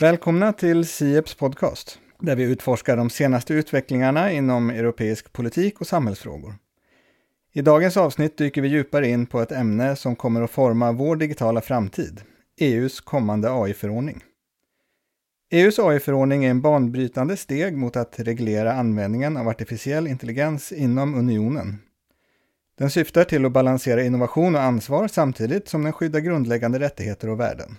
Välkomna 0.00 0.52
till 0.52 0.86
Sieps 0.86 1.34
podcast, 1.34 1.98
där 2.20 2.36
vi 2.36 2.42
utforskar 2.42 2.96
de 2.96 3.10
senaste 3.10 3.54
utvecklingarna 3.54 4.32
inom 4.32 4.70
europeisk 4.70 5.32
politik 5.32 5.80
och 5.80 5.86
samhällsfrågor. 5.86 6.54
I 7.52 7.62
dagens 7.62 7.96
avsnitt 7.96 8.38
dyker 8.38 8.62
vi 8.62 8.68
djupare 8.68 9.08
in 9.08 9.26
på 9.26 9.40
ett 9.40 9.52
ämne 9.52 9.96
som 9.96 10.16
kommer 10.16 10.42
att 10.42 10.50
forma 10.50 10.92
vår 10.92 11.16
digitala 11.16 11.60
framtid, 11.60 12.20
EUs 12.60 13.00
kommande 13.00 13.48
AI-förordning. 13.52 14.20
EUs 15.50 15.78
AI-förordning 15.78 16.44
är 16.44 16.50
en 16.50 16.60
banbrytande 16.60 17.36
steg 17.36 17.76
mot 17.76 17.96
att 17.96 18.20
reglera 18.20 18.72
användningen 18.72 19.36
av 19.36 19.48
artificiell 19.48 20.06
intelligens 20.06 20.72
inom 20.72 21.14
unionen. 21.14 21.78
Den 22.78 22.90
syftar 22.90 23.24
till 23.24 23.44
att 23.44 23.52
balansera 23.52 24.02
innovation 24.02 24.54
och 24.54 24.62
ansvar 24.62 25.08
samtidigt 25.08 25.68
som 25.68 25.82
den 25.82 25.92
skyddar 25.92 26.20
grundläggande 26.20 26.78
rättigheter 26.78 27.28
och 27.28 27.40
värden. 27.40 27.76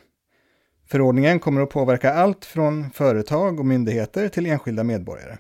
Förordningen 0.88 1.40
kommer 1.40 1.62
att 1.62 1.70
påverka 1.70 2.14
allt 2.14 2.46
från 2.46 2.92
företag 2.92 3.60
och 3.60 3.66
myndigheter 3.66 4.30
till 4.30 4.46
enskilda 4.46 4.84
medborgare. 4.84 5.38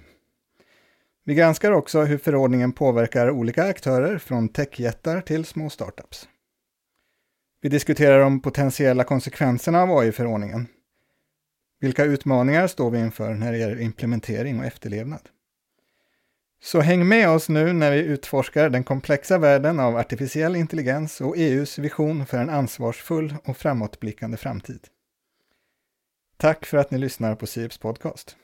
Vi 1.25 1.35
granskar 1.35 1.71
också 1.71 2.01
hur 2.01 2.17
förordningen 2.17 2.71
påverkar 2.71 3.29
olika 3.29 3.63
aktörer 3.63 4.17
från 4.17 4.49
techjättar 4.49 5.21
till 5.21 5.45
små 5.45 5.69
startups. 5.69 6.27
Vi 7.61 7.69
diskuterar 7.69 8.19
de 8.19 8.39
potentiella 8.39 9.03
konsekvenserna 9.03 9.81
av 9.81 9.91
AI-förordningen. 9.91 10.67
Vilka 11.79 12.03
utmaningar 12.03 12.67
står 12.67 12.91
vi 12.91 12.99
inför 12.99 13.33
när 13.33 13.51
det 13.51 13.57
gäller 13.57 13.81
implementering 13.81 14.59
och 14.59 14.65
efterlevnad? 14.65 15.29
Så 16.61 16.81
häng 16.81 17.07
med 17.07 17.29
oss 17.29 17.49
nu 17.49 17.73
när 17.73 17.91
vi 17.91 17.97
utforskar 17.97 18.69
den 18.69 18.83
komplexa 18.83 19.37
världen 19.37 19.79
av 19.79 19.97
artificiell 19.97 20.55
intelligens 20.55 21.21
och 21.21 21.37
EUs 21.37 21.79
vision 21.79 22.25
för 22.25 22.37
en 22.37 22.49
ansvarsfull 22.49 23.35
och 23.45 23.57
framåtblickande 23.57 24.37
framtid. 24.37 24.87
Tack 26.37 26.65
för 26.65 26.77
att 26.77 26.91
ni 26.91 26.97
lyssnar 26.97 27.35
på 27.35 27.47
Sieps 27.47 27.77
podcast. 27.77 28.35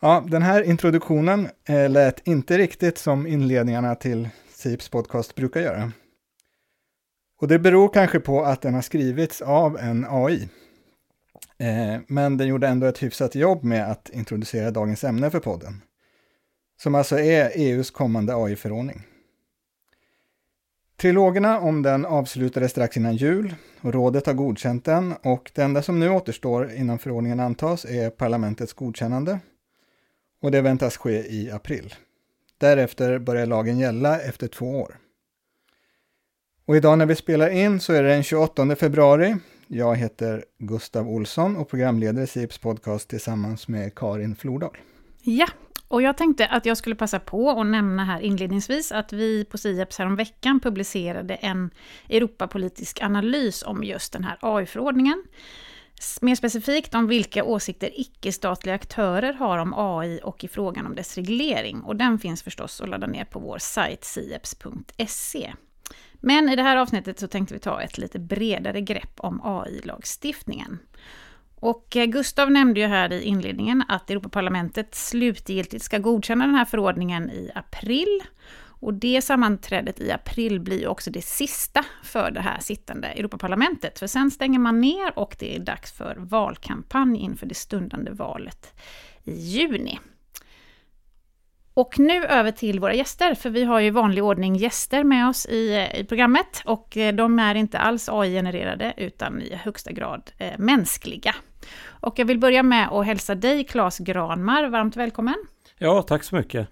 Ja, 0.00 0.24
den 0.28 0.42
här 0.42 0.62
introduktionen 0.62 1.48
eh, 1.68 1.90
lät 1.90 2.26
inte 2.26 2.58
riktigt 2.58 2.98
som 2.98 3.26
inledningarna 3.26 3.94
till 3.94 4.28
Sieps 4.50 4.88
podcast 4.88 5.34
brukar 5.34 5.60
göra. 5.60 5.92
Och 7.40 7.48
det 7.48 7.58
beror 7.58 7.88
kanske 7.88 8.20
på 8.20 8.44
att 8.44 8.62
den 8.62 8.74
har 8.74 8.82
skrivits 8.82 9.42
av 9.42 9.78
en 9.78 10.06
AI. 10.08 10.48
Eh, 11.58 12.00
men 12.06 12.36
den 12.36 12.48
gjorde 12.48 12.68
ändå 12.68 12.86
ett 12.86 13.02
hyfsat 13.02 13.34
jobb 13.34 13.64
med 13.64 13.90
att 13.90 14.10
introducera 14.10 14.70
dagens 14.70 15.04
ämne 15.04 15.30
för 15.30 15.40
podden. 15.40 15.82
Som 16.82 16.94
alltså 16.94 17.18
är 17.18 17.52
EUs 17.54 17.90
kommande 17.90 18.34
AI-förordning. 18.36 19.02
Trilogerna 21.00 21.60
om 21.60 21.82
den 21.82 22.06
avslutades 22.06 22.70
strax 22.70 22.96
innan 22.96 23.16
jul 23.16 23.54
och 23.80 23.94
rådet 23.94 24.26
har 24.26 24.34
godkänt 24.34 24.84
den 24.84 25.14
och 25.22 25.50
det 25.54 25.62
enda 25.62 25.82
som 25.82 26.00
nu 26.00 26.10
återstår 26.10 26.72
innan 26.72 26.98
förordningen 26.98 27.40
antas 27.40 27.84
är 27.84 28.10
parlamentets 28.10 28.72
godkännande 28.72 29.40
och 30.42 30.50
det 30.50 30.60
väntas 30.60 30.96
ske 30.96 31.18
i 31.18 31.50
april. 31.50 31.94
Därefter 32.58 33.18
börjar 33.18 33.46
lagen 33.46 33.78
gälla 33.78 34.20
efter 34.20 34.48
två 34.48 34.80
år. 34.80 34.98
Och 36.66 36.76
idag 36.76 36.98
när 36.98 37.06
vi 37.06 37.14
spelar 37.14 37.50
in 37.50 37.80
så 37.80 37.92
är 37.92 38.02
det 38.02 38.08
den 38.08 38.22
28 38.22 38.76
februari. 38.76 39.36
Jag 39.66 39.96
heter 39.96 40.44
Gustav 40.58 41.08
Olsson 41.08 41.56
och 41.56 41.68
programleder 41.68 42.26
Sips 42.26 42.58
podcast 42.58 43.08
tillsammans 43.08 43.68
med 43.68 43.94
Karin 43.94 44.36
Flordal. 44.36 44.76
Ja, 45.22 45.46
och 45.88 46.02
jag 46.02 46.16
tänkte 46.16 46.46
att 46.46 46.66
jag 46.66 46.76
skulle 46.76 46.94
passa 46.94 47.18
på 47.20 47.50
att 47.50 47.66
nämna 47.66 48.04
här 48.04 48.20
inledningsvis 48.20 48.92
att 48.92 49.12
vi 49.12 49.44
på 49.44 49.58
Sieps 49.58 50.00
veckan 50.00 50.60
publicerade 50.60 51.34
en 51.34 51.70
Europapolitisk 52.08 53.02
analys 53.02 53.62
om 53.62 53.84
just 53.84 54.12
den 54.12 54.24
här 54.24 54.38
AI-förordningen. 54.40 55.24
Mer 56.20 56.34
specifikt 56.34 56.94
om 56.94 57.06
vilka 57.06 57.44
åsikter 57.44 57.90
icke-statliga 57.94 58.74
aktörer 58.74 59.32
har 59.32 59.58
om 59.58 59.74
AI 59.76 60.20
och 60.22 60.44
i 60.44 60.48
frågan 60.48 60.86
om 60.86 60.94
dess 60.94 61.16
reglering. 61.16 61.82
Och 61.82 61.96
den 61.96 62.18
finns 62.18 62.42
förstås 62.42 62.80
att 62.80 62.88
ladda 62.88 63.06
ner 63.06 63.24
på 63.24 63.38
vår 63.38 63.58
sajt 63.58 64.04
sieps.se. 64.04 65.52
Men 66.20 66.48
i 66.48 66.56
det 66.56 66.62
här 66.62 66.76
avsnittet 66.76 67.18
så 67.18 67.28
tänkte 67.28 67.54
vi 67.54 67.60
ta 67.60 67.82
ett 67.82 67.98
lite 67.98 68.18
bredare 68.18 68.80
grepp 68.80 69.12
om 69.16 69.40
AI-lagstiftningen. 69.44 70.78
Och 71.60 71.96
eh, 71.96 72.06
Gustav 72.06 72.50
nämnde 72.50 72.80
ju 72.80 72.86
här 72.86 73.12
i 73.12 73.22
inledningen 73.22 73.84
att 73.88 74.10
Europaparlamentet 74.10 74.94
slutgiltigt 74.94 75.84
ska 75.84 75.98
godkänna 75.98 76.46
den 76.46 76.54
här 76.54 76.64
förordningen 76.64 77.30
i 77.30 77.50
april. 77.54 78.22
Och 78.80 78.94
det 78.94 79.22
sammanträdet 79.22 80.00
i 80.00 80.12
april 80.12 80.60
blir 80.60 80.88
också 80.88 81.10
det 81.10 81.24
sista 81.24 81.84
för 82.02 82.30
det 82.30 82.40
här 82.40 82.58
sittande 82.60 83.08
Europaparlamentet. 83.08 83.98
För 83.98 84.06
sen 84.06 84.30
stänger 84.30 84.58
man 84.58 84.80
ner 84.80 85.18
och 85.18 85.36
det 85.38 85.56
är 85.56 85.60
dags 85.60 85.92
för 85.92 86.16
valkampanj 86.18 87.20
inför 87.20 87.46
det 87.46 87.54
stundande 87.54 88.10
valet 88.10 88.74
i 89.24 89.32
juni. 89.32 89.98
Och 91.74 91.98
nu 91.98 92.24
över 92.24 92.50
till 92.50 92.80
våra 92.80 92.94
gäster, 92.94 93.34
för 93.34 93.50
vi 93.50 93.64
har 93.64 93.80
ju 93.80 93.86
i 93.86 93.90
vanlig 93.90 94.24
ordning 94.24 94.56
gäster 94.56 95.04
med 95.04 95.28
oss 95.28 95.46
i, 95.46 95.74
eh, 95.74 96.00
i 96.00 96.04
programmet. 96.04 96.62
Och 96.64 96.96
eh, 96.96 97.14
de 97.14 97.38
är 97.38 97.54
inte 97.54 97.78
alls 97.78 98.08
AI-genererade, 98.08 98.94
utan 98.96 99.42
i 99.42 99.54
högsta 99.54 99.92
grad 99.92 100.30
eh, 100.38 100.58
mänskliga. 100.58 101.34
Och 101.86 102.18
jag 102.18 102.26
vill 102.26 102.38
börja 102.38 102.62
med 102.62 102.88
att 102.88 103.06
hälsa 103.06 103.34
dig, 103.34 103.64
Claes 103.64 103.98
Granmar, 103.98 104.68
varmt 104.68 104.96
välkommen. 104.96 105.36
Ja, 105.78 106.02
tack 106.02 106.24
så 106.24 106.36
mycket. 106.36 106.68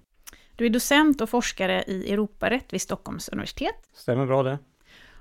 Du 0.56 0.66
är 0.66 0.70
docent 0.70 1.20
och 1.20 1.30
forskare 1.30 1.84
i 1.86 2.12
Europarätt 2.12 2.72
vid 2.72 2.80
Stockholms 2.80 3.28
universitet. 3.28 3.74
Stämmer 3.94 4.26
bra 4.26 4.42
det. 4.42 4.58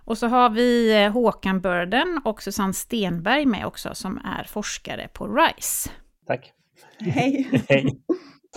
Och 0.05 0.17
så 0.17 0.27
har 0.27 0.49
vi 0.49 1.03
eh, 1.03 1.11
Håkan 1.11 1.61
Börden 1.61 2.21
och 2.25 2.43
Susanne 2.43 2.73
Stenberg 2.73 3.45
med 3.45 3.65
också, 3.65 3.95
som 3.95 4.17
är 4.17 4.43
forskare 4.43 5.07
på 5.13 5.27
RISE. 5.27 5.89
Tack. 6.27 6.53
Hej. 6.99 7.63
Hej. 7.69 8.01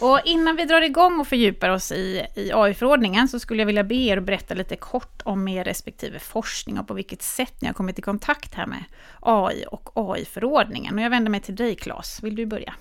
Och 0.00 0.20
innan 0.24 0.56
vi 0.56 0.64
drar 0.64 0.80
igång 0.80 1.20
och 1.20 1.26
fördjupar 1.26 1.70
oss 1.70 1.92
i, 1.92 2.26
i 2.34 2.52
AI-förordningen 2.52 3.28
så 3.28 3.38
skulle 3.38 3.62
jag 3.62 3.66
vilja 3.66 3.84
be 3.84 3.94
er 3.94 4.16
att 4.16 4.24
berätta 4.24 4.54
lite 4.54 4.76
kort 4.76 5.22
om 5.24 5.48
er 5.48 5.64
respektive 5.64 6.18
forskning 6.18 6.78
och 6.78 6.88
på 6.88 6.94
vilket 6.94 7.22
sätt 7.22 7.54
ni 7.60 7.66
har 7.66 7.74
kommit 7.74 7.98
i 7.98 8.02
kontakt 8.02 8.54
här 8.54 8.66
med 8.66 8.84
AI 9.20 9.64
och 9.70 9.90
AI-förordningen. 9.94 10.94
Och 10.94 11.00
jag 11.00 11.10
vänder 11.10 11.30
mig 11.30 11.40
till 11.40 11.56
dig 11.56 11.74
Claes, 11.74 12.22
vill 12.22 12.36
du 12.36 12.46
börja? 12.46 12.74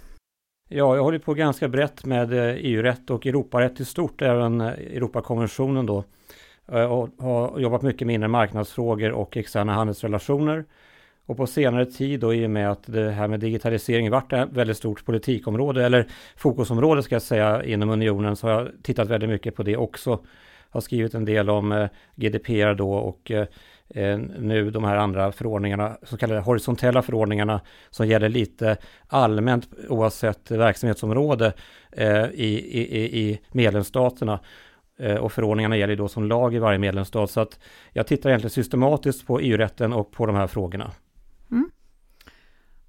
Ja, 0.70 0.96
jag 0.96 1.04
håller 1.04 1.20
på 1.20 1.34
ganska 1.34 1.68
brett 1.68 2.06
med 2.06 2.34
eh, 2.34 2.40
e 2.40 2.58
EU-rätt 2.60 3.10
och 3.10 3.26
Europarätt 3.26 3.80
i 3.80 3.86
stort, 3.86 4.22
även 4.22 4.62
eh, 4.62 4.68
Europakonventionen 4.68 5.86
då. 5.86 6.04
Jag 6.66 6.92
och 6.92 7.10
har 7.20 7.60
jobbat 7.60 7.82
mycket 7.82 8.08
med 8.08 8.14
inre 8.14 8.28
marknadsfrågor 8.28 9.12
och 9.12 9.38
externa 9.38 9.74
handelsrelationer. 9.74 10.66
Och 11.28 11.38
på 11.38 11.48
senare 11.48 11.86
tid 11.86 12.20
då 12.20 12.34
i 12.34 12.46
och 12.46 12.50
med 12.50 12.72
att 12.72 12.84
det 12.86 13.12
här 13.12 13.28
med 13.28 13.40
digitalisering 13.40 14.12
varit 14.12 14.34
ett 14.34 14.50
väldigt 14.52 14.78
stort 14.78 15.06
politikområde 15.06 15.86
eller 15.86 16.08
fokusområde 16.36 17.04
ska 17.04 17.16
jag 17.16 17.22
säga 17.22 17.64
inom 17.64 17.90
unionen 17.90 18.36
så 18.36 18.48
har 18.48 18.54
jag 18.54 18.70
tittat 18.84 19.10
väldigt 19.10 19.30
mycket 19.30 19.56
på 19.56 19.64
det 19.64 19.78
också. 19.78 20.20
Har 20.70 20.82
skrivit 20.82 21.14
en 21.14 21.26
del 21.26 21.50
om 21.50 21.72
eh, 21.72 21.88
GDPR 22.16 22.74
då 22.74 22.94
och 22.94 23.32
eh, 23.32 23.48
eh, 23.90 24.18
nu 24.40 24.72
de 24.72 24.84
här 24.84 24.96
andra 24.96 25.32
förordningarna, 25.32 25.98
så 26.04 26.18
kallade 26.18 26.42
horisontella 26.42 27.02
förordningarna 27.02 27.62
som 27.90 28.08
gäller 28.08 28.30
lite 28.30 28.78
allmänt 29.08 29.70
oavsett 29.90 30.52
verksamhetsområde 30.52 31.54
eh, 31.92 32.26
i, 32.26 32.62
i, 32.72 33.20
i 33.20 33.40
medlemsstaterna. 33.52 34.40
Eh, 35.00 35.16
och 35.16 35.32
förordningarna 35.32 35.78
gäller 35.78 35.96
då 35.96 36.08
som 36.08 36.26
lag 36.26 36.56
i 36.56 36.60
varje 36.60 36.80
medlemsstat. 36.80 37.32
Så 37.32 37.40
att 37.40 37.60
jag 37.94 38.08
tittar 38.08 38.30
egentligen 38.30 38.52
systematiskt 38.52 39.28
på 39.28 39.40
EU-rätten 39.40 39.94
och 39.94 40.12
på 40.12 40.26
de 40.26 40.36
här 40.36 40.48
frågorna. 40.48 40.92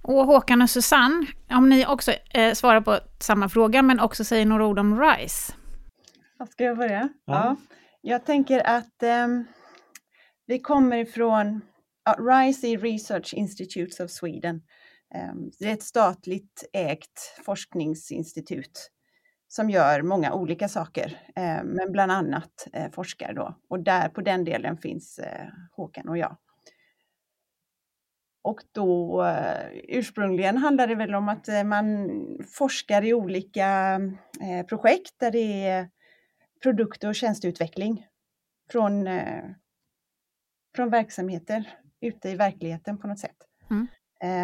Och 0.09 0.27
Håkan 0.27 0.63
och 0.63 0.71
Susanne, 0.71 1.27
om 1.51 1.69
ni 1.69 1.87
också 1.87 2.13
eh, 2.35 2.55
svarar 2.55 2.81
på 2.81 2.99
samma 3.21 3.49
fråga, 3.49 3.83
men 3.83 4.01
också 4.01 4.25
säger 4.25 4.47
några 4.47 4.67
ord 4.67 4.79
om 4.79 5.01
RISE. 5.01 5.55
Ska 6.51 6.65
jag 6.65 6.77
börja? 6.77 7.09
Ja. 7.25 7.35
ja. 7.35 7.57
Jag 8.01 8.25
tänker 8.25 8.67
att 8.67 9.03
eh, 9.03 9.29
vi 10.47 10.59
kommer 10.59 10.97
ifrån 10.97 11.61
ja, 12.05 12.13
RISE 12.13 12.67
är 12.67 12.79
Research 12.79 13.35
Institutes 13.35 14.01
of 14.01 14.11
Sweden. 14.11 14.63
Eh, 15.15 15.35
det 15.59 15.69
är 15.69 15.73
ett 15.73 15.83
statligt 15.83 16.71
ägt 16.73 17.41
forskningsinstitut 17.45 18.91
som 19.49 19.71
gör 19.71 20.03
många 20.03 20.33
olika 20.33 20.69
saker, 20.69 21.21
eh, 21.37 21.65
men 21.65 21.93
bland 21.93 22.13
annat 22.13 22.69
eh, 22.73 22.91
forskar 22.91 23.33
då. 23.33 23.59
Och 23.69 23.81
där 23.81 24.09
på 24.09 24.21
den 24.21 24.45
delen 24.45 24.77
finns 24.77 25.19
eh, 25.19 25.49
Håkan 25.77 26.09
och 26.09 26.19
jag. 26.19 26.37
Och 28.43 28.61
då 28.73 29.23
eh, 29.25 29.69
ursprungligen 29.73 30.57
handlar 30.57 30.87
det 30.87 30.95
väl 30.95 31.15
om 31.15 31.29
att 31.29 31.49
eh, 31.49 31.65
man 31.65 32.09
forskar 32.55 33.05
i 33.05 33.15
olika 33.15 34.01
eh, 34.41 34.67
projekt 34.67 35.15
där 35.19 35.31
det 35.31 35.67
är 35.67 35.91
produkt 36.63 37.05
och 37.05 37.15
tjänsteutveckling 37.15 38.07
från, 38.71 39.09
från 40.77 40.91
verksamheter 40.91 41.79
ute 42.01 42.29
i 42.31 42.37
verkligheten 42.37 42.99
på 42.99 43.07
något 43.07 43.19
sätt. 43.19 43.37
Mm. 43.71 43.87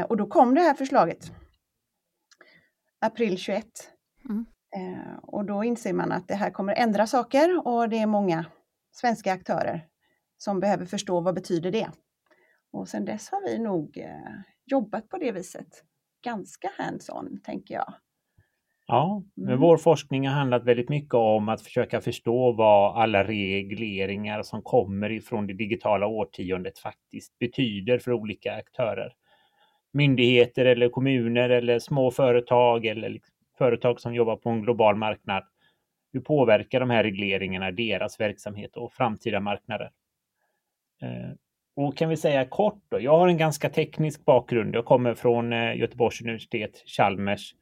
Och 0.05 0.17
då 0.17 0.27
kom 0.27 0.55
det 0.55 0.61
här 0.61 0.75
förslaget 0.75 1.33
april 3.01 3.39
21. 3.39 3.67
Mm. 4.29 4.47
Och 5.23 5.45
då 5.45 5.65
inser 5.65 5.93
man 5.93 6.13
att 6.13 6.29
det 6.29 6.35
här 6.35 6.51
kommer 6.51 6.75
ändra 6.75 7.07
saker 7.07 7.67
och 7.67 7.89
det 7.89 7.99
är 7.99 8.07
många 8.07 8.45
svenska 8.93 9.33
aktörer 9.33 9.87
som 10.39 10.61
behöver 10.61 10.87
förstå 10.87 11.21
vad 11.21 11.35
betyder 11.35 11.71
det. 11.71 11.91
Och 12.75 12.89
sedan 12.89 13.05
dess 13.05 13.31
har 13.31 13.43
vi 13.43 13.59
nog 13.59 13.99
eh, 13.99 14.35
jobbat 14.67 15.09
på 15.09 15.19
det 15.19 15.33
viset 15.33 15.69
ganska 16.25 16.71
hands-on, 16.79 17.41
tänker 17.45 17.75
jag. 17.75 17.95
Ja, 18.87 19.23
men 19.35 19.49
mm. 19.49 19.61
vår 19.61 19.77
forskning 19.77 20.29
har 20.29 20.35
handlat 20.35 20.65
väldigt 20.65 20.89
mycket 20.89 21.15
om 21.15 21.49
att 21.49 21.63
försöka 21.63 22.01
förstå 22.01 22.53
vad 22.53 23.03
alla 23.03 23.25
regleringar 23.25 24.43
som 24.43 24.63
kommer 24.63 25.13
ifrån 25.13 25.47
det 25.47 25.55
digitala 25.55 26.07
årtiondet 26.07 26.79
faktiskt 26.79 27.39
betyder 27.39 27.99
för 27.99 28.13
olika 28.13 28.55
aktörer. 28.55 29.15
Myndigheter 29.93 30.65
eller 30.65 30.89
kommuner 30.89 31.51
eller 31.51 31.79
små 31.79 32.11
företag 32.11 32.87
eller 32.87 33.09
liksom 33.09 33.35
företag 33.59 34.01
som 34.01 34.15
jobbar 34.15 34.37
på 34.37 34.51
en 34.51 34.63
global 34.63 34.97
marknad. 34.97 35.45
Hur 36.13 36.21
påverkar 36.21 36.81
de 36.81 36.91
här 36.91 37.03
regleringarna 37.03 37.71
deras 37.71 38.21
verksamhet 38.21 38.77
och 38.77 38.93
framtida 38.93 39.41
marknader? 39.41 39.91
Och 41.77 41.97
kan 41.97 42.09
vi 42.09 42.17
säga 42.17 42.45
kort 42.45 42.83
då, 42.89 43.01
jag 43.01 43.19
har 43.19 43.29
en 43.29 43.39
ganska 43.39 43.71
teknisk 43.71 44.25
bakgrund. 44.25 44.75
Jag 44.75 44.85
kommer 44.85 45.15
från 45.15 45.53
eh, 45.53 45.77
Göteborgs 45.77 46.21
universitet, 46.21 46.83
Chalmers 46.87 47.55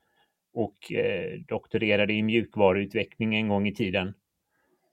och 0.54 0.92
eh, 0.92 1.40
doktorerade 1.48 2.12
i 2.12 2.22
mjukvaruutveckling 2.22 3.34
en 3.34 3.48
gång 3.48 3.66
i 3.66 3.74
tiden. 3.74 4.14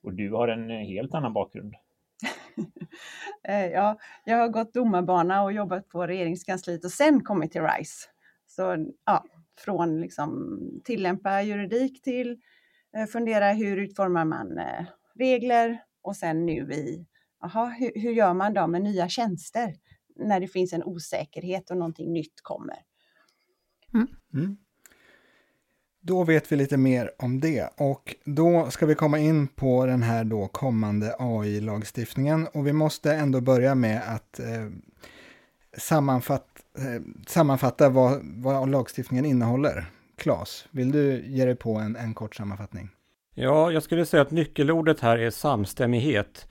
Och 0.04 0.14
du 0.14 0.32
har 0.32 0.48
en 0.48 0.72
eh, 0.72 0.78
helt 0.78 1.14
annan 1.14 1.34
bakgrund. 1.34 1.76
ja, 3.74 3.98
jag 4.26 4.38
har 4.38 4.48
gått 4.48 4.74
domarbana 4.74 5.44
och 5.44 5.54
jobbat 5.54 5.90
på 5.90 6.08
regeringskansliet 6.08 6.86
och 6.86 6.92
sen 6.92 7.24
kommit 7.24 7.52
till 7.52 7.62
RISE. 7.62 8.10
Så 8.48 8.88
ja, 9.06 9.26
från 9.58 10.02
liksom 10.02 10.60
tillämpa 10.84 11.42
juridik 11.42 12.02
till 12.02 12.42
fundera 13.12 13.52
hur 13.52 13.78
utformar 13.78 14.26
man 14.26 14.60
regler 15.16 15.84
och 16.02 16.16
sen 16.16 16.46
nu 16.46 16.74
i 16.74 17.06
aha, 17.42 17.66
hur, 17.80 17.92
hur 17.96 18.12
gör 18.12 18.34
man 18.34 18.54
då 18.54 18.68
med 18.68 18.82
nya 18.82 19.10
tjänster 19.10 19.76
när 20.16 20.40
det 20.40 20.48
finns 20.48 20.74
en 20.74 20.84
osäkerhet 20.84 21.72
och 21.72 21.78
någonting 21.78 22.14
nytt 22.14 22.42
kommer? 22.42 22.78
Mm. 23.94 24.08
Mm. 24.34 24.58
Då 26.02 26.24
vet 26.24 26.52
vi 26.52 26.56
lite 26.56 26.78
mer 26.78 27.12
om 27.18 27.40
det 27.40 27.70
och 27.78 28.16
då 28.26 28.70
ska 28.70 28.86
vi 28.86 28.96
komma 28.96 29.20
in 29.20 29.48
på 29.48 29.86
den 29.86 30.04
här 30.04 30.24
då 30.24 30.48
kommande 30.48 31.16
AI-lagstiftningen 31.20 32.48
och 32.54 32.68
vi 32.68 32.74
måste 32.74 33.14
ändå 33.14 33.42
börja 33.42 33.76
med 33.76 34.02
att 34.16 34.40
eh, 34.40 34.68
sammanfatta, 35.78 36.62
eh, 36.78 37.02
sammanfatta 37.28 37.90
vad, 37.90 38.20
vad 38.24 38.70
lagstiftningen 38.70 39.26
innehåller. 39.26 39.86
Klas, 40.18 40.68
vill 40.72 40.92
du 40.92 41.24
ge 41.26 41.46
dig 41.46 41.56
på 41.56 41.76
en, 41.76 41.96
en 41.96 42.14
kort 42.14 42.36
sammanfattning? 42.36 42.90
Ja, 43.34 43.72
jag 43.72 43.84
skulle 43.84 44.06
säga 44.06 44.22
att 44.22 44.32
nyckelordet 44.32 45.00
här 45.00 45.18
är 45.18 45.30
samstämmighet. 45.30 46.48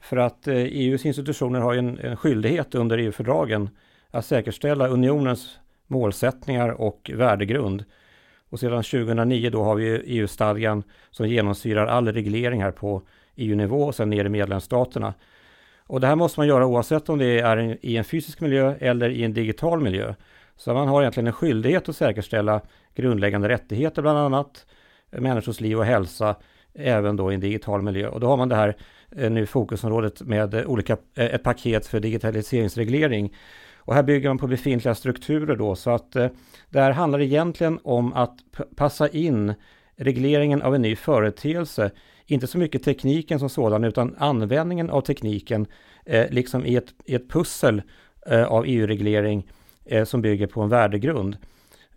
För 0.00 0.16
att 0.16 0.48
eh, 0.48 0.56
e 0.56 0.68
EUs 0.72 1.06
institutioner 1.06 1.60
har 1.60 1.74
en, 1.74 1.98
en 1.98 2.16
skyldighet 2.16 2.74
under 2.74 2.98
EU-fördragen 2.98 3.70
att 4.10 4.26
säkerställa 4.26 4.88
unionens 4.88 5.58
målsättningar 5.86 6.68
och 6.68 7.10
värdegrund. 7.14 7.84
Och 8.48 8.60
sedan 8.60 8.82
2009 8.82 9.50
då 9.50 9.62
har 9.62 9.74
vi 9.74 10.02
EU-stadgan 10.06 10.82
som 11.10 11.28
genomsyrar 11.28 11.86
all 11.86 12.12
reglering 12.12 12.62
här 12.62 12.70
på 12.70 13.02
EU-nivå 13.36 13.82
och 13.82 13.94
sen 13.94 14.10
ner 14.10 14.24
i 14.24 14.28
medlemsstaterna. 14.28 15.14
Och 15.86 16.00
det 16.00 16.06
här 16.06 16.16
måste 16.16 16.40
man 16.40 16.46
göra 16.46 16.66
oavsett 16.66 17.08
om 17.08 17.18
det 17.18 17.40
är 17.40 17.78
i 17.82 17.96
en 17.96 18.04
fysisk 18.04 18.40
miljö 18.40 18.74
eller 18.80 19.10
i 19.10 19.24
en 19.24 19.34
digital 19.34 19.80
miljö. 19.80 20.14
Så 20.56 20.74
man 20.74 20.88
har 20.88 21.02
egentligen 21.02 21.26
en 21.26 21.32
skyldighet 21.32 21.88
att 21.88 21.96
säkerställa 21.96 22.60
grundläggande 22.94 23.48
rättigheter 23.48 24.02
bland 24.02 24.18
annat, 24.18 24.66
eh, 25.10 25.20
människors 25.20 25.60
liv 25.60 25.78
och 25.78 25.84
hälsa, 25.84 26.36
även 26.74 27.16
då 27.16 27.32
i 27.32 27.34
en 27.34 27.40
digital 27.40 27.82
miljö. 27.82 28.08
Och 28.08 28.20
då 28.20 28.26
har 28.26 28.36
man 28.36 28.48
det 28.48 28.56
här 28.56 28.76
eh, 29.16 29.30
nu 29.30 29.46
fokusområdet 29.46 30.22
med 30.22 30.54
eh, 30.54 30.66
olika, 30.66 30.96
eh, 31.14 31.24
ett 31.24 31.42
paket 31.42 31.86
för 31.86 32.00
digitaliseringsreglering. 32.00 33.34
Och 33.76 33.94
här 33.94 34.02
bygger 34.02 34.28
man 34.28 34.38
på 34.38 34.46
befintliga 34.46 34.94
strukturer 34.94 35.56
då, 35.56 35.76
så 35.76 35.90
att 35.90 36.16
eh, 36.16 36.28
det 36.70 36.80
här 36.80 36.90
handlar 36.90 37.20
egentligen 37.20 37.78
om 37.82 38.12
att 38.12 38.34
passa 38.76 39.08
in 39.08 39.54
regleringen 39.96 40.62
av 40.62 40.74
en 40.74 40.82
ny 40.82 40.96
företeelse, 40.96 41.90
inte 42.26 42.46
så 42.46 42.58
mycket 42.58 42.82
tekniken 42.82 43.38
som 43.38 43.48
sådan, 43.48 43.84
utan 43.84 44.14
användningen 44.18 44.90
av 44.90 45.00
tekniken, 45.00 45.66
liksom 46.30 46.66
i 46.66 46.76
ett, 46.76 46.94
i 47.04 47.14
ett 47.14 47.30
pussel 47.30 47.82
av 48.46 48.64
EU-reglering 48.66 49.50
som 50.04 50.22
bygger 50.22 50.46
på 50.46 50.62
en 50.62 50.68
värdegrund. 50.68 51.36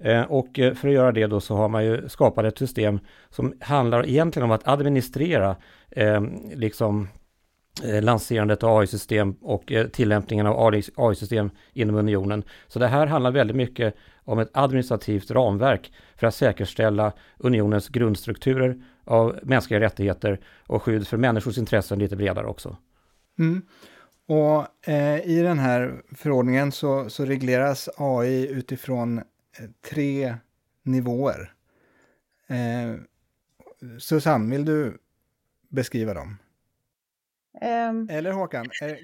Eh, 0.03 0.21
och 0.21 0.59
eh, 0.59 0.73
för 0.73 0.87
att 0.87 0.93
göra 0.93 1.11
det 1.11 1.27
då 1.27 1.39
så 1.39 1.55
har 1.55 1.69
man 1.69 1.85
ju 1.85 2.09
skapat 2.09 2.45
ett 2.45 2.57
system 2.57 2.99
som 3.29 3.53
handlar 3.59 4.07
egentligen 4.07 4.43
om 4.45 4.51
att 4.51 4.67
administrera 4.67 5.55
eh, 5.89 6.21
liksom 6.53 7.07
eh, 7.83 8.01
lanserandet 8.01 8.63
av 8.63 8.77
AI-system 8.77 9.35
och 9.41 9.71
tillämpningen 9.93 10.47
av 10.47 10.73
AI-system 10.95 11.49
inom 11.73 11.95
unionen. 11.95 12.43
Så 12.67 12.79
det 12.79 12.87
här 12.87 13.07
handlar 13.07 13.31
väldigt 13.31 13.57
mycket 13.57 13.95
om 14.23 14.39
ett 14.39 14.49
administrativt 14.53 15.31
ramverk 15.31 15.91
för 16.15 16.27
att 16.27 16.35
säkerställa 16.35 17.13
unionens 17.37 17.89
grundstrukturer 17.89 18.83
av 19.05 19.39
mänskliga 19.43 19.79
rättigheter 19.79 20.39
och 20.67 20.83
skydd 20.83 21.07
för 21.07 21.17
människors 21.17 21.57
intressen 21.57 21.99
lite 21.99 22.15
bredare 22.15 22.47
också. 22.47 22.77
Mm. 23.39 23.61
Och 24.27 24.89
eh, 24.89 25.19
i 25.25 25.41
den 25.41 25.59
här 25.59 26.01
förordningen 26.15 26.71
så, 26.71 27.09
så 27.09 27.25
regleras 27.25 27.89
AI 27.97 28.47
utifrån 28.51 29.21
tre 29.81 30.35
nivåer. 30.83 31.53
Eh, 32.47 32.95
Susanne, 33.99 34.51
vill 34.51 34.65
du 34.65 34.97
beskriva 35.69 36.13
dem? 36.13 36.37
Um, 37.61 38.09
Eller 38.09 38.31
Håkan? 38.31 38.65
Eh, 38.81 38.95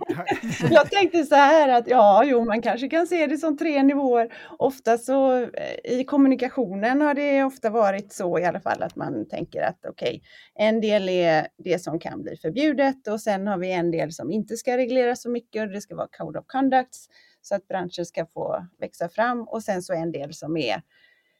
jag 0.71 0.91
tänkte 0.91 1.23
så 1.23 1.35
här 1.35 1.69
att 1.69 1.87
ja, 1.87 2.23
jo, 2.25 2.45
man 2.45 2.61
kanske 2.61 2.89
kan 2.89 3.07
se 3.07 3.27
det 3.27 3.37
som 3.37 3.57
tre 3.57 3.83
nivåer. 3.83 4.33
Ofta 4.57 4.97
så 4.97 5.41
eh, 5.41 5.99
i 5.99 6.03
kommunikationen 6.03 7.01
har 7.01 7.13
det 7.13 7.43
ofta 7.43 7.69
varit 7.69 8.13
så 8.13 8.39
i 8.39 8.45
alla 8.45 8.59
fall 8.59 8.83
att 8.83 8.95
man 8.95 9.27
tänker 9.27 9.61
att 9.61 9.85
okej, 9.89 10.07
okay, 10.07 10.21
en 10.67 10.81
del 10.81 11.09
är 11.09 11.47
det 11.57 11.79
som 11.79 11.99
kan 11.99 12.21
bli 12.21 12.35
förbjudet 12.37 13.07
och 13.07 13.21
sen 13.21 13.47
har 13.47 13.57
vi 13.57 13.71
en 13.71 13.91
del 13.91 14.11
som 14.11 14.31
inte 14.31 14.57
ska 14.57 14.77
regleras 14.77 15.21
så 15.21 15.29
mycket 15.29 15.61
och 15.61 15.69
det 15.69 15.81
ska 15.81 15.95
vara 15.95 16.07
Code 16.17 16.39
of 16.39 16.45
Conducts 16.47 17.07
så 17.41 17.55
att 17.55 17.67
branschen 17.67 18.05
ska 18.05 18.25
få 18.25 18.67
växa 18.79 19.09
fram 19.09 19.47
och 19.47 19.63
sen 19.63 19.81
så 19.81 19.93
en 19.93 20.11
del 20.11 20.33
som 20.33 20.57
är 20.57 20.81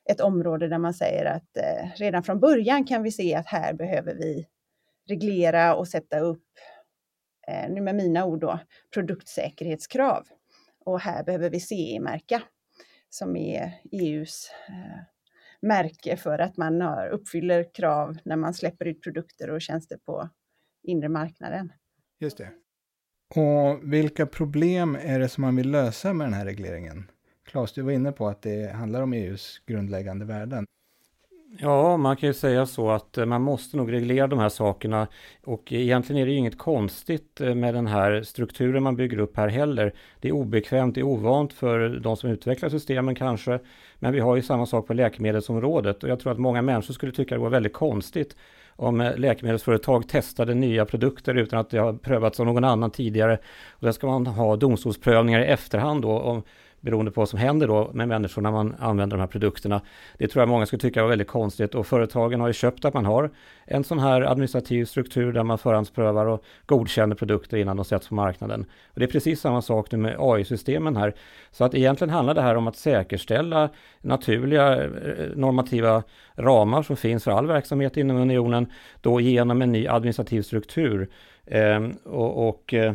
ett 0.10 0.22
område 0.22 0.68
där 0.68 0.78
man 0.78 0.94
säger 0.94 1.26
att 1.26 1.58
eh, 1.58 1.90
redan 1.96 2.24
från 2.24 2.40
början 2.40 2.86
kan 2.86 3.04
vi 3.04 3.12
se 3.12 3.36
att 3.36 3.48
här 3.48 3.74
behöver 3.74 4.16
vi 4.16 4.48
reglera 5.08 5.76
och 5.76 5.88
sätta 5.88 6.20
upp, 6.20 6.48
eh, 7.48 7.70
nu 7.70 7.82
med 7.82 7.96
mina 7.96 8.26
ord 8.26 8.40
då, 8.40 8.60
produktsäkerhetskrav. 8.94 10.28
Och 10.86 11.00
här 11.00 11.24
behöver 11.24 11.50
vi 11.50 11.60
CE-märka 11.60 12.42
som 13.10 13.36
är 13.36 13.72
EUs 13.92 14.52
eh, 14.68 15.04
märke 15.62 16.18
för 16.18 16.40
att 16.40 16.58
man 16.58 16.82
har, 16.82 17.08
uppfyller 17.08 17.74
krav 17.74 18.18
när 18.26 18.36
man 18.36 18.54
släpper 18.54 18.86
ut 18.86 19.04
produkter 19.04 19.50
och 19.50 19.62
tjänster 19.62 19.98
på 19.98 20.30
inre 20.84 21.10
marknaden. 21.10 21.74
Just 22.20 22.38
det. 22.38 22.52
Och 23.36 23.94
vilka 23.94 24.26
problem 24.26 24.98
är 25.02 25.20
det 25.20 25.30
som 25.30 25.42
man 25.42 25.56
vill 25.56 25.72
lösa 25.72 26.14
med 26.14 26.28
den 26.28 26.34
här 26.34 26.46
regleringen? 26.46 27.12
Claes, 27.46 27.74
du 27.74 27.82
var 27.82 27.92
inne 27.92 28.12
på 28.12 28.28
att 28.28 28.42
det 28.42 28.72
handlar 28.76 29.02
om 29.02 29.14
EUs 29.14 29.62
grundläggande 29.66 30.26
värden. 30.26 30.66
Ja, 31.58 31.98
man 31.98 32.18
kan 32.18 32.28
ju 32.28 32.34
säga 32.34 32.66
så 32.66 32.90
att 32.92 33.18
eh, 33.18 33.26
man 33.26 33.42
måste 33.42 33.78
nog 33.78 33.92
reglera 33.92 34.28
de 34.28 34.40
här 34.40 34.50
sakerna 34.50 35.08
och 35.44 35.72
egentligen 35.72 36.22
är 36.22 36.26
det 36.26 36.32
ju 36.32 36.38
inget 36.38 36.58
konstigt 36.58 37.42
eh, 37.42 37.56
med 37.56 37.74
den 37.74 37.88
här 37.88 38.24
strukturen 38.24 38.84
man 38.84 38.96
bygger 38.96 39.20
upp 39.20 39.38
här 39.38 39.48
heller. 39.48 39.94
Det 40.20 40.28
är 40.28 40.32
obekvämt, 40.32 40.96
det 40.96 41.02
är 41.02 41.06
ovant 41.06 41.54
för 41.54 41.90
de 41.90 42.18
som 42.18 42.30
utvecklar 42.30 42.70
systemen 42.70 43.16
kanske, 43.16 43.60
men 43.96 44.14
vi 44.14 44.20
har 44.20 44.36
ju 44.36 44.42
samma 44.42 44.66
sak 44.66 44.88
på 44.88 44.94
läkemedelsområdet 44.94 46.04
och 46.04 46.10
jag 46.10 46.20
tror 46.20 46.32
att 46.32 46.40
många 46.40 46.62
människor 46.62 46.94
skulle 46.94 47.12
tycka 47.12 47.36
det 47.36 47.42
var 47.42 47.50
väldigt 47.50 47.74
konstigt 47.74 48.36
om 48.80 49.02
eh, 49.02 49.18
läkemedelsföretag 49.18 50.08
testade 50.08 50.54
nya 50.54 50.86
produkter 50.86 51.36
utan 51.36 51.60
att 51.60 51.70
det 51.70 51.78
har 51.78 51.94
prövats 51.94 52.40
av 52.40 52.46
någon 52.46 52.64
annan 52.64 52.92
tidigare. 52.92 53.38
Och 53.70 53.86
där 53.86 53.92
ska 53.92 54.08
man 54.08 54.28
ha 54.28 54.56
domstolsprövningar 54.56 55.42
i 55.42 55.46
efterhand 55.46 56.02
då 56.02 56.20
om 56.20 56.44
beroende 56.82 57.12
på 57.12 57.22
vad 57.22 57.30
som 57.30 57.40
händer 57.40 57.68
då 57.68 57.92
med 57.94 58.08
människor 58.08 58.42
när 58.42 58.52
man 58.52 58.76
använder 58.80 59.18
de 59.18 59.22
här 59.22 59.28
produkterna. 59.28 59.82
Det 60.18 60.28
tror 60.28 60.42
jag 60.42 60.50
många 60.50 60.66
skulle 60.66 60.80
tycka 60.80 61.02
var 61.02 61.10
väldigt 61.10 61.28
konstigt 61.28 61.76
och 61.76 61.88
företagen 61.88 62.42
har 62.42 62.48
ju 62.48 62.54
köpt 62.54 62.86
att 62.86 62.94
man 62.94 63.06
har 63.06 63.30
en 63.66 63.84
sån 63.84 64.00
här 64.00 64.22
administrativ 64.22 64.86
struktur 64.86 65.34
där 65.34 65.44
man 65.44 65.58
förhandsprövar 65.58 66.26
och 66.26 66.44
godkänner 66.66 67.16
produkter 67.16 67.58
innan 67.58 67.78
de 67.78 67.86
sätts 67.86 68.08
på 68.08 68.16
marknaden. 68.16 68.66
Och 68.94 69.00
det 69.00 69.06
är 69.06 69.12
precis 69.12 69.42
samma 69.42 69.62
sak 69.62 69.92
nu 69.92 69.98
med 69.98 70.16
AI-systemen 70.20 70.96
här. 70.96 71.14
Så 71.52 71.64
att 71.64 71.76
egentligen 71.76 72.14
handlar 72.14 72.34
det 72.34 72.42
här 72.42 72.56
om 72.56 72.68
att 72.68 72.76
säkerställa 72.76 73.70
naturliga 74.02 74.84
eh, 74.84 74.90
normativa 75.36 76.04
ramar 76.36 76.84
som 76.84 76.98
finns 76.98 77.24
för 77.24 77.32
all 77.32 77.48
verksamhet 77.48 77.98
inom 77.98 78.18
unionen 78.18 78.72
då 79.02 79.22
genom 79.22 79.62
en 79.62 79.72
ny 79.72 79.88
administrativ 79.88 80.42
struktur. 80.42 81.10
Eh, 81.46 81.88
och, 82.04 82.50
och 82.50 82.74
eh, 82.74 82.94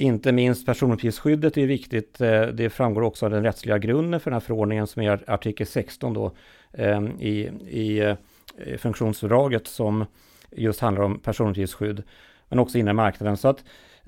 inte 0.00 0.32
minst 0.32 0.66
personuppgiftsskyddet 0.66 1.58
är 1.58 1.66
viktigt. 1.66 2.20
Eh, 2.20 2.42
det 2.42 2.70
framgår 2.70 3.02
också 3.02 3.26
av 3.26 3.30
den 3.30 3.42
rättsliga 3.42 3.78
grunden 3.78 4.20
för 4.20 4.30
den 4.30 4.34
här 4.34 4.46
förordningen 4.46 4.86
som 4.86 5.02
är 5.02 5.30
artikel 5.30 5.66
16 5.66 6.14
då 6.14 6.32
ehm, 6.72 7.20
i, 7.20 7.50
i 7.68 7.98
eh, 8.00 8.16
funktionsfördraget 8.78 9.66
som 9.66 10.04
just 10.50 10.80
handlar 10.80 11.02
om 11.02 11.18
personuppgiftsskydd 11.18 12.02
men 12.48 12.58
också 12.58 12.78
inre 12.78 12.92
marknaden. 12.92 13.36
Så 13.36 13.48
att 13.48 13.64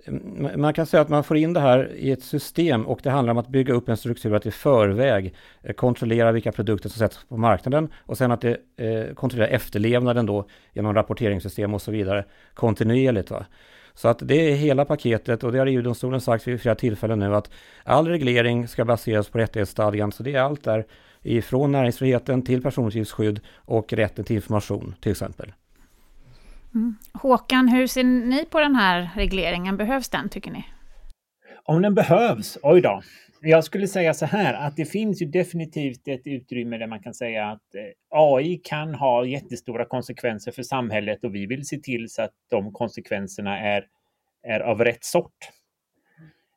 mm, 0.06 0.61
man 0.61 0.75
kan 0.75 0.87
säga 0.87 1.00
att 1.00 1.08
man 1.08 1.25
får 1.25 1.37
in 1.37 1.52
det 1.52 1.61
här 1.61 1.90
i 1.94 2.11
ett 2.11 2.22
system 2.22 2.87
och 2.87 3.00
det 3.02 3.11
handlar 3.11 3.30
om 3.30 3.38
att 3.38 3.49
bygga 3.49 3.75
upp 3.75 3.88
en 3.88 3.96
struktur 3.96 4.34
att 4.34 4.46
i 4.46 4.50
förväg 4.50 5.34
eh, 5.62 5.72
kontrollera 5.72 6.32
vilka 6.32 6.52
produkter 6.52 6.88
som 6.88 6.99
sätts 6.99 7.25
på 7.28 7.37
marknaden 7.37 7.92
och 7.99 8.18
sen 8.18 8.32
att 8.32 8.40
det 8.40 8.56
eh, 8.76 9.14
kontrollerar 9.14 9.50
efterlevnaden 9.50 10.26
då 10.26 10.49
genom 10.72 10.94
rapporteringssystem 10.94 11.75
och 11.75 11.82
så 11.82 11.90
vidare 11.90 12.25
kontinuerligt. 12.54 13.30
Va? 13.30 13.46
Så 13.94 14.08
att 14.08 14.18
det 14.22 14.50
är 14.50 14.54
hela 14.54 14.84
paketet 14.84 15.44
och 15.44 15.52
det 15.52 15.58
har 15.58 15.66
EU-domstolen 15.66 16.20
sagt 16.20 16.49
vid 16.49 16.61
flera 16.61 16.75
tillfällen 16.75 17.18
nu 17.18 17.34
att 17.34 17.50
all 17.84 18.08
reglering 18.08 18.68
ska 18.68 18.84
baseras 18.84 19.28
på 19.28 19.38
rättighetsstadgan. 19.38 20.12
Så 20.12 20.22
det 20.22 20.34
är 20.34 20.40
allt 20.40 20.64
där 20.64 20.87
ifrån 21.22 21.72
näringsfriheten 21.72 22.42
till 22.42 22.62
personuppgiftsskydd 22.62 23.40
och 23.56 23.92
rätten 23.92 24.25
till 24.25 24.37
information 24.37 24.94
till 25.00 25.12
exempel. 25.12 25.52
Mm. 26.75 26.96
Håkan, 27.12 27.68
hur 27.68 27.87
ser 27.87 28.04
ni 28.04 28.44
på 28.44 28.61
den 28.61 28.75
här 28.75 29.11
regleringen? 29.14 29.76
Behövs 29.76 30.08
den 30.08 30.28
tycker 30.28 30.50
ni? 30.50 30.64
Om 31.64 31.82
den 31.82 31.94
behövs? 31.94 32.58
Oj 32.62 32.80
då. 32.80 33.02
Jag 33.44 33.64
skulle 33.64 33.88
säga 33.88 34.14
så 34.14 34.26
här 34.26 34.54
att 34.54 34.76
det 34.76 34.84
finns 34.84 35.22
ju 35.22 35.26
definitivt 35.26 36.08
ett 36.08 36.26
utrymme 36.26 36.78
där 36.78 36.87
man 36.87 37.02
kan 37.02 37.14
säga 37.14 37.46
att 37.46 37.75
eh, 37.75 37.82
AI 38.11 38.61
kan 38.64 38.94
ha 38.94 39.25
jättestora 39.25 39.84
konsekvenser 39.84 40.52
för 40.52 40.62
samhället 40.62 41.25
och 41.25 41.34
vi 41.34 41.46
vill 41.46 41.66
se 41.66 41.78
till 41.78 42.11
så 42.11 42.22
att 42.22 42.32
de 42.50 42.72
konsekvenserna 42.72 43.58
är, 43.61 43.87
är 44.42 44.61
av 44.61 44.84
rätt 44.84 45.04
sort. 45.04 45.37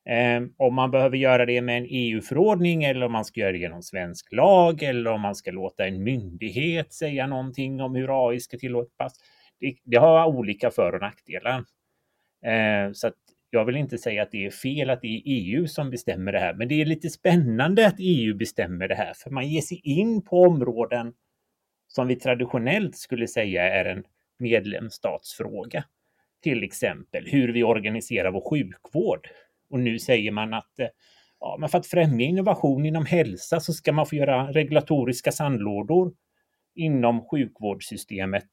Ehm, 0.09 0.53
om 0.57 0.75
man 0.75 0.91
behöver 0.91 1.17
göra 1.17 1.45
det 1.45 1.61
med 1.61 1.77
en 1.77 1.87
EU-förordning 1.89 2.83
eller 2.83 3.05
om 3.05 3.11
man 3.11 3.25
ska 3.25 3.39
göra 3.39 3.51
det 3.51 3.57
genom 3.57 3.83
svensk 3.83 4.33
lag 4.33 4.83
eller 4.83 5.11
om 5.11 5.21
man 5.21 5.35
ska 5.35 5.51
låta 5.51 5.87
en 5.87 6.03
myndighet 6.03 6.93
säga 6.93 7.27
någonting 7.27 7.81
om 7.81 7.95
hur 7.95 8.29
AI 8.29 8.39
ska 8.39 8.57
tillåtas 8.57 9.13
det, 9.59 9.75
det 9.83 9.97
har 9.97 10.25
olika 10.25 10.71
för 10.71 10.93
och 10.93 11.01
nackdelar. 11.01 11.63
Ehm, 12.45 12.93
så 12.93 13.07
att 13.07 13.24
jag 13.55 13.65
vill 13.65 13.75
inte 13.75 13.97
säga 13.97 14.23
att 14.23 14.31
det 14.31 14.45
är 14.45 14.51
fel 14.51 14.89
att 14.89 15.01
det 15.01 15.07
är 15.07 15.21
EU 15.25 15.67
som 15.67 15.89
bestämmer 15.89 16.31
det 16.31 16.39
här, 16.39 16.53
men 16.53 16.67
det 16.67 16.81
är 16.81 16.85
lite 16.85 17.09
spännande 17.09 17.87
att 17.87 17.95
EU 17.99 18.35
bestämmer 18.35 18.87
det 18.87 18.95
här, 18.95 19.13
för 19.13 19.29
man 19.29 19.47
ger 19.47 19.61
sig 19.61 19.81
in 19.83 20.21
på 20.21 20.41
områden 20.41 21.13
som 21.87 22.07
vi 22.07 22.15
traditionellt 22.15 22.95
skulle 22.95 23.27
säga 23.27 23.63
är 23.63 23.85
en 23.85 24.03
medlemsstatsfråga. 24.39 25.83
Till 26.43 26.63
exempel 26.63 27.27
hur 27.27 27.53
vi 27.53 27.63
organiserar 27.63 28.31
vår 28.31 28.49
sjukvård. 28.49 29.27
Och 29.69 29.79
nu 29.79 29.99
säger 29.99 30.31
man 30.31 30.53
att 30.53 30.79
eh, 30.79 30.87
ja, 31.39 31.57
men 31.59 31.69
för 31.69 31.77
att 31.77 31.87
främja 31.87 32.25
innovation 32.25 32.85
inom 32.85 33.05
hälsa 33.05 33.59
så 33.59 33.73
ska 33.73 33.93
man 33.93 34.05
få 34.05 34.15
göra 34.15 34.51
regulatoriska 34.51 35.31
sandlådor 35.31 36.13
inom 36.75 37.25
sjukvårdssystemet 37.25 38.49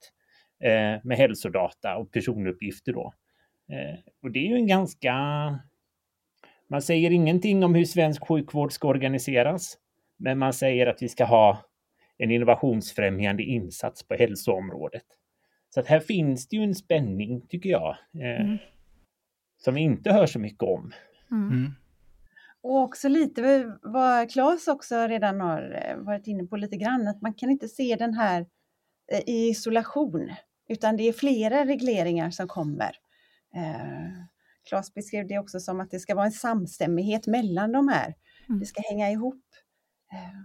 eh, 0.63 0.99
med 1.03 1.17
hälsodata 1.17 1.95
och 1.95 2.11
personuppgifter 2.11 2.93
då. 2.93 3.13
Eh, 3.69 3.99
och 4.21 4.31
det 4.31 4.39
är 4.39 4.49
ju 4.49 4.55
en 4.55 4.67
ganska... 4.67 5.13
Man 6.67 6.81
säger 6.81 7.11
ingenting 7.11 7.63
om 7.63 7.75
hur 7.75 7.85
svensk 7.85 8.27
sjukvård 8.27 8.71
ska 8.71 8.87
organiseras, 8.87 9.77
men 10.17 10.39
man 10.39 10.53
säger 10.53 10.87
att 10.87 11.01
vi 11.01 11.09
ska 11.09 11.25
ha 11.25 11.65
en 12.17 12.31
innovationsfrämjande 12.31 13.43
insats 13.43 14.07
på 14.07 14.13
hälsoområdet. 14.13 15.05
Så 15.69 15.79
att 15.79 15.87
här 15.87 15.99
finns 15.99 16.47
det 16.47 16.55
ju 16.55 16.63
en 16.63 16.75
spänning, 16.75 17.41
tycker 17.47 17.69
jag, 17.69 17.97
eh, 18.13 18.41
mm. 18.41 18.57
som 19.57 19.73
vi 19.73 19.81
inte 19.81 20.11
hör 20.11 20.25
så 20.25 20.39
mycket 20.39 20.63
om. 20.63 20.93
Mm. 21.31 21.51
mm. 21.51 21.71
Och 22.61 22.81
också 22.81 23.07
lite 23.07 23.73
vad 23.81 24.31
Claes 24.31 24.67
också 24.67 25.07
redan 25.07 25.41
har 25.41 25.85
eh, 25.87 25.97
varit 25.97 26.27
inne 26.27 26.45
på 26.45 26.57
lite 26.57 26.77
grann, 26.77 27.07
att 27.07 27.21
man 27.21 27.33
kan 27.33 27.49
inte 27.49 27.67
se 27.67 27.95
den 27.95 28.13
här 28.13 28.45
eh, 29.11 29.19
i 29.27 29.49
isolation 29.49 30.31
utan 30.69 30.97
det 30.97 31.03
är 31.03 31.13
flera 31.13 31.65
regleringar 31.65 32.29
som 32.29 32.47
kommer. 32.47 32.97
Eh, 33.55 34.25
Claes 34.69 34.93
beskrev 34.93 35.27
det 35.27 35.39
också 35.39 35.59
som 35.59 35.79
att 35.79 35.91
det 35.91 35.99
ska 35.99 36.15
vara 36.15 36.25
en 36.25 36.31
samstämmighet 36.31 37.27
mellan 37.27 37.71
de 37.71 37.87
här. 37.87 38.15
Mm. 38.49 38.59
Det 38.59 38.65
ska 38.65 38.81
hänga 38.81 39.11
ihop. 39.11 39.43
Eh, 40.11 40.41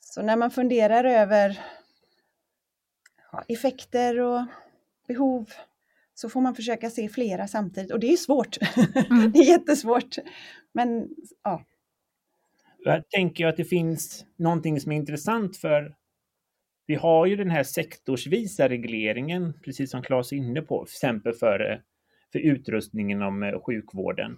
så 0.00 0.22
när 0.22 0.36
man 0.36 0.50
funderar 0.50 1.04
över 1.04 1.60
ja, 3.32 3.44
effekter 3.48 4.20
och 4.20 4.46
behov 5.06 5.50
så 6.14 6.28
får 6.28 6.40
man 6.40 6.54
försöka 6.54 6.90
se 6.90 7.08
flera 7.08 7.48
samtidigt 7.48 7.92
och 7.92 8.00
det 8.00 8.12
är 8.12 8.16
svårt. 8.16 8.58
Mm. 9.10 9.32
det 9.32 9.38
är 9.38 9.44
jättesvårt. 9.44 10.16
Men 10.72 11.08
ja. 11.42 11.64
Jag 12.78 13.08
tänker 13.08 13.46
att 13.46 13.56
det 13.56 13.64
finns 13.64 14.26
någonting 14.36 14.80
som 14.80 14.92
är 14.92 14.96
intressant 14.96 15.56
för 15.56 15.94
vi 16.86 16.94
har 16.94 17.26
ju 17.26 17.36
den 17.36 17.50
här 17.50 17.62
sektorsvisa 17.62 18.68
regleringen, 18.68 19.52
precis 19.64 19.90
som 19.90 20.02
Claes 20.02 20.32
är 20.32 20.36
inne 20.36 20.60
på, 20.62 20.84
till 20.84 20.92
exempel 20.92 21.32
för, 21.32 21.70
eh, 21.72 21.78
för 22.32 22.38
utrustning 22.38 23.10
inom 23.10 23.42
eh, 23.42 23.60
sjukvården. 23.66 24.36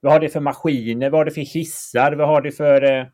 Vad 0.00 0.12
har 0.12 0.20
det 0.20 0.28
för 0.28 0.40
maskiner? 0.40 1.10
Vad 1.10 1.20
har 1.20 1.24
det 1.24 1.30
för 1.30 1.54
hissar? 1.54 2.12
Vad 2.12 2.28
har 2.28 2.42
det 2.42 2.52
för 2.52 2.82
eh, 2.82 3.06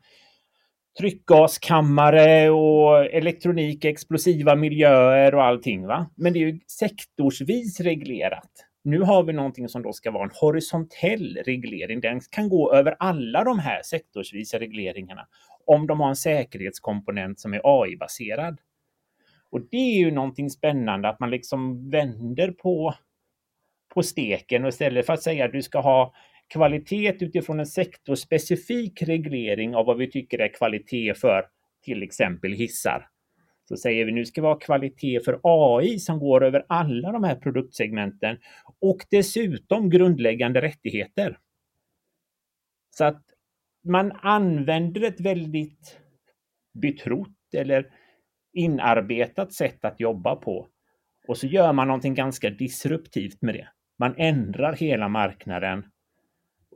tryckgaskammare 0.99 2.49
och 2.49 3.05
elektronik, 3.05 3.85
explosiva 3.85 4.55
miljöer 4.55 5.35
och 5.35 5.43
allting. 5.43 5.87
Va? 5.87 6.09
Men 6.15 6.33
det 6.33 6.39
är 6.39 6.47
ju 6.47 6.59
sektorsvis 6.79 7.79
reglerat. 7.79 8.51
Nu 8.83 9.01
har 9.01 9.23
vi 9.23 9.33
någonting 9.33 9.69
som 9.69 9.81
då 9.81 9.93
ska 9.93 10.11
vara 10.11 10.23
en 10.23 10.31
horisontell 10.33 11.37
reglering. 11.45 12.01
Den 12.01 12.19
kan 12.31 12.49
gå 12.49 12.73
över 12.73 12.95
alla 12.99 13.43
de 13.43 13.59
här 13.59 13.81
sektorsvisa 13.83 14.59
regleringarna 14.59 15.27
om 15.65 15.87
de 15.87 15.99
har 15.99 16.09
en 16.09 16.15
säkerhetskomponent 16.15 17.39
som 17.39 17.53
är 17.53 17.61
AI-baserad. 17.63 18.57
Och 19.55 19.61
det 19.71 19.77
är 19.77 19.97
ju 19.97 20.11
någonting 20.11 20.49
spännande 20.49 21.09
att 21.09 21.19
man 21.19 21.29
liksom 21.29 21.89
vänder 21.89 22.51
på, 22.51 22.93
på 23.93 24.03
steken 24.03 24.63
och 24.63 24.69
istället 24.69 25.05
för 25.05 25.13
att 25.13 25.23
säga 25.23 25.45
att 25.45 25.51
du 25.51 25.61
ska 25.61 25.79
ha 25.79 26.13
kvalitet 26.47 27.23
utifrån 27.23 27.59
en 27.59 27.65
sektorspecifik 27.65 29.01
reglering 29.01 29.75
av 29.75 29.85
vad 29.85 29.97
vi 29.97 30.11
tycker 30.11 30.39
är 30.39 30.47
kvalitet 30.47 31.13
för 31.13 31.45
till 31.83 32.03
exempel 32.03 32.53
hissar. 32.53 33.07
Så 33.69 33.77
säger 33.77 34.05
vi 34.05 34.11
nu 34.11 34.25
ska 34.25 34.41
vi 34.41 34.47
ha 34.47 34.59
kvalitet 34.59 35.19
för 35.19 35.39
AI 35.43 35.99
som 35.99 36.19
går 36.19 36.43
över 36.43 36.65
alla 36.69 37.11
de 37.11 37.23
här 37.23 37.35
produktsegmenten 37.35 38.37
och 38.79 39.05
dessutom 39.11 39.89
grundläggande 39.89 40.61
rättigheter. 40.61 41.39
Så 42.89 43.05
att 43.05 43.23
man 43.83 44.11
använder 44.11 45.03
ett 45.03 45.19
väldigt 45.19 45.99
betrott 46.73 47.53
eller 47.53 47.91
inarbetat 48.55 49.53
sätt 49.53 49.85
att 49.85 49.99
jobba 49.99 50.35
på. 50.35 50.67
Och 51.27 51.37
så 51.37 51.47
gör 51.47 51.73
man 51.73 51.87
någonting 51.87 52.13
ganska 52.13 52.49
disruptivt 52.49 53.41
med 53.41 53.55
det. 53.55 53.67
Man 53.99 54.15
ändrar 54.17 54.73
hela 54.73 55.09
marknaden 55.09 55.85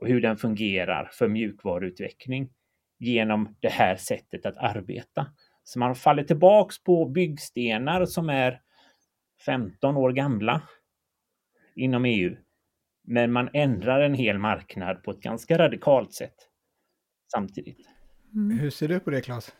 och 0.00 0.08
hur 0.08 0.20
den 0.20 0.36
fungerar 0.36 1.10
för 1.12 1.28
mjukvaruutveckling 1.28 2.50
genom 2.98 3.56
det 3.60 3.68
här 3.68 3.96
sättet 3.96 4.46
att 4.46 4.56
arbeta. 4.56 5.26
Så 5.64 5.78
man 5.78 5.94
faller 5.94 6.24
tillbaks 6.24 6.82
på 6.82 7.06
byggstenar 7.06 8.06
som 8.06 8.28
är 8.28 8.60
15 9.46 9.96
år 9.96 10.12
gamla 10.12 10.62
inom 11.74 12.04
EU. 12.04 12.36
Men 13.02 13.32
man 13.32 13.48
ändrar 13.52 14.00
en 14.00 14.14
hel 14.14 14.38
marknad 14.38 15.02
på 15.02 15.10
ett 15.10 15.20
ganska 15.20 15.58
radikalt 15.58 16.14
sätt 16.14 16.34
samtidigt. 17.32 17.88
Mm. 18.34 18.58
Hur 18.58 18.70
ser 18.70 18.88
du 18.88 19.00
på 19.00 19.10
det, 19.10 19.20
Claes? 19.20 19.54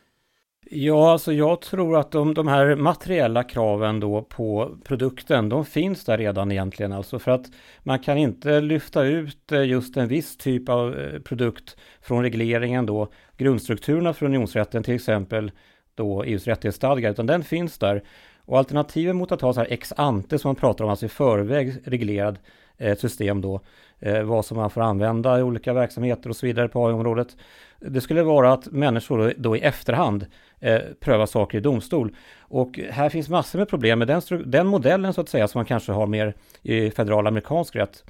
Ja, 0.67 1.13
alltså 1.13 1.33
jag 1.33 1.61
tror 1.61 1.99
att 1.99 2.11
de, 2.11 2.35
de 2.35 2.49
här 2.49 2.77
materiella 2.77 3.45
kraven 3.45 4.01
då 4.01 4.23
på 4.23 4.77
produkten, 4.85 5.49
de 5.49 5.65
finns 5.65 6.05
där 6.05 6.19
redan 6.19 6.53
egentligen. 6.53 6.93
Alltså 6.93 7.19
för 7.19 7.31
att 7.31 7.47
man 7.83 7.99
kan 7.99 8.19
inte 8.19 8.61
lyfta 8.61 9.03
ut 9.03 9.53
eh, 9.53 9.65
just 9.65 9.97
en 9.97 10.09
viss 10.09 10.37
typ 10.37 10.69
av 10.69 10.99
eh, 10.99 11.21
produkt 11.21 11.77
från 12.03 12.23
regleringen 12.23 12.87
då, 12.87 13.09
grundstrukturerna 13.37 14.13
för 14.13 14.27
unionsrätten 14.27 14.83
till 14.83 14.95
exempel, 14.95 15.51
då 15.95 16.23
EUs 16.25 16.47
rättighetsstadga, 16.47 17.11
utan 17.11 17.27
den 17.27 17.45
finns 17.45 17.79
där. 17.79 18.03
Och 18.45 18.59
alternativen 18.59 19.17
mot 19.17 19.33
att 19.33 19.41
ha 19.41 19.53
så 19.53 19.61
här 19.61 19.73
ex 19.73 19.93
ante 19.97 20.39
som 20.39 20.49
man 20.49 20.57
pratar 20.57 20.85
om, 20.85 20.91
alltså 20.91 21.07
i 21.07 21.09
förväg 21.09 21.75
reglerad 21.85 22.39
eh, 22.79 22.97
system 22.97 23.41
då, 23.41 23.61
eh, 23.99 24.23
vad 24.23 24.45
som 24.45 24.57
man 24.57 24.71
får 24.71 24.81
använda 24.81 25.39
i 25.39 25.43
olika 25.43 25.73
verksamheter 25.73 26.31
och 26.31 26.37
så 26.37 26.47
vidare 26.47 26.69
på 26.69 26.87
AI-området. 26.87 27.37
Det 27.79 28.01
skulle 28.01 28.23
vara 28.23 28.53
att 28.53 28.67
människor 28.67 29.19
då, 29.19 29.33
då 29.37 29.57
i 29.57 29.61
efterhand 29.61 30.27
eh, 30.61 30.81
pröva 31.01 31.27
saker 31.27 31.59
i 31.59 31.61
domstol. 31.61 32.17
Och 32.39 32.81
här 32.91 33.09
finns 33.09 33.29
massor 33.29 33.59
med 33.59 33.69
problem 33.69 33.99
med 33.99 34.09
den, 34.09 34.23
den 34.47 34.67
modellen 34.67 35.15
så 35.15 35.21
att 35.21 35.29
säga 35.29 35.49
som 35.49 35.59
man 35.59 35.67
kanske 35.67 35.93
har 35.93 36.07
mer 36.07 36.35
i 36.63 36.91
federal 36.91 37.27
amerikansk 37.27 37.77
rätt. 37.77 38.05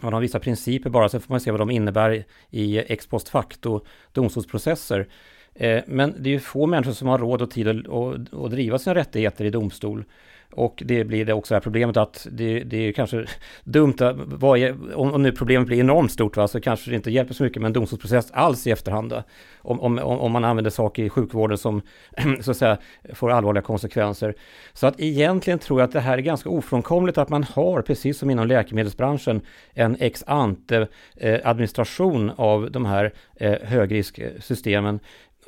Man 0.00 0.12
har 0.12 0.20
vissa 0.20 0.40
principer 0.40 0.90
bara, 0.90 1.08
så 1.08 1.20
får 1.20 1.32
man 1.32 1.40
se 1.40 1.50
vad 1.50 1.60
de 1.60 1.70
innebär 1.70 2.24
i 2.50 2.78
ex 2.78 3.06
post 3.06 3.28
facto 3.28 3.80
domstolsprocesser. 4.12 5.08
Eh, 5.54 5.82
men 5.86 6.14
det 6.18 6.28
är 6.28 6.32
ju 6.32 6.40
få 6.40 6.66
människor 6.66 6.92
som 6.92 7.08
har 7.08 7.18
råd 7.18 7.42
och 7.42 7.50
tid 7.50 7.68
att, 7.68 7.88
att, 7.88 8.34
att 8.34 8.50
driva 8.50 8.78
sina 8.78 8.94
rättigheter 8.94 9.44
i 9.44 9.50
domstol. 9.50 10.04
Och 10.52 10.82
det 10.86 11.04
blir 11.04 11.24
det 11.24 11.32
också 11.32 11.54
här 11.54 11.60
problemet 11.60 11.96
att 11.96 12.26
det, 12.30 12.60
det 12.60 12.88
är 12.88 12.92
kanske 12.92 13.26
dumt, 13.64 13.94
att, 14.00 14.16
vad 14.16 14.58
är, 14.58 14.96
om, 14.96 15.22
nu 15.22 15.32
problemet 15.32 15.66
blir 15.66 15.80
enormt 15.80 16.12
stort 16.12 16.36
va, 16.36 16.48
så 16.48 16.60
kanske 16.60 16.90
det 16.90 16.96
inte 16.96 17.10
hjälper 17.10 17.34
så 17.34 17.44
mycket 17.44 17.62
med 17.62 17.66
en 17.66 17.72
domstolsprocess 17.72 18.30
alls 18.30 18.66
i 18.66 18.70
efterhand. 18.70 19.22
Om, 19.58 19.80
om, 19.80 19.98
om 19.98 20.32
man 20.32 20.44
använder 20.44 20.70
saker 20.70 21.02
i 21.02 21.08
sjukvården 21.08 21.58
som 21.58 21.82
så 22.40 22.50
att 22.50 22.56
säga 22.56 22.78
får 23.14 23.30
allvarliga 23.30 23.62
konsekvenser. 23.62 24.34
Så 24.72 24.86
att 24.86 25.00
egentligen 25.00 25.58
tror 25.58 25.80
jag 25.80 25.86
att 25.86 25.92
det 25.92 26.00
här 26.00 26.18
är 26.18 26.22
ganska 26.22 26.48
ofrånkomligt 26.48 27.18
att 27.18 27.28
man 27.28 27.44
har, 27.44 27.82
precis 27.82 28.18
som 28.18 28.30
inom 28.30 28.46
läkemedelsbranschen, 28.46 29.40
en 29.74 29.96
ex 30.00 30.24
ante 30.26 30.88
eh, 31.16 31.40
administration 31.44 32.30
av 32.36 32.70
de 32.70 32.84
här 32.84 33.12
eh, 33.36 33.54
högrisksystemen 33.62 35.00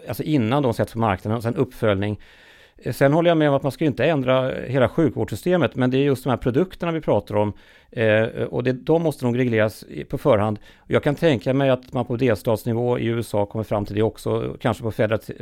alltså 0.09 0.23
innan 0.23 0.63
de 0.63 0.75
sätts 0.75 0.93
på 0.93 0.99
marknaden 0.99 1.37
och 1.37 1.43
sen 1.43 1.57
uppföljning. 1.57 2.21
Sen 2.93 3.12
håller 3.12 3.31
jag 3.31 3.38
med 3.38 3.49
om 3.49 3.54
att 3.54 3.62
man 3.62 3.73
ska 3.73 3.85
inte 3.85 4.04
ändra 4.04 4.50
hela 4.50 4.88
sjukvårdssystemet, 4.88 5.76
men 5.76 5.90
det 5.90 5.99
är 5.99 6.02
just 6.02 6.25
de 6.25 6.31
här 6.31 6.37
produkterna 6.37 6.93
vi 6.93 7.00
pratar 7.00 7.37
om 7.37 7.52
eh, 7.90 8.23
och 8.25 8.64
det, 8.64 8.73
de 8.73 9.02
måste 9.02 9.25
nog 9.25 9.38
regleras 9.38 9.85
på 10.09 10.19
förhand. 10.19 10.59
Jag 10.87 11.02
kan 11.02 11.14
tänka 11.14 11.54
mig 11.54 11.71
att 11.71 11.93
man 11.93 12.04
på 12.04 12.16
delstatsnivå 12.16 12.99
i 12.99 13.07
USA 13.07 13.47
kommer 13.47 13.64
fram 13.64 13.85
till 13.85 13.95
det 13.95 14.02
också, 14.02 14.57
kanske 14.61 14.83
på 14.83 14.90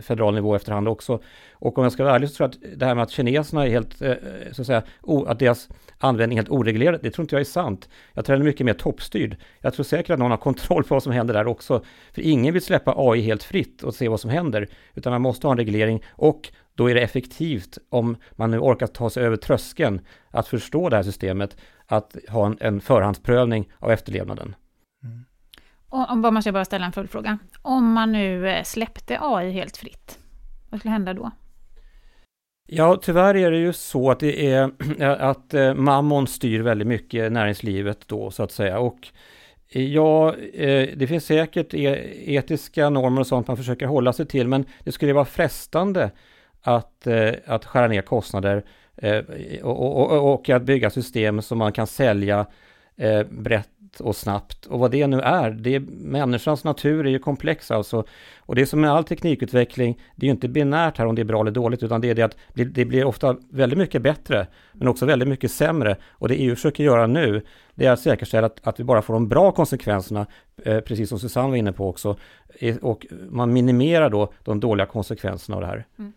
federal 0.02 0.34
nivå 0.34 0.54
efterhand 0.54 0.88
också. 0.88 1.20
Och 1.52 1.78
om 1.78 1.84
jag 1.84 1.92
ska 1.92 2.04
vara 2.04 2.14
ärlig 2.14 2.30
så 2.30 2.36
tror 2.36 2.48
jag 2.48 2.72
att 2.72 2.78
det 2.78 2.86
här 2.86 2.94
med 2.94 3.02
att 3.02 3.10
kineserna 3.10 3.66
är 3.66 3.70
helt, 3.70 4.02
eh, 4.02 4.14
så 4.52 4.62
att 4.62 4.66
säga, 4.66 4.82
att 5.26 5.38
deras 5.38 5.68
användning 6.04 6.38
helt 6.38 6.50
oreglerad, 6.50 7.00
det 7.02 7.10
tror 7.10 7.24
inte 7.24 7.34
jag 7.34 7.40
är 7.40 7.44
sant. 7.44 7.88
Jag 8.12 8.24
tror 8.24 8.36
den 8.36 8.42
är 8.42 8.46
mycket 8.46 8.66
mer 8.66 8.74
toppstyrd. 8.74 9.36
Jag 9.60 9.74
tror 9.74 9.84
säkert 9.84 10.10
att 10.10 10.18
någon 10.18 10.30
har 10.30 10.38
kontroll 10.38 10.84
på 10.84 10.94
vad 10.94 11.02
som 11.02 11.12
händer 11.12 11.34
där 11.34 11.46
också. 11.46 11.84
För 12.12 12.22
ingen 12.22 12.52
vill 12.52 12.62
släppa 12.62 12.94
AI 12.96 13.20
helt 13.20 13.42
fritt 13.42 13.82
och 13.82 13.94
se 13.94 14.08
vad 14.08 14.20
som 14.20 14.30
händer, 14.30 14.68
utan 14.94 15.12
man 15.12 15.22
måste 15.22 15.46
ha 15.46 15.52
en 15.52 15.58
reglering 15.58 16.02
och 16.10 16.52
då 16.74 16.90
är 16.90 16.94
det 16.94 17.00
effektivt, 17.00 17.78
om 17.88 18.16
man 18.32 18.50
nu 18.50 18.58
orkar 18.58 18.86
ta 18.86 19.10
sig 19.10 19.24
över 19.24 19.36
tröskeln, 19.36 20.00
att 20.30 20.48
förstå 20.48 20.88
det 20.88 20.96
här 20.96 21.02
systemet, 21.02 21.56
att 21.86 22.16
ha 22.28 22.46
en, 22.46 22.56
en 22.60 22.80
förhandsprövning 22.80 23.72
av 23.78 23.90
efterlevnaden. 23.90 24.54
Mm. 25.04 25.24
Och 25.88 26.10
om, 26.10 26.20
måste 26.34 26.48
jag 26.48 26.54
bara 26.54 26.64
ställa 26.64 26.86
en 26.86 26.92
följdfråga. 26.92 27.38
Om 27.62 27.92
man 27.92 28.12
nu 28.12 28.48
eh, 28.48 28.62
släppte 28.62 29.18
AI 29.20 29.50
helt 29.50 29.76
fritt, 29.76 30.18
vad 30.70 30.80
skulle 30.80 30.92
hända 30.92 31.14
då? 31.14 31.30
Ja, 32.66 32.98
tyvärr 33.02 33.36
är 33.36 33.50
det 33.50 33.58
ju 33.58 33.72
så 33.72 34.10
att 34.10 34.20
det 34.20 34.46
är 34.46 34.70
eh, 35.00 35.24
att 35.24 35.54
eh, 35.54 35.74
mammon 35.74 36.26
styr 36.26 36.60
väldigt 36.60 36.88
mycket 36.88 37.32
näringslivet 37.32 38.08
då 38.08 38.30
så 38.30 38.42
att 38.42 38.52
säga. 38.52 38.78
Och 38.78 39.08
eh, 39.68 39.82
Ja, 39.82 40.34
det 40.96 41.06
finns 41.08 41.24
säkert 41.24 41.74
e-, 41.74 42.32
etiska 42.34 42.90
normer 42.90 43.20
och 43.20 43.26
sånt 43.26 43.48
man 43.48 43.56
försöker 43.56 43.86
hålla 43.86 44.12
sig 44.12 44.26
till, 44.26 44.48
men 44.48 44.64
det 44.84 44.92
skulle 44.92 45.12
vara 45.12 45.24
frestande 45.24 46.10
att, 46.62 47.06
att 47.46 47.64
skära 47.64 47.88
ner 47.88 48.02
kostnader 48.02 48.64
och, 49.62 49.96
och, 49.96 50.32
och, 50.32 50.48
att 50.48 50.62
bygga 50.62 50.90
system 50.90 51.42
som 51.42 51.58
man 51.58 51.72
kan 51.72 51.86
sälja 51.86 52.46
brett 53.30 53.71
brett 53.92 54.00
och 54.00 54.16
snabbt. 54.16 54.66
Och 54.66 54.78
vad 54.78 54.90
det 54.90 55.06
nu 55.06 55.20
är, 55.20 55.50
det 55.50 55.74
är, 55.74 55.80
människans 55.90 56.64
natur 56.64 57.06
är 57.06 57.10
ju 57.10 57.18
komplex 57.18 57.70
alltså. 57.70 58.04
Och 58.46 58.54
det 58.54 58.62
är 58.62 58.66
som 58.66 58.80
med 58.80 58.90
all 58.90 59.04
teknikutveckling, 59.04 59.98
det 60.16 60.26
är 60.26 60.28
ju 60.28 60.32
inte 60.32 60.48
binärt 60.48 60.98
här 60.98 61.06
om 61.06 61.14
det 61.14 61.22
är 61.22 61.24
bra 61.24 61.40
eller 61.40 61.50
dåligt, 61.50 61.82
utan 61.82 62.00
det 62.00 62.10
är 62.10 62.14
det 62.14 62.22
att 62.22 62.36
det 62.54 62.84
blir 62.84 63.04
ofta 63.04 63.36
väldigt 63.50 63.78
mycket 63.78 64.02
bättre, 64.02 64.46
men 64.72 64.88
också 64.88 65.06
väldigt 65.06 65.28
mycket 65.28 65.50
sämre. 65.50 65.96
Och 66.20 66.28
det 66.28 66.34
EU 66.34 66.54
försöker 66.54 66.84
göra 66.84 67.06
nu, 67.06 67.42
det 67.74 67.86
är 67.86 67.92
att 67.92 68.00
säkerställa 68.00 68.46
att, 68.46 68.66
att 68.66 68.80
vi 68.80 68.84
bara 68.84 69.02
får 69.02 69.14
de 69.14 69.28
bra 69.28 69.52
konsekvenserna, 69.52 70.26
eh, 70.64 70.80
precis 70.80 71.08
som 71.08 71.18
Susanne 71.18 71.48
var 71.48 71.56
inne 71.56 71.72
på 71.72 71.88
också, 71.88 72.16
och 72.82 73.06
man 73.30 73.52
minimerar 73.52 74.10
då 74.10 74.32
de 74.44 74.60
dåliga 74.60 74.86
konsekvenserna 74.86 75.56
av 75.56 75.60
det 75.60 75.66
här. 75.66 75.86
Mm. 75.98 76.12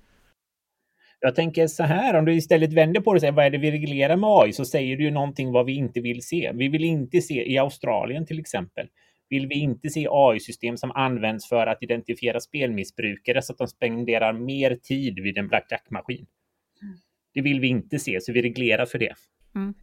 Jag 1.26 1.36
tänker 1.36 1.68
så 1.68 1.84
här, 1.84 2.14
om 2.14 2.26
du 2.26 2.34
istället 2.34 2.74
vänder 2.74 3.02
på 3.02 3.14
det 3.14 3.18
och 3.18 3.22
säger 3.22 3.34
vad 3.34 3.46
är 3.46 3.50
det 3.50 3.58
vi 3.58 3.72
reglerar 3.72 4.16
med 4.16 4.30
AI, 4.30 4.54
så 4.54 4.66
säger 4.66 4.98
du 4.98 5.04
ju 5.04 5.12
någonting 5.12 5.52
vad 5.52 5.66
vi 5.66 5.76
inte 5.76 6.02
vill 6.02 6.22
se. 6.22 6.52
Vi 6.54 6.68
vill 6.68 6.84
inte 6.84 7.22
se, 7.22 7.52
i 7.52 7.58
Australien 7.58 8.26
till 8.26 8.40
exempel, 8.40 8.88
vill 9.30 9.48
vi 9.48 9.56
inte 9.56 9.90
se 9.90 10.08
AI-system 10.10 10.78
som 10.78 10.92
används 10.92 11.50
för 11.50 11.68
att 11.68 11.84
identifiera 11.84 12.40
spelmissbrukare 12.40 13.42
så 13.42 13.54
att 13.54 13.58
de 13.58 13.68
spenderar 13.68 14.34
mer 14.34 14.76
tid 14.76 15.20
vid 15.20 15.38
en 15.38 15.48
blackjack-maskin. 15.48 16.26
Det 17.34 17.42
vill 17.42 17.60
vi 17.60 17.68
inte 17.68 18.00
se, 18.00 18.22
så 18.22 18.32
vi 18.32 18.42
reglerar 18.42 18.86
för 18.86 19.00
det. 19.00 19.14
Mm. 19.56 19.74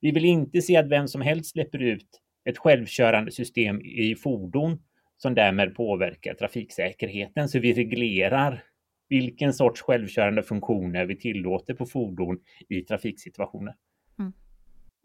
Vi 0.00 0.10
vill 0.10 0.24
inte 0.24 0.62
se 0.62 0.76
att 0.76 0.88
vem 0.88 1.08
som 1.08 1.20
helst 1.20 1.52
släpper 1.52 1.82
ut 1.82 2.20
ett 2.50 2.58
självkörande 2.58 3.32
system 3.32 3.80
i 3.80 4.14
fordon 4.14 4.82
som 5.16 5.34
därmed 5.34 5.74
påverkar 5.74 6.34
trafiksäkerheten, 6.34 7.48
så 7.48 7.58
vi 7.58 7.72
reglerar 7.72 8.64
vilken 9.10 9.52
sorts 9.52 9.82
självkörande 9.82 10.42
funktioner 10.42 11.06
vi 11.06 11.16
tillåter 11.16 11.74
på 11.74 11.86
fordon 11.86 12.38
i 12.68 12.80
trafiksituationer. 12.80 13.74
Mm. 14.18 14.32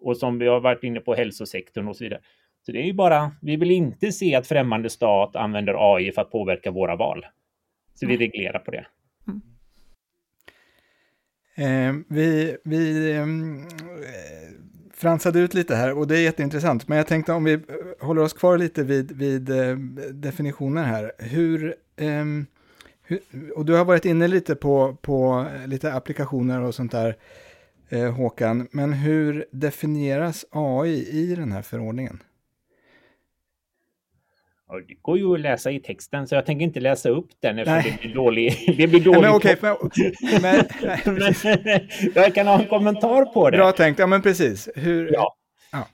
Och 0.02 0.18
som 0.18 0.40
vi 0.40 0.48
har 0.48 0.60
varit 0.60 0.84
inne 0.84 1.00
på 1.00 1.16
hälsosektorn 1.16 1.88
och 1.88 1.98
så 1.98 2.04
vidare. 2.04 2.22
Så 2.66 2.72
det 2.72 2.80
är 2.82 2.86
ju 2.86 2.94
bara, 2.94 3.32
vi 3.42 3.56
vill 3.56 3.72
inte 3.72 4.12
se 4.12 4.36
att 4.36 4.48
främmande 4.48 4.90
stat 4.90 5.36
använder 5.36 5.96
AI 5.96 6.12
för 6.12 6.22
att 6.22 6.32
påverka 6.32 6.72
våra 6.72 6.96
val. 6.96 7.26
Så 7.94 8.06
mm. 8.06 8.18
vi 8.18 8.26
reglerar 8.26 8.60
på 8.60 8.72
det. 8.72 8.86
Mm. 9.28 9.42
Eh, 11.58 12.06
vi 12.10 12.58
vi 12.64 13.12
eh, 13.12 13.26
fransade 14.94 15.40
ut 15.40 15.54
lite 15.54 15.76
här 15.76 15.98
och 15.98 16.08
det 16.08 16.18
är 16.18 16.24
jätteintressant. 16.24 16.88
Men 16.88 16.98
jag 16.98 17.08
tänkte 17.08 17.34
om 17.34 17.44
vi 17.44 17.60
håller 18.00 18.22
oss 18.22 18.34
kvar 18.34 18.58
lite 18.58 18.84
vid, 18.84 19.12
vid 19.12 19.50
eh, 19.50 19.78
definitioner 20.12 20.84
här. 20.84 21.12
Hur, 21.20 21.76
ehm, 21.98 22.46
och 23.56 23.66
du 23.66 23.74
har 23.74 23.86
varit 23.86 24.06
inne 24.06 24.28
lite 24.28 24.56
på, 24.56 24.98
på 25.02 25.46
lite 25.68 25.94
applikationer 25.94 26.62
och 26.62 26.76
sånt 26.76 26.92
där, 26.92 27.16
eh, 27.90 28.12
Håkan. 28.12 28.68
Men 28.72 28.94
hur 28.94 29.46
definieras 29.52 30.46
AI 30.52 31.08
i 31.10 31.36
den 31.36 31.52
här 31.52 31.62
förordningen? 31.62 32.20
det 34.88 34.94
går 35.02 35.18
ju 35.18 35.34
att 35.34 35.40
läsa 35.40 35.72
i 35.72 35.80
texten, 35.80 36.28
så 36.28 36.36
jag 36.36 36.46
tänker 36.46 36.66
inte 36.66 36.80
läsa 36.80 37.10
upp 37.10 37.28
den 37.40 37.60
eftersom 37.60 37.78
nej. 37.78 37.98
det 38.02 38.08
blir 38.08 38.16
dålig. 38.16 38.54
Det 38.78 38.88
blir 38.88 39.00
dålig 39.00 39.22
men, 39.22 39.32
okay, 39.32 39.56
men, 40.42 40.66
men, 41.06 41.34
men, 41.64 41.80
jag 42.16 42.36
kan 42.36 42.48
ha 42.48 42.62
en 42.62 42.68
kommentar 42.68 43.26
på 43.26 43.50
det. 43.50 43.58
Bra 43.58 43.72
tänkt, 43.72 44.00
ja 44.00 44.08
men 44.08 44.22
precis. 44.22 44.70
Hur, 44.76 45.14
ja. 45.14 45.36
ja. 45.72 45.88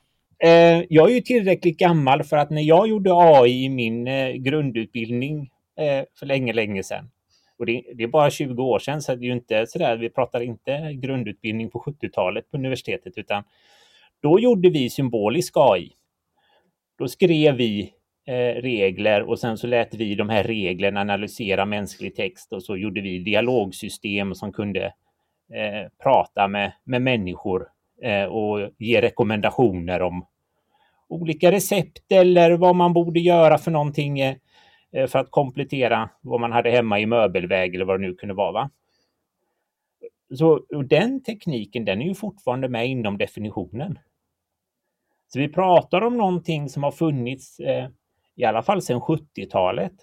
Eh, 0.47 0.83
jag 0.89 1.09
är 1.09 1.13
ju 1.15 1.21
tillräckligt 1.21 1.77
gammal 1.77 2.23
för 2.23 2.37
att 2.37 2.49
när 2.49 2.61
jag 2.61 2.87
gjorde 2.87 3.11
AI 3.13 3.65
i 3.65 3.69
min 3.69 4.07
eh, 4.07 4.31
grundutbildning 4.31 5.41
eh, 5.41 5.47
Eh, 5.77 6.05
för 6.19 6.25
länge, 6.25 6.53
länge 6.53 6.83
sedan. 6.83 7.09
Och 7.57 7.65
det, 7.65 7.83
det, 7.95 8.03
är 8.03 8.07
bara 8.07 8.29
20 8.29 8.63
år 8.63 8.79
sedan, 8.79 9.01
så 9.01 9.15
det 9.15 9.25
är 9.25 9.27
ju 9.27 9.33
inte 9.33 9.67
sådär, 9.67 9.97
vi 9.97 10.09
pratar 10.09 10.41
inte 10.41 10.93
grundutbildning 10.93 11.69
på 11.69 11.79
70-talet 11.79 12.51
på 12.51 12.57
universitetet, 12.57 13.17
utan 13.17 13.43
då 14.21 14.39
gjorde 14.39 14.69
vi 14.69 14.89
symbolisk 14.89 15.53
AI. 15.55 15.91
Då 16.97 17.07
skrev 17.07 17.55
vi 17.55 17.93
eh, 18.27 18.61
regler 18.61 19.21
och 19.21 19.39
sen 19.39 19.57
så 19.57 19.67
lät 19.67 19.93
vi 19.93 20.15
de 20.15 20.29
här 20.29 20.43
reglerna 20.43 21.01
analysera 21.01 21.65
mänsklig 21.65 22.15
text 22.15 22.53
och 22.53 22.63
så 22.63 22.77
gjorde 22.77 23.01
vi 23.01 23.19
dialogsystem 23.19 24.35
som 24.35 24.53
kunde 24.53 24.85
eh, 25.53 25.89
prata 26.03 26.47
med, 26.47 26.71
med 26.83 27.01
människor 27.01 27.67
eh, 28.03 28.25
och 28.25 28.69
ge 28.77 29.01
rekommendationer 29.01 30.01
om 30.01 30.25
olika 31.09 31.51
recept 31.51 32.11
eller 32.11 32.51
vad 32.51 32.75
man 32.75 32.93
borde 32.93 33.19
göra 33.19 33.57
för 33.57 33.71
någonting 33.71 34.21
Eh, 34.21 34.35
Eh, 34.91 35.07
för 35.07 35.19
att 35.19 35.31
komplettera 35.31 36.09
vad 36.21 36.39
man 36.39 36.51
hade 36.51 36.71
hemma 36.71 36.99
i 36.99 37.05
möbelväg 37.05 37.75
eller 37.75 37.85
vad 37.85 37.99
det 37.99 38.07
nu 38.07 38.15
kunde 38.15 38.35
vara. 38.35 38.51
Va? 38.51 38.69
Så 40.35 40.65
den 40.85 41.23
tekniken, 41.23 41.85
den 41.85 42.01
är 42.01 42.05
ju 42.05 42.15
fortfarande 42.15 42.69
med 42.69 42.87
inom 42.87 43.17
definitionen. 43.17 43.99
Så 45.27 45.39
vi 45.39 45.49
pratar 45.49 46.01
om 46.01 46.17
någonting 46.17 46.69
som 46.69 46.83
har 46.83 46.91
funnits 46.91 47.59
eh, 47.59 47.89
i 48.35 48.45
alla 48.45 48.63
fall 48.63 48.81
sedan 48.81 48.99
70-talet. 48.99 49.93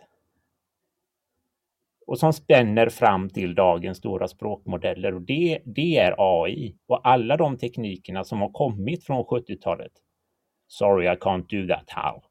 Och 2.06 2.18
som 2.18 2.32
spänner 2.32 2.88
fram 2.88 3.30
till 3.30 3.54
dagens 3.54 3.98
stora 3.98 4.28
språkmodeller 4.28 5.14
och 5.14 5.22
det, 5.22 5.62
det 5.64 5.96
är 5.96 6.14
AI. 6.18 6.76
Och 6.86 7.08
alla 7.08 7.36
de 7.36 7.58
teknikerna 7.58 8.24
som 8.24 8.40
har 8.40 8.50
kommit 8.50 9.04
från 9.04 9.24
70-talet. 9.24 9.92
Sorry, 10.68 11.06
I 11.06 11.16
can't 11.16 11.46
do 11.48 11.74
that 11.74 11.90
how 11.90 12.27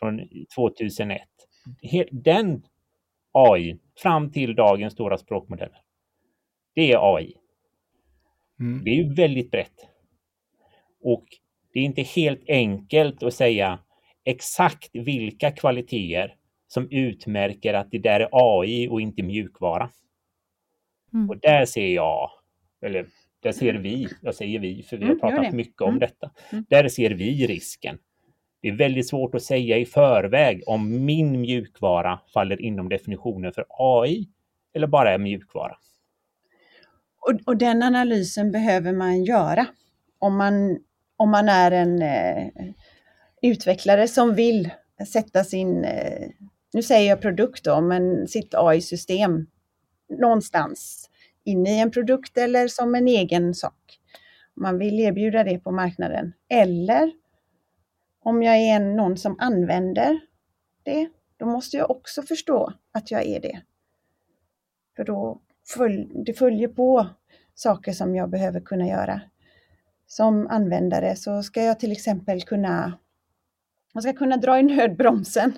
från 0.00 0.28
2001. 0.56 1.20
Den 2.10 2.62
AI 3.32 3.78
fram 3.96 4.32
till 4.32 4.54
dagens 4.54 4.92
stora 4.92 5.18
språkmodeller. 5.18 5.80
Det 6.74 6.92
är 6.92 7.16
AI. 7.16 7.34
Mm. 8.60 8.84
Det 8.84 8.90
är 8.90 8.94
ju 8.94 9.14
väldigt 9.14 9.50
brett. 9.50 9.88
Och 11.02 11.24
det 11.72 11.80
är 11.80 11.84
inte 11.84 12.02
helt 12.02 12.48
enkelt 12.48 13.22
att 13.22 13.34
säga 13.34 13.78
exakt 14.24 14.90
vilka 14.92 15.50
kvaliteter 15.50 16.36
som 16.66 16.88
utmärker 16.90 17.74
att 17.74 17.90
det 17.90 17.98
där 17.98 18.20
är 18.20 18.28
AI 18.32 18.88
och 18.88 19.00
inte 19.00 19.22
mjukvara. 19.22 19.90
Mm. 21.12 21.30
Och 21.30 21.38
där 21.38 21.64
ser 21.64 21.94
jag, 21.94 22.30
eller 22.82 23.06
där 23.40 23.52
ser 23.52 23.74
vi, 23.74 24.08
jag 24.22 24.34
säger 24.34 24.58
vi 24.58 24.82
för 24.82 24.96
vi 24.96 25.04
har 25.04 25.10
mm, 25.10 25.20
pratat 25.20 25.52
mycket 25.52 25.82
om 25.82 25.88
mm. 25.88 26.00
detta, 26.00 26.30
mm. 26.52 26.64
där 26.68 26.88
ser 26.88 27.10
vi 27.10 27.46
risken 27.46 27.98
det 28.62 28.68
är 28.68 28.72
väldigt 28.72 29.08
svårt 29.08 29.34
att 29.34 29.42
säga 29.42 29.78
i 29.78 29.86
förväg 29.86 30.62
om 30.66 31.04
min 31.04 31.40
mjukvara 31.40 32.20
faller 32.34 32.62
inom 32.62 32.88
definitionen 32.88 33.52
för 33.52 33.64
AI 33.68 34.28
eller 34.74 34.86
bara 34.86 35.14
är 35.14 35.18
mjukvara. 35.18 35.76
och, 37.20 37.40
och, 37.46 37.56
den 37.56 37.82
analysen 37.82 38.52
behöver 38.52 38.92
man 38.92 39.24
göra 39.24 39.66
om 40.18 40.36
man, 40.36 40.78
om 41.16 41.30
man 41.30 41.48
är 41.48 41.70
en 41.70 42.02
eh, 42.02 42.46
utvecklare 43.42 44.08
som 44.08 44.34
vill 44.34 44.70
sätta 45.12 45.44
sin, 45.44 45.84
eh, 45.84 46.28
nu 46.72 46.82
säger 46.82 47.08
jag 47.08 47.20
produkt 47.20 47.64
då, 47.64 47.80
men 47.80 48.28
sitt 48.28 48.54
AI-system 48.54 49.46
någonstans 50.20 51.10
in 51.44 51.66
i 51.66 51.78
en 51.78 51.90
produkt 51.90 52.38
eller 52.38 52.68
som 52.68 52.94
en 52.94 53.08
egen 53.08 53.54
sak. 53.54 53.98
Man 54.56 54.78
vill 54.78 55.00
erbjuda 55.00 55.44
det 55.44 55.58
på 55.58 55.70
marknaden. 55.70 56.32
Eller 56.48 57.12
om 58.20 58.42
jag 58.42 58.56
är 58.56 58.80
någon 58.80 59.16
som 59.16 59.36
använder 59.38 60.20
det, 60.82 61.08
då 61.36 61.46
måste 61.46 61.76
jag 61.76 61.90
också 61.90 62.22
förstå 62.22 62.72
att 62.92 63.10
jag 63.10 63.26
är 63.26 63.40
det. 63.40 63.62
För 64.96 65.04
då 65.04 65.40
följ, 65.76 66.10
det 66.24 66.32
följer 66.32 66.68
på 66.68 67.06
saker 67.54 67.92
som 67.92 68.16
jag 68.16 68.30
behöver 68.30 68.60
kunna 68.60 68.86
göra. 68.88 69.20
Som 70.06 70.46
användare 70.46 71.16
så 71.16 71.42
ska 71.42 71.62
jag 71.62 71.80
till 71.80 71.92
exempel 71.92 72.42
kunna, 72.42 72.98
jag 73.92 74.02
ska 74.02 74.12
kunna 74.12 74.36
dra 74.36 74.58
i 74.58 74.62
nödbromsen 74.62 75.52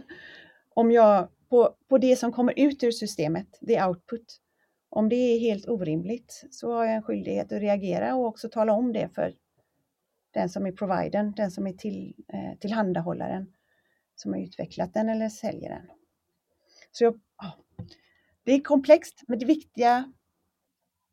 om 0.74 0.92
jag 0.92 1.28
på, 1.48 1.74
på 1.88 1.98
det 1.98 2.16
som 2.16 2.32
kommer 2.32 2.54
ut 2.56 2.84
ur 2.84 2.90
systemet, 2.90 3.46
the 3.66 3.84
output. 3.84 4.38
Om 4.88 5.08
det 5.08 5.16
är 5.16 5.38
helt 5.38 5.68
orimligt 5.68 6.44
så 6.50 6.72
har 6.72 6.84
jag 6.84 6.94
en 6.94 7.02
skyldighet 7.02 7.52
att 7.52 7.60
reagera 7.60 8.14
och 8.14 8.26
också 8.26 8.48
tala 8.48 8.72
om 8.72 8.92
det 8.92 9.08
för 9.14 9.34
den 10.32 10.48
som 10.48 10.66
är 10.66 10.72
providern, 10.72 11.32
den 11.36 11.50
som 11.50 11.66
är 11.66 11.72
till, 11.72 12.14
eh, 12.28 12.58
tillhandahållaren 12.58 13.52
som 14.14 14.32
har 14.32 14.40
utvecklat 14.40 14.94
den 14.94 15.08
eller 15.08 15.28
säljer 15.28 15.70
den. 15.70 15.86
Så 16.92 17.04
jag, 17.04 17.20
det 18.44 18.52
är 18.52 18.60
komplext, 18.60 19.22
men 19.28 19.38
det 19.38 19.46
viktiga 19.46 20.12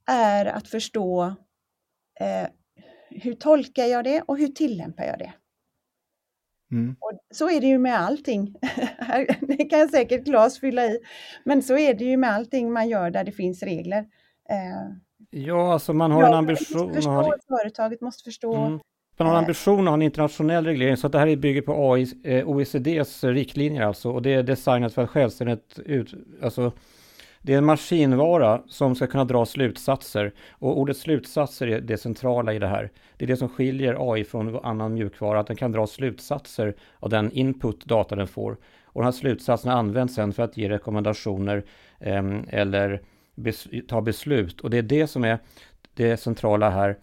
är 0.06 0.46
att 0.46 0.68
förstå 0.68 1.36
eh, 2.20 2.48
hur 3.10 3.34
tolkar 3.34 3.86
jag 3.86 4.04
det 4.04 4.22
och 4.22 4.38
hur 4.38 4.48
tillämpar 4.48 5.04
jag 5.04 5.20
det? 5.20 5.34
Mm. 6.72 6.96
Och 7.00 7.12
så 7.32 7.50
är 7.50 7.62
det 7.62 7.68
ju 7.68 7.78
med 7.78 8.00
allting. 8.00 8.56
det 9.42 9.66
kan 9.66 9.90
säkert 9.90 10.26
Claes 10.26 10.60
fylla 10.60 10.86
i, 10.86 11.00
men 11.44 11.64
så 11.64 11.78
är 11.78 11.94
det 11.94 12.06
ju 12.06 12.18
med 12.18 12.32
allting 12.34 12.72
man 12.72 12.90
gör 12.90 13.12
där 13.12 13.24
det 13.24 13.32
finns 13.32 13.64
regler. 13.64 14.00
Eh, 14.50 14.96
ja, 15.30 15.74
alltså 15.74 15.94
man 15.94 16.12
har 16.12 16.24
en 16.24 16.34
ambition. 16.34 16.94
Förstå, 16.94 17.10
har... 17.10 17.38
Företaget 17.48 18.02
måste 18.02 18.24
förstå. 18.24 18.56
Mm. 18.56 18.80
Man 19.20 19.28
har 19.28 19.36
ambition 19.36 19.80
att 19.80 19.88
ha 19.88 19.94
en 19.94 20.02
internationell 20.02 20.66
reglering, 20.66 20.98
så 20.98 21.08
att 21.08 21.14
det 21.14 21.20
här 21.20 21.36
bygger 21.36 21.62
på 21.62 21.94
AI, 21.94 22.08
eh, 22.24 22.50
OECDs 22.50 23.24
riktlinjer 23.24 23.82
alltså, 23.82 24.12
och 24.12 24.22
det 24.22 24.34
är 24.34 24.44
designat 24.44 24.94
för 24.94 25.04
att 25.04 25.10
självständigt 25.10 25.80
ut, 25.86 26.14
alltså 26.42 26.72
det 27.42 27.54
är 27.54 27.58
en 27.58 27.66
maskinvara 27.66 28.62
som 28.68 28.96
ska 28.96 29.08
kunna 29.08 29.26
dra 29.26 29.46
slutsatser 29.46 30.34
och 30.52 30.80
ordet 30.80 30.98
slutsatser 30.98 31.68
är 31.68 31.82
det 31.82 31.98
centrala 31.98 32.54
i 32.54 32.60
det 32.60 32.68
här. 32.68 32.92
Det 33.18 33.26
är 33.26 33.28
det 33.28 33.38
som 33.38 33.50
skiljer 33.50 34.14
AI 34.14 34.24
från 34.24 34.60
annan 34.66 34.94
mjukvara, 34.94 35.40
att 35.40 35.48
den 35.48 35.56
kan 35.56 35.72
dra 35.72 35.88
slutsatser 35.88 36.76
av 37.00 37.10
den 37.10 37.32
input 37.32 37.86
data 37.86 38.16
den 38.16 38.28
får. 38.28 38.58
Och 38.84 39.02
de 39.02 39.06
här 39.06 39.12
slutsatserna 39.12 39.74
används 39.74 40.16
sen 40.16 40.34
för 40.34 40.44
att 40.44 40.58
ge 40.58 40.70
rekommendationer 40.70 41.64
eh, 42.00 42.24
eller 42.50 43.02
bes 43.36 43.68
ta 43.88 44.02
beslut. 44.02 44.62
Och 44.62 44.70
det 44.70 44.78
är 44.78 44.82
det 44.82 45.08
som 45.08 45.24
är 45.24 45.40
det 45.94 46.18
centrala 46.18 46.70
här. 46.70 46.98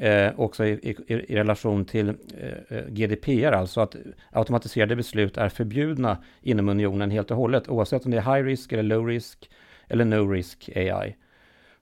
Eh, 0.00 0.40
också 0.40 0.64
i, 0.64 0.70
i, 0.72 0.96
i, 1.06 1.36
relation 1.36 1.84
till 1.84 2.08
eh, 2.08 2.78
eh 2.78 2.84
GDPR, 2.88 3.52
alltså 3.52 3.80
att 3.80 3.96
automatiserade 4.30 4.96
beslut 4.96 5.36
är 5.36 5.48
förbjudna 5.48 6.24
inom 6.42 6.68
unionen 6.68 7.10
helt 7.10 7.30
och 7.30 7.36
hållet, 7.36 7.68
oavsett 7.68 8.04
om 8.04 8.10
det 8.10 8.16
är 8.16 8.34
high 8.34 8.46
risk 8.46 8.72
eller 8.72 8.82
low 8.82 9.06
risk 9.06 9.50
eller 9.88 10.04
No 10.04 10.30
Risk 10.30 10.70
AI. 10.76 11.16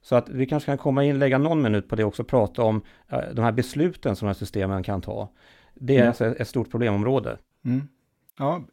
Så 0.01 0.15
att 0.15 0.29
vi 0.29 0.45
kanske 0.45 0.65
kan 0.65 0.77
komma 0.77 1.03
in, 1.03 1.19
lägga 1.19 1.37
någon 1.37 1.61
minut 1.61 1.89
på 1.89 1.95
det 1.95 2.03
också, 2.03 2.23
prata 2.23 2.61
om 2.61 2.81
uh, 3.13 3.19
de 3.33 3.41
här 3.41 3.51
besluten 3.51 4.15
som 4.15 4.25
de 4.25 4.29
här 4.29 4.39
systemen 4.39 4.83
kan 4.83 5.01
ta. 5.01 5.29
Det 5.73 5.93
är 5.93 5.97
mm. 5.97 6.07
alltså 6.07 6.25
ett 6.25 6.47
stort 6.47 6.71
problemområde. 6.71 7.37
Mm. 7.65 7.87
Ja, 8.37 8.63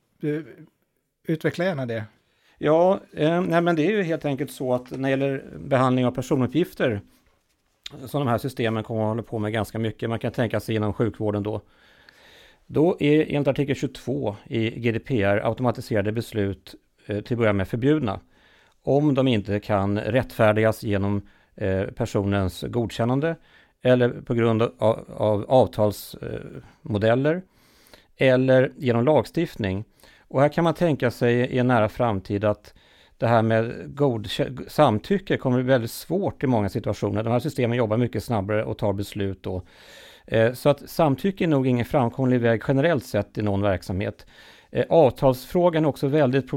utveckla 1.26 1.64
gärna 1.64 1.86
det. 1.86 2.04
Ja, 2.58 3.00
eh, 3.12 3.42
nej, 3.42 3.60
men 3.60 3.76
det 3.76 3.86
är 3.86 3.90
ju 3.90 4.02
helt 4.02 4.24
enkelt 4.24 4.50
så 4.50 4.74
att 4.74 4.90
när 4.90 4.98
det 4.98 5.10
gäller 5.10 5.44
behandling 5.58 6.06
av 6.06 6.10
personuppgifter 6.10 7.00
som 7.90 8.20
de 8.20 8.28
här 8.28 8.38
systemen 8.38 8.84
kommer 8.84 9.02
att 9.02 9.08
hålla 9.08 9.22
på 9.22 9.38
med 9.38 9.52
ganska 9.52 9.78
mycket, 9.78 10.10
man 10.10 10.18
kan 10.18 10.32
tänka 10.32 10.60
sig 10.60 10.74
inom 10.74 10.92
sjukvården 10.92 11.42
då, 11.42 11.60
då 12.66 12.96
är 13.00 13.26
enligt 13.28 13.48
artikel 13.48 13.76
22 13.76 14.36
i 14.44 14.70
GDPR 14.70 15.46
automatiserade 15.46 16.12
beslut 16.12 16.74
eh, 17.06 17.20
till 17.20 17.34
att 17.34 17.38
börja 17.38 17.52
med 17.52 17.68
förbjudna. 17.68 18.20
Om 18.82 19.14
de 19.14 19.28
inte 19.28 19.60
kan 19.60 19.98
rättfärdigas 19.98 20.82
genom 20.82 21.28
eh, 21.54 21.82
personens 21.82 22.64
godkännande 22.68 23.36
eller 23.82 24.08
på 24.08 24.34
grund 24.34 24.62
av, 24.62 25.04
av 25.16 25.44
avtalsmodeller 25.48 27.42
eller 28.16 28.72
genom 28.76 29.04
lagstiftning. 29.04 29.84
Och 30.28 30.40
här 30.40 30.48
kan 30.48 30.64
man 30.64 30.74
tänka 30.74 31.10
sig 31.10 31.34
i 31.34 31.58
en 31.58 31.66
nära 31.66 31.88
framtid 31.88 32.44
att 32.44 32.74
det 33.18 33.26
här 33.26 33.42
med 33.42 33.94
god 33.96 34.28
samtycke 34.68 35.36
kommer 35.36 35.56
bli 35.56 35.72
väldigt 35.72 35.90
svårt 35.90 36.44
i 36.44 36.46
många 36.46 36.68
situationer. 36.68 37.22
De 37.22 37.32
här 37.32 37.40
systemen 37.40 37.78
jobbar 37.78 37.96
mycket 37.96 38.24
snabbare 38.24 38.64
och 38.64 38.78
tar 38.78 38.92
beslut 38.92 39.42
då. 39.42 39.62
Eh, 40.26 40.52
så 40.52 40.68
att 40.68 40.90
samtycke 40.90 41.44
är 41.44 41.48
nog 41.48 41.66
ingen 41.66 41.84
framkomlig 41.84 42.40
väg 42.40 42.62
generellt 42.68 43.04
sett 43.04 43.38
i 43.38 43.42
någon 43.42 43.62
verksamhet. 43.62 44.26
Eh, 44.70 44.84
avtalsfrågan 44.88 45.84
är 45.84 45.88
också 45.88 46.06
väldigt 46.06 46.50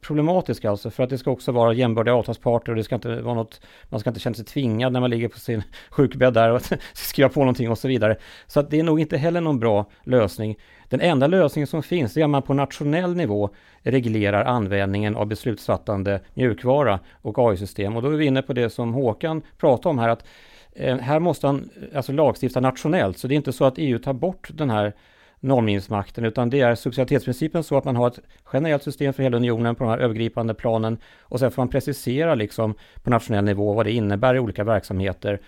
problematisk 0.00 0.64
alltså 0.64 0.90
för 0.90 1.02
att 1.02 1.10
det 1.10 1.18
ska 1.18 1.30
också 1.30 1.52
vara 1.52 1.72
jämbördiga 1.72 2.14
avtalsparter 2.14 2.72
och 2.72 2.76
det 2.76 2.84
ska 2.84 2.94
inte 2.94 3.20
vara 3.20 3.34
något, 3.34 3.60
man 3.88 4.00
ska 4.00 4.10
inte 4.10 4.20
känna 4.20 4.34
sig 4.34 4.44
tvingad 4.44 4.92
när 4.92 5.00
man 5.00 5.10
ligger 5.10 5.28
på 5.28 5.38
sin 5.38 5.62
sjukbädd 5.90 6.34
där 6.34 6.50
och 6.50 6.62
skriva 6.92 7.28
på 7.28 7.40
någonting 7.40 7.70
och 7.70 7.78
så 7.78 7.88
vidare. 7.88 8.16
Så 8.46 8.60
att 8.60 8.70
det 8.70 8.78
är 8.78 8.82
nog 8.82 9.00
inte 9.00 9.16
heller 9.16 9.40
någon 9.40 9.60
bra 9.60 9.90
lösning. 10.04 10.56
Den 10.88 11.00
enda 11.00 11.26
lösningen 11.26 11.66
som 11.66 11.82
finns 11.82 12.16
är 12.16 12.24
att 12.24 12.30
man 12.30 12.42
på 12.42 12.54
nationell 12.54 13.16
nivå 13.16 13.50
reglerar 13.82 14.44
användningen 14.44 15.16
av 15.16 15.26
beslutsfattande 15.26 16.20
mjukvara 16.34 17.00
och 17.12 17.38
AI-system. 17.38 17.96
Och 17.96 18.02
då 18.02 18.08
är 18.10 18.16
vi 18.16 18.24
inne 18.26 18.42
på 18.42 18.52
det 18.52 18.70
som 18.70 18.94
Håkan 18.94 19.42
pratade 19.58 19.88
om 19.88 19.98
här, 19.98 20.08
att 20.08 20.24
eh, 20.72 20.98
här 20.98 21.20
måste 21.20 21.46
han 21.46 21.70
alltså 21.94 22.12
lagstifta 22.12 22.60
nationellt. 22.60 23.18
Så 23.18 23.28
det 23.28 23.34
är 23.34 23.36
inte 23.36 23.52
så 23.52 23.64
att 23.64 23.74
EU 23.78 23.98
tar 23.98 24.12
bort 24.12 24.48
den 24.52 24.70
här 24.70 24.92
normgivningsmakten, 25.40 26.24
utan 26.24 26.50
det 26.50 26.60
är 26.60 26.74
subsidiaritetsprincipen 26.74 27.64
så 27.64 27.76
att 27.76 27.84
man 27.84 27.96
har 27.96 28.06
ett 28.06 28.18
generellt 28.52 28.82
system 28.82 29.12
för 29.12 29.22
hela 29.22 29.36
unionen 29.36 29.74
på 29.74 29.84
den 29.84 29.90
här 29.90 29.98
övergripande 29.98 30.54
planen 30.54 30.98
och 31.20 31.40
sen 31.40 31.50
får 31.50 31.62
man 31.62 31.68
precisera 31.68 32.34
liksom 32.34 32.74
på 33.02 33.10
nationell 33.10 33.44
nivå 33.44 33.72
vad 33.72 33.86
det 33.86 33.92
innebär 33.92 34.34
i 34.34 34.38
olika 34.38 34.64
verksamheter. 34.64 35.40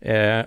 Eh, 0.00 0.38
eh 0.38 0.44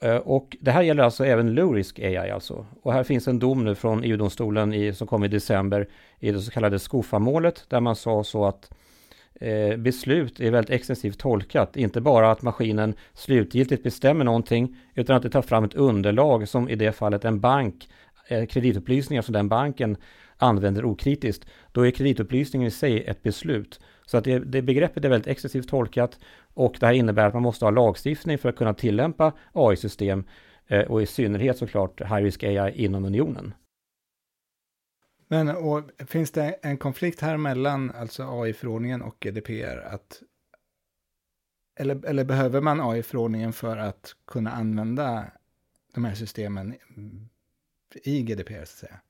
Eh, 0.00 0.16
och 0.16 0.56
det 0.60 0.70
här 0.70 0.82
gäller 0.82 1.02
alltså 1.02 1.24
även 1.24 1.54
low 1.54 1.74
risk 1.74 1.98
AI 1.98 2.30
alltså. 2.30 2.66
Och 2.82 2.92
här 2.92 3.04
finns 3.04 3.28
en 3.28 3.38
dom 3.38 3.64
nu 3.64 3.74
från 3.74 4.04
EU-domstolen 4.04 4.74
i, 4.74 4.92
som 4.92 5.06
kom 5.06 5.24
i 5.24 5.28
december 5.28 5.88
i 6.18 6.30
det 6.30 6.40
så 6.40 6.50
kallade 6.50 6.78
SKOFA-målet 6.78 7.64
där 7.68 7.80
man 7.80 7.96
sa 7.96 8.24
så 8.24 8.44
att 8.44 8.70
eh, 9.40 9.76
beslut 9.76 10.40
är 10.40 10.50
väldigt 10.50 10.70
extensivt 10.70 11.18
tolkat. 11.18 11.76
Inte 11.76 12.00
bara 12.00 12.30
att 12.30 12.42
maskinen 12.42 12.94
slutgiltigt 13.14 13.82
bestämmer 13.82 14.24
någonting 14.24 14.76
utan 14.94 15.16
att 15.16 15.22
det 15.22 15.30
tar 15.30 15.42
fram 15.42 15.64
ett 15.64 15.74
underlag 15.74 16.48
som 16.48 16.68
i 16.68 16.74
det 16.74 16.92
fallet 16.92 17.24
en 17.24 17.40
bank 17.40 17.88
Eh, 18.28 18.46
kreditupplysningar 18.46 19.22
som 19.22 19.32
den 19.32 19.48
banken 19.48 19.96
använder 20.36 20.84
okritiskt, 20.84 21.46
då 21.72 21.86
är 21.86 21.90
kreditupplysningen 21.90 22.68
i 22.68 22.70
sig 22.70 23.04
ett 23.04 23.22
beslut. 23.22 23.80
Så 24.08 24.16
att 24.16 24.24
det, 24.24 24.38
det 24.38 24.62
begreppet 24.62 25.04
är 25.04 25.08
väldigt 25.08 25.26
extensivt 25.26 25.68
tolkat 25.68 26.18
och 26.54 26.76
det 26.80 26.86
här 26.86 26.92
innebär 26.92 27.26
att 27.26 27.34
man 27.34 27.42
måste 27.42 27.64
ha 27.64 27.70
lagstiftning 27.70 28.38
för 28.38 28.48
att 28.48 28.56
kunna 28.56 28.74
tillämpa 28.74 29.32
AI-system 29.52 30.24
eh, 30.66 30.80
och 30.80 31.02
i 31.02 31.06
synnerhet 31.06 31.58
såklart 31.58 32.00
high 32.00 32.22
risk 32.22 32.42
AI 32.42 32.84
inom 32.84 33.04
unionen. 33.04 33.54
Men 35.28 35.48
och, 35.48 35.90
finns 36.06 36.30
det 36.30 36.58
en 36.62 36.78
konflikt 36.78 37.20
här 37.20 37.36
mellan 37.36 37.90
alltså 37.90 38.22
AI-förordningen 38.22 39.02
och 39.02 39.16
GDPR? 39.20 39.78
Att, 39.78 40.22
eller, 41.80 42.06
eller 42.06 42.24
behöver 42.24 42.60
man 42.60 42.80
AI-förordningen 42.80 43.52
för 43.52 43.76
att 43.76 44.14
kunna 44.26 44.50
använda 44.50 45.26
de 45.94 46.04
här 46.04 46.14
systemen 46.14 46.74
i 48.04 48.22
GDPR 48.22 48.54
så 48.54 48.62
att 48.62 48.68
säga? 48.68 49.00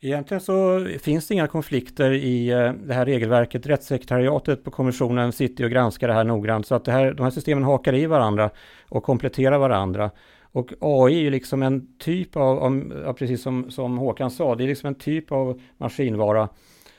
Egentligen 0.00 0.40
så 0.40 0.86
finns 1.00 1.28
det 1.28 1.34
inga 1.34 1.46
konflikter 1.46 2.12
i 2.12 2.50
eh, 2.50 2.72
det 2.72 2.94
här 2.94 3.06
regelverket. 3.06 3.66
Rättssekretariatet 3.66 4.64
på 4.64 4.70
kommissionen 4.70 5.32
sitter 5.32 5.64
och 5.64 5.70
granskar 5.70 6.08
det 6.08 6.14
här 6.14 6.24
noggrant 6.24 6.66
så 6.66 6.74
att 6.74 6.84
det 6.84 6.92
här, 6.92 7.12
de 7.12 7.22
här 7.22 7.30
systemen 7.30 7.64
hakar 7.64 7.94
i 7.94 8.06
varandra 8.06 8.50
och 8.88 9.02
kompletterar 9.02 9.58
varandra. 9.58 10.10
Och 10.42 10.72
AI 10.80 11.14
är 11.14 11.20
ju 11.20 11.30
liksom 11.30 11.62
en 11.62 11.98
typ 11.98 12.36
av, 12.36 12.58
av 13.06 13.12
precis 13.12 13.42
som, 13.42 13.70
som 13.70 13.98
Håkan 13.98 14.30
sa, 14.30 14.54
det 14.54 14.64
är 14.64 14.68
liksom 14.68 14.88
en 14.88 14.94
typ 14.94 15.32
av 15.32 15.60
maskinvara 15.76 16.48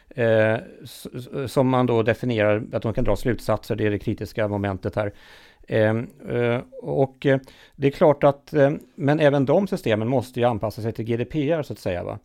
eh, 0.09 0.57
som 1.47 1.69
man 1.69 1.85
då 1.85 2.03
definierar 2.03 2.63
att 2.73 2.81
de 2.81 2.93
kan 2.93 3.03
dra 3.03 3.15
slutsatser, 3.15 3.75
det 3.75 3.85
är 3.85 3.91
det 3.91 3.99
kritiska 3.99 4.47
momentet 4.47 4.95
här. 4.95 5.13
Eh, 5.67 5.97
eh 6.35 6.61
och 6.81 7.25
eh, 7.25 7.39
det 7.75 7.87
är 7.87 7.91
klart 7.91 8.23
att, 8.23 8.53
men 8.95 9.19
även 9.19 9.45
de 9.45 9.67
systemen 9.67 10.07
måste 10.07 10.39
ju 10.39 10.45
anpassa 10.45 10.81
sig 10.81 10.93
till 10.93 11.05
GDPR 11.05 11.63
så 11.63 11.73
att 11.73 11.79
säga. 11.79 12.03
Va? 12.03 12.19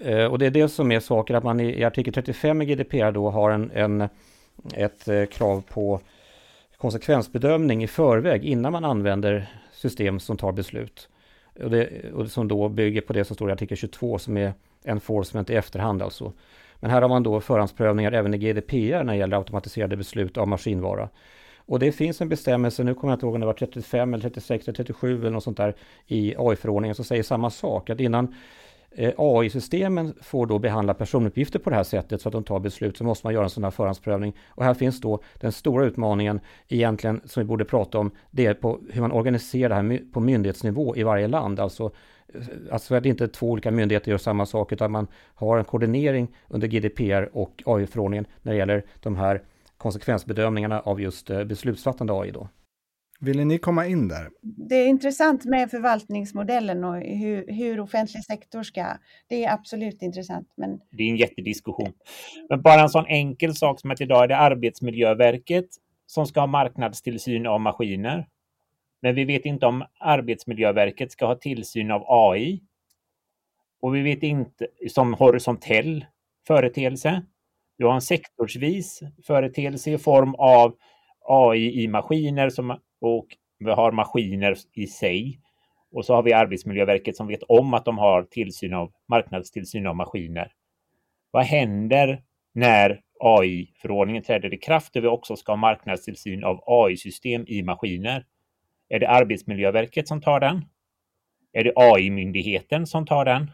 Eh, 0.00 0.24
och 0.24 0.38
det 0.38 0.46
är 0.46 0.50
det 0.50 0.68
som 0.68 0.92
är 0.92 1.00
saker 1.00 1.34
att 1.34 1.44
man 1.44 1.60
i, 1.60 1.84
artikel 1.84 2.14
35 2.14 2.62
i 2.62 2.66
GDPR 2.66 3.12
då 3.12 3.30
har 3.30 3.50
en, 3.50 3.70
en 3.74 4.08
ett 4.74 5.08
eh, 5.08 5.24
krav 5.24 5.62
på 5.68 6.00
konsekvensbedömning 6.76 7.82
i 7.82 7.86
förväg 7.86 8.44
innan 8.44 8.72
man 8.72 8.84
använder 8.84 9.46
system 9.72 10.20
som 10.20 10.36
tar 10.36 10.52
beslut. 10.52 11.08
Och, 11.62 11.70
det, 11.70 12.12
och 12.14 12.30
som 12.30 12.48
då 12.48 12.68
bygger 12.68 13.00
på 13.00 13.12
det 13.12 13.24
som 13.24 13.36
står 13.36 13.50
i 13.50 13.52
artikel 13.52 13.76
22 13.76 14.18
som 14.18 14.36
är 14.36 14.52
enforcement 14.84 15.50
i 15.50 15.54
efterhand 15.54 16.02
alltså. 16.02 16.32
Men 16.76 16.90
här 16.90 17.02
har 17.02 17.08
man 17.08 17.22
då 17.22 17.40
förhandsprövningar 17.40 18.12
även 18.12 18.34
i 18.34 18.38
GDPR 18.38 19.04
när 19.04 19.12
det 19.12 19.16
gäller 19.16 19.36
automatiserade 19.36 19.96
beslut 19.96 20.36
av 20.36 20.48
maskinvara. 20.48 21.08
Och 21.56 21.78
det 21.78 21.92
finns 21.92 22.20
en 22.20 22.28
bestämmelse, 22.28 22.84
nu 22.84 22.94
kommer 22.94 23.12
jag 23.12 23.16
inte 23.16 23.26
ihåg 23.26 23.34
om 23.34 23.40
det 23.40 23.46
var 23.46 23.52
35 23.52 24.14
eller 24.14 24.22
36 24.22 24.68
eller 24.68 24.76
37 24.76 25.20
eller 25.20 25.30
något 25.30 25.44
sånt 25.44 25.56
där 25.56 25.74
i 26.06 26.34
AI-förordningen 26.38 26.94
som 26.94 27.04
säger 27.04 27.22
samma 27.22 27.50
sak. 27.50 27.90
Att 27.90 28.00
innan 28.00 28.34
Eh, 28.92 29.12
AI-systemen 29.16 30.14
får 30.20 30.46
då 30.46 30.58
behandla 30.58 30.94
personuppgifter 30.94 31.58
på 31.58 31.70
det 31.70 31.76
här 31.76 31.82
sättet 31.82 32.20
så 32.20 32.28
att 32.28 32.32
de 32.32 32.44
tar 32.44 32.58
beslut 32.58 32.96
så 32.96 33.04
måste 33.04 33.26
man 33.26 33.34
göra 33.34 33.44
en 33.44 33.50
sån 33.50 33.64
här 33.64 33.70
förhandsprövning. 33.70 34.36
Och 34.48 34.64
här 34.64 34.74
finns 34.74 35.00
då 35.00 35.20
den 35.40 35.52
stora 35.52 35.84
utmaningen 35.84 36.40
egentligen 36.68 37.20
som 37.24 37.42
vi 37.42 37.44
borde 37.44 37.64
prata 37.64 37.98
om. 37.98 38.10
Det 38.30 38.46
är 38.46 38.54
på 38.54 38.80
hur 38.90 39.00
man 39.00 39.12
organiserar 39.12 39.68
det 39.68 39.74
här 39.74 40.12
på 40.12 40.20
myndighetsnivå 40.20 40.96
i 40.96 41.02
varje 41.02 41.28
land. 41.28 41.60
Alltså 41.60 41.90
eh, 42.34 42.40
Alltså 42.70 42.94
att 42.94 43.06
inte 43.06 43.28
två 43.28 43.50
olika 43.50 43.70
myndigheter 43.70 44.10
gör 44.10 44.18
samma 44.18 44.46
sak 44.46 44.72
utan 44.72 44.90
man 44.90 45.06
har 45.34 45.58
en 45.58 45.64
koordinering 45.64 46.28
under 46.48 46.68
GDPR 46.68 47.30
och 47.32 47.62
AI-förordningen 47.66 48.26
när 48.42 48.52
det 48.52 48.58
gäller 48.58 48.84
de 49.00 49.16
här 49.16 49.42
konsekvensbedömningarna 49.76 50.80
av 50.80 51.00
just 51.00 51.30
eh, 51.30 51.44
beslutsfattande 51.44 52.12
AI 52.12 52.30
då. 52.30 52.48
Ville 53.22 53.44
ni 53.44 53.58
komma 53.58 53.86
in 53.86 54.08
där? 54.08 54.30
Det 54.42 54.74
är 54.74 54.86
intressant 54.86 55.44
med 55.44 55.70
förvaltningsmodellen 55.70 56.84
och 56.84 56.96
hur, 56.96 57.52
hur 57.52 57.80
offentlig 57.80 58.24
sektor 58.24 58.62
ska... 58.62 58.86
Det 59.28 59.44
är 59.44 59.52
absolut 59.52 60.02
intressant. 60.02 60.52
Men... 60.56 60.80
Det 60.90 61.02
är 61.02 61.08
en 61.08 61.16
jättediskussion. 61.16 61.92
Men 62.48 62.62
bara 62.62 62.80
en 62.80 62.88
sån 62.88 63.06
enkel 63.06 63.54
sak 63.54 63.80
som 63.80 63.90
att 63.90 64.00
idag 64.00 64.24
är 64.24 64.28
det 64.28 64.36
Arbetsmiljöverket 64.36 65.68
som 66.06 66.26
ska 66.26 66.40
ha 66.40 66.46
marknadstillsyn 66.46 67.46
av 67.46 67.60
maskiner. 67.60 68.28
Men 69.02 69.14
vi 69.14 69.24
vet 69.24 69.44
inte 69.44 69.66
om 69.66 69.84
Arbetsmiljöverket 69.98 71.12
ska 71.12 71.26
ha 71.26 71.34
tillsyn 71.34 71.90
av 71.90 72.04
AI. 72.08 72.62
Och 73.80 73.94
vi 73.94 74.02
vet 74.02 74.22
inte 74.22 74.66
som 74.88 75.14
horisontell 75.14 76.06
företeelse. 76.46 77.22
Vi 77.78 77.84
har 77.84 77.94
en 77.94 78.00
sektorsvis 78.00 79.00
företeelse 79.26 79.90
i 79.90 79.98
form 79.98 80.34
av 80.34 80.74
AI 81.28 81.82
i 81.82 81.88
maskiner 81.88 82.50
som, 82.50 82.78
och 83.00 83.26
vi 83.58 83.70
har 83.70 83.92
maskiner 83.92 84.56
i 84.72 84.86
sig. 84.86 85.40
Och 85.92 86.04
så 86.04 86.14
har 86.14 86.22
vi 86.22 86.32
Arbetsmiljöverket 86.32 87.16
som 87.16 87.26
vet 87.26 87.42
om 87.42 87.74
att 87.74 87.84
de 87.84 87.98
har 87.98 88.22
tillsyn 88.22 88.74
av 88.74 88.92
marknadstillsyn 89.08 89.86
av 89.86 89.96
maskiner. 89.96 90.52
Vad 91.30 91.44
händer 91.44 92.22
när 92.54 93.00
AI-förordningen 93.20 94.22
träder 94.22 94.54
i 94.54 94.58
kraft 94.58 94.92
där 94.92 95.00
vi 95.00 95.08
också 95.08 95.36
ska 95.36 95.52
ha 95.52 95.56
marknadstillsyn 95.56 96.44
av 96.44 96.60
AI-system 96.66 97.44
i 97.46 97.62
maskiner? 97.62 98.24
Är 98.88 98.98
det 98.98 99.08
Arbetsmiljöverket 99.08 100.08
som 100.08 100.20
tar 100.20 100.40
den? 100.40 100.64
Är 101.52 101.64
det 101.64 101.72
AI-myndigheten 101.76 102.86
som 102.86 103.06
tar 103.06 103.24
den? 103.24 103.50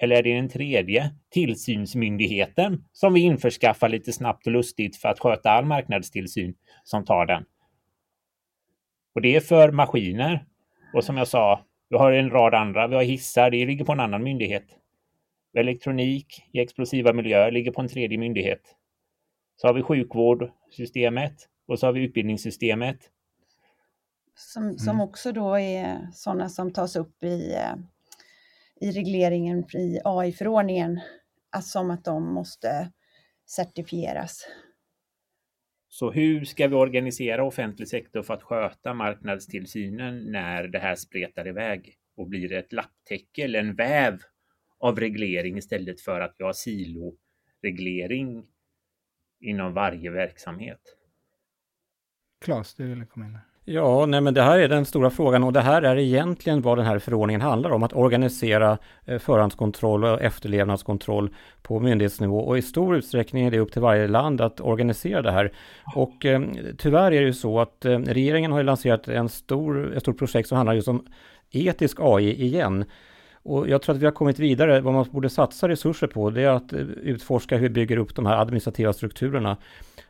Eller 0.00 0.16
är 0.16 0.22
det 0.22 0.34
den 0.34 0.48
tredje, 0.48 1.10
tillsynsmyndigheten, 1.30 2.84
som 2.92 3.14
vi 3.14 3.20
införskaffar 3.20 3.88
lite 3.88 4.12
snabbt 4.12 4.46
och 4.46 4.52
lustigt 4.52 4.96
för 4.96 5.08
att 5.08 5.20
sköta 5.20 5.50
all 5.50 5.64
marknadstillsyn, 5.64 6.54
som 6.84 7.04
tar 7.04 7.26
den? 7.26 7.44
Och 9.14 9.22
det 9.22 9.36
är 9.36 9.40
för 9.40 9.72
maskiner. 9.72 10.46
Och 10.94 11.04
som 11.04 11.16
jag 11.16 11.28
sa, 11.28 11.64
vi 11.88 11.96
har 11.96 12.12
en 12.12 12.30
rad 12.30 12.54
andra. 12.54 12.88
Vi 12.88 12.94
har 12.94 13.02
hissar, 13.02 13.50
det 13.50 13.66
ligger 13.66 13.84
på 13.84 13.92
en 13.92 14.00
annan 14.00 14.22
myndighet. 14.22 14.64
Elektronik 15.56 16.48
i 16.52 16.60
explosiva 16.60 17.12
miljöer 17.12 17.50
ligger 17.50 17.70
på 17.70 17.80
en 17.80 17.88
tredje 17.88 18.18
myndighet. 18.18 18.60
Så 19.56 19.66
har 19.66 19.74
vi 19.74 19.82
sjukvårdssystemet 19.82 21.48
och 21.66 21.78
så 21.78 21.86
har 21.86 21.92
vi 21.92 22.00
utbildningssystemet. 22.00 22.98
Som, 24.36 24.62
mm. 24.62 24.78
som 24.78 25.00
också 25.00 25.32
då 25.32 25.58
är 25.58 26.08
sådana 26.12 26.48
som 26.48 26.72
tas 26.72 26.96
upp 26.96 27.24
i, 27.24 27.52
eh, 27.54 27.74
i 28.80 28.90
regleringen 28.90 29.64
i 29.74 30.00
AI-förordningen, 30.04 31.00
som 31.62 31.90
att 31.90 32.04
de 32.04 32.34
måste 32.34 32.90
certifieras. 33.46 34.46
Så 35.94 36.10
hur 36.10 36.44
ska 36.44 36.68
vi 36.68 36.74
organisera 36.74 37.44
offentlig 37.44 37.88
sektor 37.88 38.22
för 38.22 38.34
att 38.34 38.42
sköta 38.42 38.94
marknadstillsynen 38.94 40.32
när 40.32 40.68
det 40.68 40.78
här 40.78 40.94
spretar 40.94 41.48
iväg 41.48 41.94
och 42.16 42.28
blir 42.28 42.52
ett 42.52 42.72
lapptäcke 42.72 43.44
eller 43.44 43.60
en 43.60 43.74
väv 43.74 44.18
av 44.78 45.00
reglering 45.00 45.58
istället 45.58 46.00
för 46.00 46.20
att 46.20 46.34
vi 46.38 46.44
har 46.44 46.52
siloreglering 46.52 48.46
inom 49.40 49.74
varje 49.74 50.10
verksamhet? 50.10 50.80
Klas, 52.40 52.74
du 52.74 52.88
ville 52.88 53.06
komma 53.06 53.26
in 53.26 53.34
här. 53.34 53.53
Ja, 53.66 54.06
nej 54.06 54.20
men 54.20 54.34
det 54.34 54.42
här 54.42 54.58
är 54.58 54.68
den 54.68 54.84
stora 54.84 55.10
frågan 55.10 55.44
och 55.44 55.52
det 55.52 55.60
här 55.60 55.82
är 55.82 55.96
egentligen 55.96 56.62
vad 56.62 56.78
den 56.78 56.86
här 56.86 56.98
förordningen 56.98 57.40
handlar 57.40 57.70
om, 57.70 57.82
att 57.82 57.92
organisera 57.92 58.78
eh, 59.04 59.18
förhandskontroll 59.18 60.04
och 60.04 60.22
efterlevnadskontroll 60.22 61.30
på 61.62 61.80
myndighetsnivå 61.80 62.40
och 62.40 62.58
i 62.58 62.62
stor 62.62 62.96
utsträckning 62.96 63.46
är 63.46 63.50
det 63.50 63.58
upp 63.58 63.72
till 63.72 63.82
varje 63.82 64.08
land 64.08 64.40
att 64.40 64.60
organisera 64.60 65.22
det 65.22 65.30
här. 65.30 65.52
Och 65.94 66.24
eh, 66.26 66.42
tyvärr 66.78 67.12
är 67.12 67.20
det 67.20 67.26
ju 67.26 67.32
så 67.32 67.60
att 67.60 67.84
eh, 67.84 67.98
regeringen 67.98 68.52
har 68.52 68.62
lanserat 68.62 69.08
en 69.08 69.28
stor, 69.28 69.96
ett 69.96 70.02
stort 70.02 70.18
projekt 70.18 70.48
som 70.48 70.56
handlar 70.56 70.74
just 70.74 70.88
om 70.88 71.06
etisk 71.50 71.98
AI 72.00 72.44
igen. 72.44 72.84
Och 73.44 73.68
jag 73.68 73.82
tror 73.82 73.94
att 73.94 74.00
vi 74.02 74.04
har 74.04 74.12
kommit 74.12 74.38
vidare. 74.38 74.80
Vad 74.80 74.94
man 74.94 75.06
borde 75.10 75.30
satsa 75.30 75.68
resurser 75.68 76.06
på 76.06 76.30
det 76.30 76.42
är 76.42 76.48
att 76.48 76.72
eh, 76.72 76.80
utforska 76.80 77.56
hur 77.56 77.62
vi 77.62 77.68
bygger 77.68 77.96
upp 77.96 78.14
de 78.14 78.26
här 78.26 78.36
administrativa 78.36 78.92
strukturerna. 78.92 79.56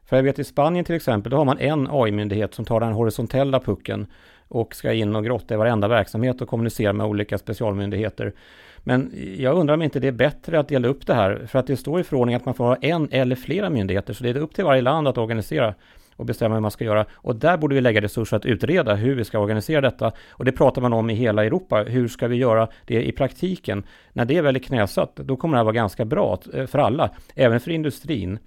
För 0.05 0.17
jag 0.17 0.23
vet 0.23 0.39
i 0.39 0.45
Spanien 0.45 0.85
till 0.85 0.95
exempel, 0.95 1.31
då 1.31 1.37
har 1.37 1.45
man 1.45 1.59
en 1.59 1.89
AI-myndighet 1.91 2.55
som 2.55 2.65
tar 2.65 2.81
den 2.81 2.93
horisontella 2.93 3.61
pucken 3.61 4.07
och 4.49 4.75
ska 4.75 4.93
in 4.93 5.17
och 5.17 5.25
grotta 5.25 5.55
i 5.55 5.57
varenda 5.57 5.89
verksamhet 5.89 6.41
och 6.41 6.49
kommunicera 6.49 6.93
med 6.93 7.07
olika 7.07 7.39
specialmyndigheter. 7.39 8.33
Men 8.79 9.13
jag 9.39 9.57
undrar 9.57 9.75
om 9.75 9.83
inte 9.83 10.01
det 10.01 10.09
är 10.09 10.13
bättre 10.13 10.59
att 10.59 10.69
dela 10.69 10.89
upp 10.89 11.07
det 11.07 11.15
här, 11.15 11.47
för 11.47 11.59
att 11.59 11.67
det 11.67 11.77
står 11.77 12.01
i 12.01 12.05
förordningen 12.05 12.41
att 12.41 12.45
man 12.47 12.55
får 12.55 12.65
ha 12.65 12.77
en 12.77 13.09
eller 13.11 13.37
flera 13.37 13.71
myndigheter, 13.71 14.13
så 14.13 14.25
det 14.25 14.31
är 14.31 14.37
upp 14.37 14.55
till 14.55 14.65
varje 14.65 14.83
land 14.83 15.09
att 15.09 15.19
organisera 15.19 15.75
och 16.17 16.27
bestämma 16.27 16.55
hur 16.55 16.63
man 16.63 16.71
ska 16.71 16.85
göra. 16.85 17.07
Och 17.13 17.37
där 17.37 17.57
borde 17.57 17.75
vi 17.75 17.81
lägga 17.81 18.01
resurser 18.01 18.37
att 18.37 18.47
utreda 18.47 18.95
hur 18.95 19.15
vi 19.15 19.25
ska 19.25 19.39
organisera 19.39 19.81
detta. 19.81 20.13
Och 20.31 20.45
det 20.45 20.53
pratar 20.53 20.83
man 20.83 20.93
om 20.93 21.11
i 21.11 21.15
hela 21.15 21.45
Europa. 21.45 21.83
Hur 21.83 22.09
ska 22.09 22.29
vi 22.29 22.37
göra 22.37 22.69
det 22.87 23.09
i 23.09 23.13
praktiken? 23.13 23.87
När 24.13 24.25
det 24.25 24.37
är 24.37 24.43
väl 24.43 24.57
är 24.57 24.61
knäsatt, 24.61 25.17
då 25.17 25.37
kommer 25.37 25.55
det 25.55 25.59
här 25.59 25.65
vara 25.65 25.75
ganska 25.75 26.05
bra 26.05 26.39
eh, 26.55 26.67
för 26.67 26.79
alla, 26.79 27.11
även 27.35 27.61
för 27.61 27.71
industrin. 27.71 28.39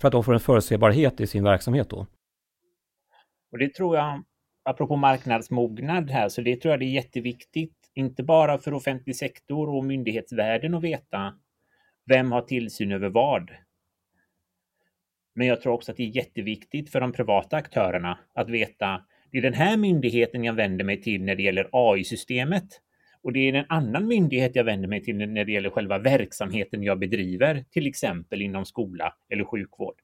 För 0.00 0.08
att 0.08 0.12
de 0.12 0.24
får 0.24 0.34
en 0.34 0.40
förutsebarhet 0.40 1.20
i 1.20 1.26
sin 1.26 1.44
verksamhet 1.44 1.90
då. 1.90 2.06
Och 3.52 3.58
det 3.58 3.74
tror 3.74 3.96
jag, 3.96 4.22
apropå 4.64 4.96
marknadsmognad 4.96 6.10
här, 6.10 6.28
så 6.28 6.40
det 6.40 6.56
tror 6.56 6.72
jag 6.72 6.80
det 6.80 6.86
är 6.86 6.94
jätteviktigt, 6.94 7.76
inte 7.94 8.22
bara 8.22 8.58
för 8.58 8.74
offentlig 8.74 9.16
sektor 9.16 9.68
och 9.76 9.84
myndighetsvärlden 9.84 10.74
att 10.74 10.82
veta 10.82 11.34
vem 12.06 12.32
har 12.32 12.42
tillsyn 12.42 12.92
över 12.92 13.08
vad? 13.08 13.50
Men 15.34 15.46
jag 15.46 15.60
tror 15.60 15.72
också 15.72 15.92
att 15.92 15.96
det 15.96 16.02
är 16.02 16.16
jätteviktigt 16.16 16.90
för 16.90 17.00
de 17.00 17.12
privata 17.12 17.56
aktörerna 17.56 18.18
att 18.34 18.50
veta 18.50 19.00
det 19.34 19.38
är 19.38 19.42
den 19.42 19.54
här 19.54 19.76
myndigheten 19.76 20.44
jag 20.44 20.52
vänder 20.52 20.84
mig 20.84 21.02
till 21.02 21.24
när 21.24 21.34
det 21.34 21.42
gäller 21.42 21.68
AI-systemet. 21.72 22.64
Och 23.22 23.32
det 23.32 23.48
är 23.48 23.54
en 23.54 23.66
annan 23.68 24.06
myndighet 24.06 24.56
jag 24.56 24.64
vänder 24.64 24.88
mig 24.88 25.02
till 25.02 25.16
när 25.16 25.44
det 25.44 25.52
gäller 25.52 25.70
själva 25.70 25.98
verksamheten 25.98 26.82
jag 26.82 26.98
bedriver, 26.98 27.64
till 27.70 27.86
exempel 27.86 28.42
inom 28.42 28.64
skola 28.64 29.14
eller 29.30 29.44
sjukvård. 29.44 29.94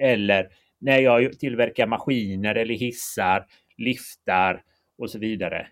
Eller 0.00 0.48
när 0.80 0.98
jag 0.98 1.38
tillverkar 1.38 1.86
maskiner 1.86 2.54
eller 2.54 2.74
hissar, 2.74 3.46
liftar 3.76 4.62
och 4.98 5.10
så 5.10 5.18
vidare. 5.18 5.66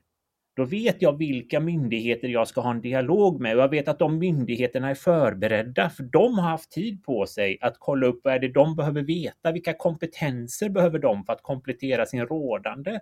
Då 0.54 0.64
vet 0.64 1.02
jag 1.02 1.18
vilka 1.18 1.60
myndigheter 1.60 2.28
jag 2.28 2.48
ska 2.48 2.60
ha 2.60 2.70
en 2.70 2.80
dialog 2.80 3.40
med 3.40 3.56
och 3.56 3.62
jag 3.62 3.68
vet 3.68 3.88
att 3.88 3.98
de 3.98 4.18
myndigheterna 4.18 4.90
är 4.90 4.94
förberedda 4.94 5.90
för 5.90 6.02
de 6.02 6.38
har 6.38 6.50
haft 6.50 6.70
tid 6.70 7.04
på 7.04 7.26
sig 7.26 7.58
att 7.60 7.76
kolla 7.78 8.06
upp 8.06 8.20
vad 8.24 8.34
är 8.34 8.38
det 8.38 8.52
de 8.52 8.76
behöver 8.76 9.02
veta, 9.02 9.52
vilka 9.52 9.74
kompetenser 9.74 10.68
behöver 10.68 10.98
de 10.98 11.24
för 11.24 11.32
att 11.32 11.42
komplettera 11.42 12.06
sin 12.06 12.26
rådande 12.26 13.00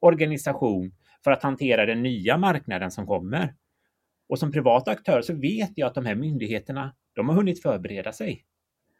organisation 0.00 0.92
för 1.24 1.30
att 1.30 1.42
hantera 1.42 1.86
den 1.86 2.02
nya 2.02 2.38
marknaden 2.38 2.90
som 2.90 3.06
kommer. 3.06 3.54
Och 4.28 4.38
som 4.38 4.52
privat 4.52 4.88
aktör 4.88 5.22
så 5.22 5.34
vet 5.34 5.70
jag 5.74 5.86
att 5.86 5.94
de 5.94 6.06
här 6.06 6.14
myndigheterna, 6.14 6.94
de 7.12 7.28
har 7.28 7.36
hunnit 7.36 7.62
förbereda 7.62 8.12
sig. 8.12 8.44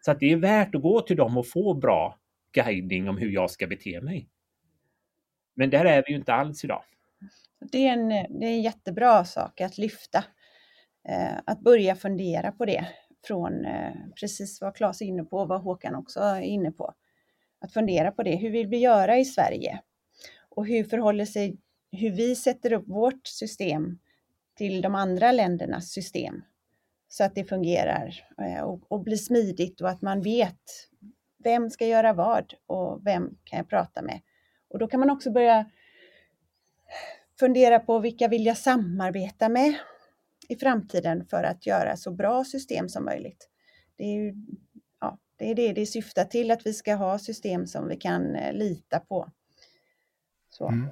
Så 0.00 0.10
att 0.10 0.20
det 0.20 0.32
är 0.32 0.36
värt 0.36 0.74
att 0.74 0.82
gå 0.82 1.00
till 1.00 1.16
dem 1.16 1.36
och 1.36 1.46
få 1.46 1.74
bra 1.74 2.18
guidning 2.52 3.08
om 3.08 3.16
hur 3.16 3.30
jag 3.30 3.50
ska 3.50 3.66
bete 3.66 4.00
mig. 4.00 4.28
Men 5.54 5.70
där 5.70 5.84
är 5.84 6.04
vi 6.06 6.12
ju 6.12 6.18
inte 6.18 6.34
alls 6.34 6.64
idag. 6.64 6.82
Det 7.60 7.88
är 7.88 7.92
en, 7.92 8.08
det 8.08 8.46
är 8.46 8.50
en 8.50 8.62
jättebra 8.62 9.24
sak 9.24 9.60
att 9.60 9.78
lyfta. 9.78 10.24
Eh, 11.08 11.38
att 11.44 11.60
börja 11.60 11.96
fundera 11.96 12.52
på 12.52 12.64
det 12.64 12.86
från 13.26 13.64
eh, 13.64 13.92
precis 14.20 14.60
vad 14.60 14.76
Claes 14.76 15.00
är 15.00 15.06
inne 15.06 15.24
på 15.24 15.38
och 15.38 15.48
vad 15.48 15.62
Håkan 15.62 15.94
också 15.94 16.20
är 16.20 16.40
inne 16.40 16.72
på. 16.72 16.94
Att 17.60 17.72
fundera 17.72 18.12
på 18.12 18.22
det. 18.22 18.36
Hur 18.36 18.50
vill 18.50 18.66
vi 18.66 18.78
göra 18.78 19.18
i 19.18 19.24
Sverige? 19.24 19.80
Och 20.48 20.66
hur 20.66 20.84
förhåller 20.84 21.24
sig 21.24 21.56
hur 21.92 22.10
vi 22.10 22.36
sätter 22.36 22.72
upp 22.72 22.88
vårt 22.88 23.26
system 23.26 23.98
till 24.56 24.82
de 24.82 24.94
andra 24.94 25.32
ländernas 25.32 25.88
system 25.88 26.42
så 27.08 27.24
att 27.24 27.34
det 27.34 27.44
fungerar 27.44 28.24
eh, 28.42 28.62
och, 28.62 28.92
och 28.92 29.00
blir 29.00 29.16
smidigt 29.16 29.80
och 29.80 29.88
att 29.88 30.02
man 30.02 30.22
vet 30.22 30.60
vem 31.44 31.70
ska 31.70 31.86
göra 31.86 32.12
vad 32.12 32.54
och 32.66 33.06
vem 33.06 33.36
kan 33.44 33.56
jag 33.56 33.68
prata 33.68 34.02
med? 34.02 34.20
Och 34.68 34.78
då 34.78 34.86
kan 34.86 35.00
man 35.00 35.10
också 35.10 35.30
börja 35.30 35.70
fundera 37.44 37.78
på 37.78 37.98
vilka 37.98 38.28
vill 38.28 38.46
jag 38.46 38.56
samarbeta 38.56 39.48
med 39.48 39.74
i 40.48 40.56
framtiden 40.56 41.26
för 41.26 41.44
att 41.44 41.66
göra 41.66 41.96
så 41.96 42.10
bra 42.10 42.44
system 42.44 42.88
som 42.88 43.04
möjligt. 43.04 43.48
Det 43.98 44.04
är 44.04 44.14
ju, 44.14 44.34
ja, 45.00 45.18
det, 45.38 45.50
är 45.50 45.54
det 45.54 45.72
det 45.72 45.86
syftar 45.86 46.24
till, 46.24 46.50
att 46.50 46.66
vi 46.66 46.72
ska 46.72 46.94
ha 46.94 47.18
system 47.18 47.66
som 47.66 47.88
vi 47.88 47.96
kan 47.96 48.34
eh, 48.34 48.52
lita 48.52 49.00
på. 49.00 49.28
Så. 50.50 50.68
Mm. 50.68 50.86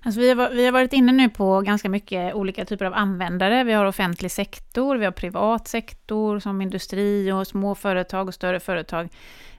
Alltså 0.00 0.20
vi, 0.20 0.30
har, 0.30 0.50
vi 0.50 0.64
har 0.64 0.72
varit 0.72 0.92
inne 0.92 1.12
nu 1.12 1.28
på 1.28 1.60
ganska 1.60 1.88
mycket 1.88 2.34
olika 2.34 2.64
typer 2.64 2.84
av 2.84 2.94
användare. 2.94 3.64
Vi 3.64 3.72
har 3.72 3.84
offentlig 3.84 4.30
sektor, 4.30 4.96
vi 4.96 5.04
har 5.04 5.12
privat 5.12 5.68
sektor 5.68 6.38
som 6.38 6.62
industri 6.62 7.32
och 7.32 7.46
små 7.46 7.74
företag 7.74 8.28
och 8.28 8.34
större 8.34 8.60
företag. 8.60 9.08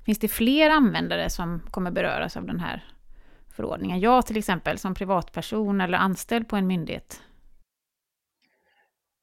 Finns 0.06 0.20
det 0.20 0.28
fler 0.28 0.70
användare 0.70 1.30
som 1.30 1.60
kommer 1.72 1.92
beröras 1.92 2.38
av 2.38 2.46
den 2.46 2.60
här 2.60 2.93
förordningar. 3.54 3.98
Jag 3.98 4.26
till 4.26 4.38
exempel 4.38 4.78
som 4.78 4.94
privatperson 4.94 5.82
eller 5.82 5.98
anställd 5.98 6.48
på 6.48 6.56
en 6.56 6.68
myndighet. 6.68 7.22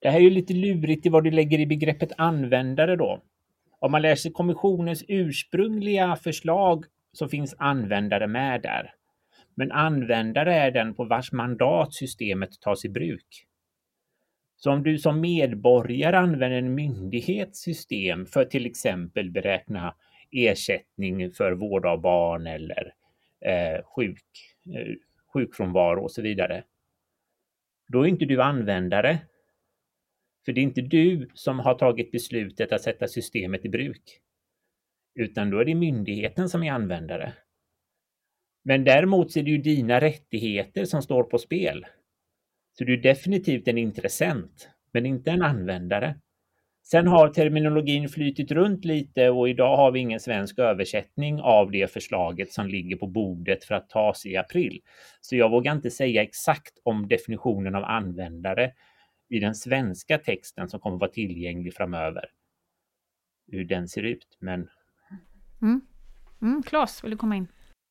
Det 0.01 0.11
här 0.11 0.19
är 0.19 0.23
ju 0.23 0.31
lite 0.31 0.55
lurigt 0.55 1.07
i 1.07 1.09
vad 1.09 1.25
du 1.25 1.31
lägger 1.31 1.59
i 1.59 1.67
begreppet 1.67 2.13
användare 2.17 2.97
då. 2.97 3.23
Om 3.79 3.93
man 3.93 4.03
läser 4.03 4.31
kommissionens 4.31 5.05
ursprungliga 5.09 6.17
förslag 6.17 6.85
så 7.13 7.29
finns 7.29 7.55
användare 7.59 8.27
med 8.27 8.63
där. 8.63 8.95
Men 9.55 9.73
användare 9.73 10.55
är 10.55 10.71
den 10.71 10.95
på 10.95 11.05
vars 11.05 11.33
mandat 11.33 11.95
systemet 11.95 12.61
tas 12.61 12.85
i 12.85 12.89
bruk. 12.89 13.47
Så 14.57 14.73
om 14.73 14.83
du 14.83 14.99
som 14.99 15.21
medborgare 15.21 16.17
använder 16.17 16.59
en 16.59 16.75
myndighets 16.75 17.61
system 17.61 18.27
för 18.27 18.45
till 18.45 18.67
exempel 18.67 19.31
beräkna 19.31 19.95
ersättning 20.31 21.31
för 21.31 21.53
vård 21.53 21.87
av 21.87 22.01
barn 22.01 22.47
eller 22.47 22.95
eh, 23.41 23.85
sjuk, 23.85 24.25
eh, 24.75 24.95
sjukfrånvaro 25.33 26.03
och 26.03 26.13
så 26.13 26.23
vidare. 26.23 26.65
Då 27.89 28.03
är 28.03 28.09
inte 28.09 28.25
du 28.25 28.43
användare. 28.43 29.19
För 30.45 30.53
det 30.53 30.61
är 30.61 30.63
inte 30.63 30.81
du 30.81 31.29
som 31.35 31.59
har 31.59 31.75
tagit 31.75 32.13
beslutet 32.13 32.73
att 32.73 32.83
sätta 32.83 33.09
systemet 33.09 33.65
i 33.65 33.69
bruk. 33.69 34.21
Utan 35.15 35.51
då 35.51 35.59
är 35.59 35.65
det 35.65 35.75
myndigheten 35.75 36.49
som 36.49 36.63
är 36.63 36.73
användare. 36.73 37.33
Men 38.63 38.85
däremot 38.85 39.33
så 39.33 39.39
är 39.39 39.43
det 39.43 39.51
ju 39.51 39.59
dina 39.59 40.01
rättigheter 40.01 40.85
som 40.85 41.03
står 41.03 41.23
på 41.23 41.39
spel. 41.39 41.87
Så 42.79 42.85
du 42.85 42.93
är 42.95 43.03
definitivt 43.03 43.69
en 43.69 43.79
intressent, 43.79 44.71
men 44.93 45.07
inte 45.07 45.31
en 45.31 45.43
användare. 45.43 46.21
Sen 46.91 47.07
har 47.07 47.29
terminologin 47.29 48.09
flytit 48.09 48.51
runt 48.51 48.85
lite 48.85 49.31
och 49.31 49.49
idag 49.49 49.77
har 49.77 49.91
vi 49.91 50.01
ingen 50.01 50.21
svensk 50.21 50.59
översättning 50.59 51.41
av 51.41 51.71
det 51.71 51.93
förslaget 51.93 52.53
som 52.53 52.67
ligger 52.67 52.97
på 52.97 53.07
bordet 53.07 53.65
för 53.65 53.75
att 53.75 53.89
tas 53.89 54.27
i 54.27 54.37
april. 54.37 54.81
Så 55.21 55.37
jag 55.37 55.51
vågar 55.51 55.73
inte 55.73 55.91
säga 55.91 56.23
exakt 56.23 56.73
om 56.83 57.09
definitionen 57.09 57.75
av 57.75 57.85
användare 57.85 58.73
i 59.29 59.39
den 59.39 59.55
svenska 59.55 60.19
texten 60.19 60.69
som 60.69 60.81
kommer 60.81 60.99
vara 60.99 61.11
tillgänglig 61.11 61.75
framöver. 61.75 62.25
Hur 63.53 63.65
den 63.65 63.89
ser 63.89 64.03
ut, 64.03 64.37
men... 64.41 64.69
Mm. 65.63 65.81
Mm, 66.43 66.63
Claes, 66.63 67.05
vill 67.05 67.11
du 67.11 67.17
komma 67.17 67.37
in? 67.37 67.47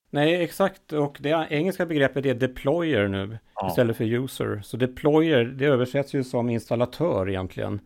Nej, 0.10 0.44
exakt. 0.44 0.94
Och 0.94 1.18
det 1.20 1.48
engelska 1.50 1.86
begreppet 1.86 2.26
är 2.26 2.34
deployer 2.34 3.08
nu 3.08 3.38
ja. 3.56 3.68
istället 3.68 3.98
för 3.98 4.04
user. 4.04 4.62
Så 4.64 4.78
deployer, 4.78 5.46
det 5.46 5.66
översätts 5.66 6.14
ju 6.14 6.24
som 6.24 6.50
installatör 6.50 7.30
egentligen. 7.30 7.82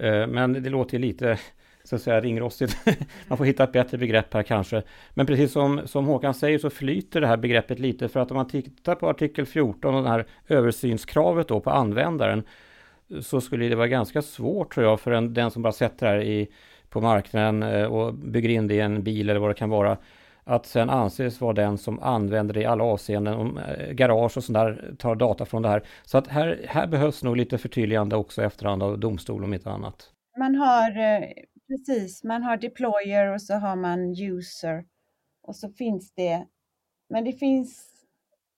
Eh, 0.00 0.26
men 0.26 0.52
det 0.52 0.70
låter 0.70 0.94
ju 0.94 0.98
lite 0.98 1.38
så 1.84 1.96
att 1.96 2.02
säga 2.02 2.20
ringrostigt. 2.20 2.76
Man 3.28 3.38
får 3.38 3.44
hitta 3.44 3.64
ett 3.64 3.72
bättre 3.72 3.98
begrepp 3.98 4.34
här 4.34 4.42
kanske. 4.42 4.82
Men 5.14 5.26
precis 5.26 5.52
som, 5.52 5.80
som 5.84 6.06
Håkan 6.06 6.34
säger 6.34 6.58
så 6.58 6.70
flyter 6.70 7.20
det 7.20 7.26
här 7.26 7.36
begreppet 7.36 7.78
lite 7.78 8.08
för 8.08 8.20
att 8.20 8.30
om 8.30 8.36
man 8.36 8.48
tittar 8.48 8.94
på 8.94 9.08
artikel 9.08 9.46
14 9.46 9.94
och 9.94 10.02
det 10.02 10.08
här 10.08 10.26
översynskravet 10.48 11.48
då 11.48 11.60
på 11.60 11.70
användaren 11.70 12.42
så 13.20 13.40
skulle 13.40 13.68
det 13.68 13.76
vara 13.76 13.88
ganska 13.88 14.22
svårt 14.22 14.74
tror 14.74 14.86
jag 14.86 15.00
för 15.00 15.10
en, 15.10 15.34
den 15.34 15.50
som 15.50 15.62
bara 15.62 15.72
sätter 15.72 16.06
det 16.06 16.12
här 16.12 16.20
i, 16.22 16.48
på 16.88 17.00
marknaden 17.00 17.62
eh, 17.62 17.84
och 17.84 18.14
bygger 18.14 18.48
in 18.48 18.66
det 18.66 18.74
i 18.74 18.80
en 18.80 19.02
bil 19.02 19.30
eller 19.30 19.40
vad 19.40 19.50
det 19.50 19.54
kan 19.54 19.70
vara 19.70 19.96
att 20.48 20.66
sen 20.66 20.90
anses 20.90 21.40
vara 21.40 21.52
den 21.52 21.78
som 21.78 22.02
använder 22.02 22.54
det 22.54 22.60
i 22.60 22.64
alla 22.64 22.84
avseenden, 22.84 23.34
om 23.34 23.58
eh, 23.58 23.92
garage 23.92 24.36
och 24.36 24.44
sånt 24.44 24.54
där 24.58 24.94
tar 24.98 25.14
data 25.14 25.46
från 25.46 25.62
det 25.62 25.68
här. 25.68 25.82
Så 26.04 26.18
att 26.18 26.26
här, 26.26 26.64
här 26.68 26.86
behövs 26.86 27.22
nog 27.22 27.36
lite 27.36 27.58
förtydligande 27.58 28.16
också 28.16 28.42
efterhand 28.42 28.82
av 28.82 28.98
domstol 28.98 29.44
om 29.44 29.54
inte 29.54 29.70
annat. 29.70 30.10
Man 30.38 30.54
har 30.54 30.90
eh, 30.90 31.28
precis, 31.68 32.24
man 32.24 32.42
har 32.42 32.56
deployer 32.56 33.34
och 33.34 33.42
så 33.42 33.54
har 33.54 33.76
man 33.76 34.22
user 34.22 34.84
och 35.42 35.56
så 35.56 35.68
finns 35.68 36.14
det, 36.14 36.46
men 37.10 37.24
det 37.24 37.32
finns 37.32 37.88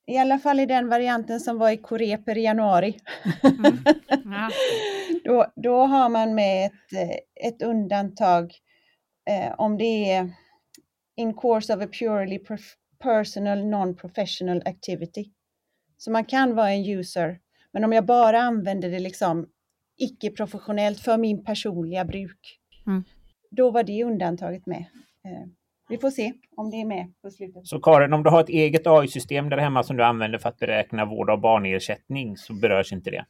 i 0.06 0.18
alla 0.18 0.38
fall 0.38 0.60
i 0.60 0.66
den 0.66 0.88
varianten 0.88 1.40
som 1.40 1.58
var 1.58 1.70
i 1.70 1.76
Coreper 1.76 2.38
i 2.38 2.42
januari. 2.42 2.96
Mm. 3.42 3.78
Ja. 4.24 4.50
då, 5.24 5.46
då 5.56 5.86
har 5.86 6.08
man 6.08 6.34
med 6.34 6.66
ett, 6.66 6.92
eh, 6.92 7.46
ett 7.48 7.62
undantag 7.62 8.54
eh, 9.30 9.54
om 9.58 9.78
det 9.78 10.12
är 10.12 10.30
in 11.20 11.34
course 11.34 11.74
of 11.74 11.82
a 11.82 11.86
purely 11.98 12.38
personal 12.98 13.66
non-professional 13.66 14.62
activity. 14.64 15.24
Så 15.96 16.10
man 16.10 16.24
kan 16.24 16.54
vara 16.54 16.70
en 16.70 16.98
user, 16.98 17.38
men 17.72 17.84
om 17.84 17.92
jag 17.92 18.06
bara 18.06 18.40
använder 18.40 18.90
det 18.90 18.98
liksom 18.98 19.46
icke-professionellt 19.96 21.00
för 21.00 21.18
min 21.18 21.44
personliga 21.44 22.04
bruk, 22.04 22.58
mm. 22.86 23.04
då 23.50 23.70
var 23.70 23.82
det 23.82 24.04
undantaget 24.04 24.66
med. 24.66 24.84
Eh, 25.24 25.48
vi 25.88 25.98
får 25.98 26.10
se 26.10 26.32
om 26.56 26.70
det 26.70 26.76
är 26.76 26.84
med 26.84 27.12
på 27.22 27.30
slutet. 27.30 27.66
Så 27.66 27.80
Karin, 27.80 28.12
om 28.12 28.22
du 28.22 28.30
har 28.30 28.40
ett 28.40 28.48
eget 28.48 28.86
AI-system 28.86 29.48
där 29.48 29.58
hemma 29.58 29.82
som 29.82 29.96
du 29.96 30.04
använder 30.04 30.38
för 30.38 30.48
att 30.48 30.58
beräkna 30.58 31.04
vård 31.04 31.30
av 31.30 31.40
barnersättning 31.40 32.36
så 32.36 32.54
berörs 32.54 32.92
inte 32.92 33.10
det? 33.10 33.26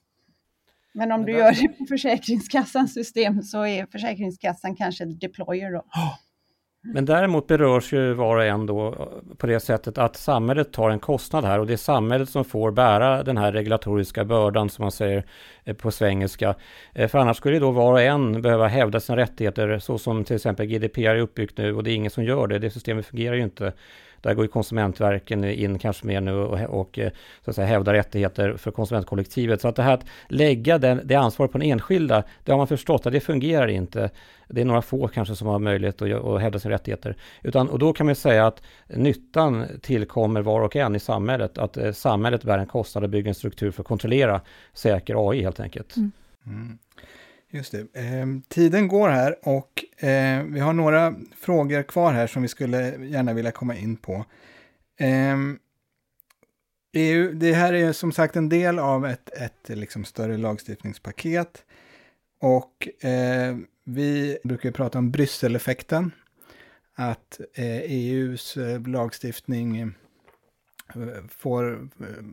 Men 0.92 1.12
om 1.12 1.24
du 1.26 1.33
gör 1.33 1.53
det 1.53 1.68
på 1.68 1.85
Försäkringskassans 1.88 2.94
system 2.94 3.42
så 3.42 3.66
är 3.66 3.87
Försäkringskassan 3.87 4.76
kanske 4.76 5.05
deployer 5.05 5.72
då. 5.72 5.79
Oh. 5.79 6.14
Men 6.83 7.05
däremot 7.05 7.47
berörs 7.47 7.93
ju 7.93 8.12
var 8.12 8.37
och 8.37 8.45
en 8.45 8.66
då 8.66 8.87
eh, 8.88 9.37
på 9.37 9.47
det 9.47 9.61
sättet 9.61 9.99
att 9.99 10.16
samhället 10.16 10.73
tar 10.73 10.90
en 10.90 10.99
kostnad 10.99 11.45
här 11.45 11.59
och 11.59 11.66
det 11.66 11.73
är 11.73 11.77
samhället 11.77 12.29
som 12.29 12.45
får 12.45 12.71
bära 12.71 13.23
den 13.23 13.37
här 13.38 13.53
regulatoriska 13.53 14.25
bördan 14.25 14.71
som 14.71 14.83
man 14.83 14.93
säger 14.93 15.25
eh, 15.64 15.77
på 15.77 15.90
svengelska. 15.90 16.55
Eh, 16.95 17.09
för 17.09 17.19
annars 17.19 17.37
skulle 17.37 17.59
då 17.59 17.71
var 17.71 17.93
och 17.93 18.01
en 18.01 18.43
behöva 18.43 18.69
hävda 18.69 19.01
sina 19.01 19.16
rättigheter 19.16 19.79
så 19.79 19.99
som 19.99 20.25
till 20.25 20.37
exempel 20.37 20.66
GDPR 20.66 21.01
är 21.01 21.21
uppbyggt 21.21 21.59
nu 21.59 21.75
och 21.75 21.85
det 21.85 21.90
är 21.90 21.95
ingen 21.95 22.11
som 22.11 22.25
gör 22.25 22.47
det. 22.47 22.59
Det 22.59 22.71
systemet 22.71 23.07
fungerar 23.07 23.35
ju 23.35 23.43
inte. 23.43 23.73
Där 24.20 24.35
går 24.35 24.44
ju 24.44 24.48
konsumentverken 24.48 25.44
in 25.44 25.78
kanske 25.78 26.06
mer 26.06 26.20
nu 26.20 26.33
och, 26.33 26.80
och 26.80 26.98
eh, 26.98 27.11
så 27.44 27.50
att 27.50 27.56
säga, 27.56 27.66
hävdar 27.66 27.94
rättigheter 27.94 28.56
för 28.56 28.70
konsumentkollektivet. 28.70 29.61
Så 29.61 29.68
att 29.68 29.76
det 29.76 29.83
här 29.83 29.94
att 29.94 30.04
lägga 30.28 30.78
den, 30.78 31.00
det 31.04 31.14
ansvaret 31.14 31.52
på 31.52 31.59
den 31.59 31.66
enskilda, 31.66 32.24
det 32.44 32.52
har 32.52 32.59
man 32.59 32.66
förstått 32.66 33.06
att 33.06 33.12
det 33.12 33.20
fungerar 33.20 33.68
inte. 33.68 34.11
Det 34.48 34.61
är 34.61 34.64
några 34.64 34.83
få 34.83 35.09
kanske 35.09 35.37
som 35.37 35.48
har 35.48 35.59
möjlighet 35.59 36.02
att, 36.02 36.24
att 36.24 36.40
hävda 36.40 36.59
sina 36.59 36.74
rättigheter. 36.74 37.16
Utan, 37.42 37.68
och 37.68 37.78
då 37.78 37.92
kan 37.92 38.06
man 38.06 38.14
säga 38.14 38.46
att 38.46 38.62
nyttan 38.88 39.66
tillkommer 39.83 40.42
var 40.42 40.61
och 40.61 40.76
en 40.76 40.96
i 40.96 41.00
samhället. 41.00 41.59
Att 41.59 41.76
eh, 41.76 41.92
samhället 41.92 42.44
bär 42.44 42.59
en 42.59 42.66
kostnad 42.66 43.04
och 43.04 43.11
bygger 43.11 43.28
en 43.28 43.35
struktur 43.35 43.70
för 43.70 43.83
att 43.83 43.88
kontrollera 43.88 44.40
säker 44.72 45.30
AI 45.30 45.42
helt 45.42 45.61
enkelt. 45.61 45.96
Mm. 45.96 46.12
Mm. 46.46 46.78
Just 47.53 47.73
det. 47.73 48.01
Eh, 48.01 48.27
tiden 48.49 48.89
går 48.89 49.09
här 49.09 49.49
och 49.49 49.85
eh, 50.05 50.45
vi 50.45 50.61
har 50.61 50.73
några 50.73 51.15
frågor 51.37 51.83
kvar 51.83 52.13
här 52.13 52.27
som 52.27 52.43
vi 52.43 52.49
skulle 52.49 53.07
gärna 53.07 53.33
vilja 53.33 53.53
komma 53.53 53.77
in 53.77 53.97
på. 53.97 54.25
Eh, 54.97 55.37
EU, 56.93 57.33
det 57.33 57.53
här 57.53 57.73
är 57.73 57.93
som 57.93 58.13
sagt 58.13 58.37
en 58.37 58.49
del 58.49 58.79
av 58.79 59.07
ett, 59.07 59.31
ett 59.31 59.69
liksom 59.69 60.05
större 60.05 60.37
lagstiftningspaket. 60.37 61.65
Och 62.41 63.05
eh, 63.05 63.57
vi 63.85 64.39
brukar 64.45 64.71
prata 64.71 64.99
om 64.99 65.11
Brysseleffekten. 65.11 66.11
Att 66.95 67.41
EUs 67.55 68.57
eh, 68.57 68.69
e 68.69 68.75
eh, 68.75 68.87
lagstiftning 68.87 69.77
eh, 69.79 69.89
får 71.29 71.89
eh, 72.01 72.25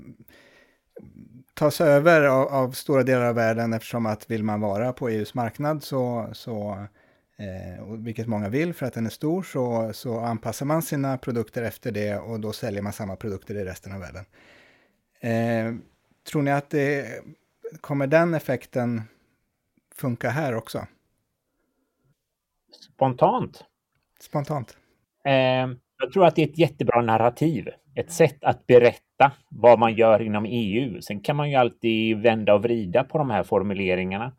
tas 1.57 1.81
över 1.81 2.23
av, 2.23 2.47
av, 2.47 2.71
stora 2.71 3.03
delar 3.03 3.25
av 3.25 3.35
världen 3.35 3.73
eftersom 3.73 4.05
att 4.05 4.31
vill 4.31 4.43
man 4.43 4.61
vara 4.61 4.93
på 4.93 5.09
EUs 5.09 5.33
marknad 5.33 5.83
så, 5.83 6.29
så 6.33 6.87
eh, 7.37 7.85
vilket 7.97 8.27
många 8.27 8.49
vill 8.49 8.73
för 8.73 8.85
att 8.85 8.93
den 8.93 9.05
är 9.05 9.09
stor, 9.09 9.43
så, 9.43 9.93
så 9.93 10.19
anpassar 10.19 10.65
man 10.65 10.81
sina 10.81 11.17
produkter 11.17 11.63
efter 11.63 11.91
det 11.91 12.17
och 12.17 12.39
då 12.39 12.53
säljer 12.53 12.81
man 12.81 12.93
samma 12.93 13.15
produkter 13.15 13.55
i 13.55 13.65
resten 13.65 13.93
av 13.93 13.99
världen. 13.99 14.25
Eh, 15.19 15.79
tror 16.31 16.41
ni 16.41 16.51
att 16.51 16.69
det 16.69 17.21
kommer 17.81 18.07
den 18.07 18.33
effekten 18.33 19.01
funka 19.95 20.29
här 20.29 20.55
också? 20.55 20.87
Spontant? 22.95 23.63
Spontant. 24.19 24.77
Eh, 25.25 25.33
jag 25.99 26.13
tror 26.13 26.25
att 26.25 26.35
det 26.35 26.43
är 26.43 26.47
ett 26.47 26.57
jättebra 26.57 27.01
narrativ. 27.01 27.69
Ett 27.97 28.11
sätt 28.11 28.43
att 28.43 28.67
berätta 28.67 29.31
vad 29.49 29.79
man 29.79 29.93
gör 29.93 30.21
inom 30.21 30.45
EU. 30.45 31.01
Sen 31.01 31.19
kan 31.19 31.35
man 31.35 31.49
ju 31.49 31.55
alltid 31.55 32.17
vända 32.17 32.53
och 32.53 32.63
vrida 32.63 33.03
på 33.03 33.17
de 33.17 33.29
här 33.29 33.43
formuleringarna. 33.43 34.31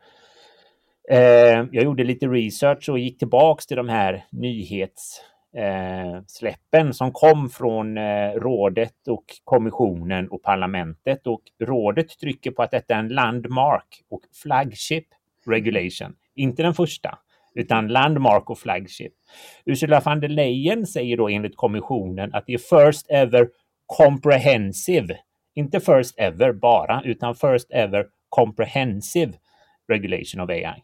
Eh, 1.10 1.66
jag 1.72 1.84
gjorde 1.84 2.04
lite 2.04 2.26
research 2.26 2.88
och 2.88 2.98
gick 2.98 3.18
tillbaks 3.18 3.66
till 3.66 3.76
de 3.76 3.88
här 3.88 4.24
nyhetssläppen 4.30 6.86
eh, 6.86 6.90
som 6.90 7.12
kom 7.12 7.50
från 7.50 7.98
eh, 7.98 8.32
rådet 8.32 9.08
och 9.08 9.24
kommissionen 9.44 10.28
och 10.28 10.42
parlamentet. 10.42 11.26
Och 11.26 11.42
rådet 11.62 12.18
trycker 12.20 12.50
på 12.50 12.62
att 12.62 12.70
detta 12.70 12.94
är 12.94 12.98
en 12.98 13.08
landmark 13.08 14.02
och 14.10 14.22
flagship 14.42 15.06
regulation. 15.46 16.14
Inte 16.34 16.62
den 16.62 16.74
första, 16.74 17.18
utan 17.58 17.88
landmark 17.88 18.50
och 18.50 18.58
flagship. 18.58 19.12
Ursula 19.64 20.00
von 20.00 20.20
der 20.20 20.28
Leyen 20.28 20.86
säger 20.86 21.16
då 21.16 21.28
enligt 21.28 21.56
kommissionen 21.56 22.34
att 22.34 22.46
det 22.46 22.54
är 22.54 22.58
first 22.58 23.10
ever 23.10 23.48
comprehensive, 23.86 25.18
inte 25.54 25.80
first 25.80 26.18
ever 26.18 26.52
bara, 26.52 27.02
utan 27.04 27.34
first 27.34 27.70
ever 27.70 28.06
comprehensive 28.28 29.32
regulation 29.88 30.40
of 30.40 30.50
AI. 30.50 30.82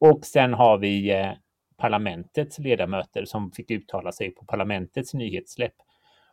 Och 0.00 0.24
sen 0.24 0.54
har 0.54 0.78
vi 0.78 1.10
eh, 1.10 1.32
parlamentets 1.76 2.58
ledamöter 2.58 3.24
som 3.24 3.52
fick 3.52 3.70
uttala 3.70 4.12
sig 4.12 4.30
på 4.30 4.44
parlamentets 4.44 5.14
nyhetssläpp. 5.14 5.74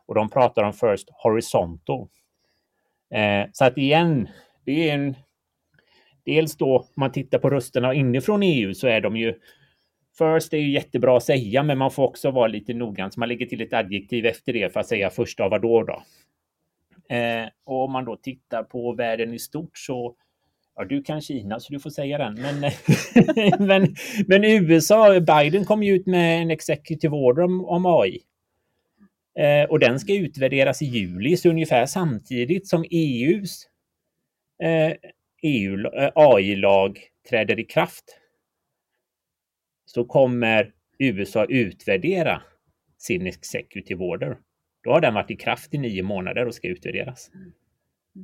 Och 0.06 0.14
de 0.14 0.30
pratar 0.30 0.62
om 0.62 0.72
First 0.72 1.08
Horizontal. 1.12 2.08
Eh, 3.14 3.46
så 3.52 3.64
att 3.64 3.78
igen, 3.78 4.28
det 4.64 4.90
är 4.90 4.94
en... 4.94 5.14
Dels 6.24 6.56
då, 6.56 6.78
om 6.78 6.86
man 6.96 7.12
tittar 7.12 7.38
på 7.38 7.50
rösterna 7.50 7.94
inifrån 7.94 8.42
EU 8.42 8.74
så 8.74 8.86
är 8.86 9.00
de 9.00 9.16
ju 9.16 9.34
First 10.18 10.52
är 10.52 10.58
ju 10.58 10.70
jättebra 10.70 11.16
att 11.16 11.24
säga, 11.24 11.62
men 11.62 11.78
man 11.78 11.90
får 11.90 12.04
också 12.04 12.30
vara 12.30 12.46
lite 12.46 12.74
noggrann 12.74 13.10
så 13.10 13.20
man 13.20 13.28
lägger 13.28 13.46
till 13.46 13.60
ett 13.60 13.72
adjektiv 13.72 14.26
efter 14.26 14.52
det 14.52 14.72
för 14.72 14.80
att 14.80 14.86
säga 14.86 15.10
första 15.10 15.44
av 15.44 15.50
vad 15.50 15.62
då. 15.62 15.82
då. 15.82 16.02
Eh, 17.14 17.48
och 17.64 17.84
om 17.84 17.92
man 17.92 18.04
då 18.04 18.16
tittar 18.16 18.62
på 18.62 18.92
världen 18.92 19.34
i 19.34 19.38
stort 19.38 19.78
så 19.78 20.16
Ja, 20.78 20.84
du 20.84 21.02
kan 21.02 21.20
Kina 21.20 21.60
så 21.60 21.72
du 21.72 21.80
får 21.80 21.90
säga 21.90 22.18
den. 22.18 22.34
Men, 22.34 22.60
men, 23.66 23.94
men 24.26 24.44
USA, 24.44 25.20
Biden 25.20 25.64
kom 25.64 25.82
ju 25.82 25.94
ut 25.94 26.06
med 26.06 26.42
en 26.42 26.50
executive 26.50 27.16
order 27.16 27.42
om, 27.42 27.64
om 27.64 27.86
AI. 27.86 28.22
Eh, 29.38 29.70
och 29.70 29.78
den 29.78 30.00
ska 30.00 30.14
utvärderas 30.14 30.82
i 30.82 30.84
juli, 30.84 31.36
så 31.36 31.48
ungefär 31.48 31.86
samtidigt 31.86 32.68
som 32.68 32.84
EUs 32.90 33.68
eh, 34.62 34.92
EU, 35.42 35.86
eh, 35.86 36.10
AI-lag 36.14 37.00
träder 37.30 37.60
i 37.60 37.64
kraft 37.64 38.04
så 39.88 40.04
kommer 40.04 40.72
USA 40.98 41.44
utvärdera 41.44 42.42
sin 42.98 43.26
executive 43.26 44.04
order. 44.04 44.38
Då 44.84 44.90
har 44.90 45.00
den 45.00 45.14
varit 45.14 45.30
i 45.30 45.36
kraft 45.36 45.74
i 45.74 45.78
nio 45.78 46.02
månader 46.02 46.46
och 46.46 46.54
ska 46.54 46.68
utvärderas. 46.68 47.30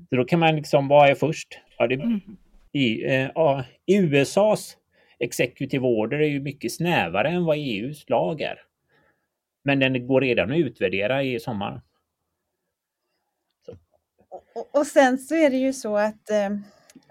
Så 0.08 0.16
då 0.16 0.24
kan 0.24 0.40
man 0.40 0.56
liksom, 0.56 0.88
vad 0.88 1.10
är 1.10 1.14
först? 1.14 1.48
Ja, 1.78 1.86
det, 1.86 1.94
mm 1.94 2.20
i, 2.74 3.04
eh, 3.14 3.64
USAs 3.86 4.76
executive 5.18 5.86
order 5.86 6.18
är 6.18 6.28
ju 6.28 6.40
mycket 6.40 6.72
snävare 6.72 7.28
än 7.28 7.44
vad 7.44 7.56
EUs 7.56 8.10
lag 8.10 8.40
är. 8.40 8.58
Men 9.64 9.78
den 9.78 10.06
går 10.06 10.20
redan 10.20 10.52
att 10.52 10.58
utvärdera 10.58 11.22
i 11.22 11.40
sommar. 11.40 11.82
Och, 14.54 14.78
och, 14.78 14.86
sen 14.86 15.18
så 15.18 15.34
är 15.34 15.50
det 15.50 15.56
ju 15.56 15.72
så 15.72 15.96
att 15.96 16.30
eh, 16.30 16.50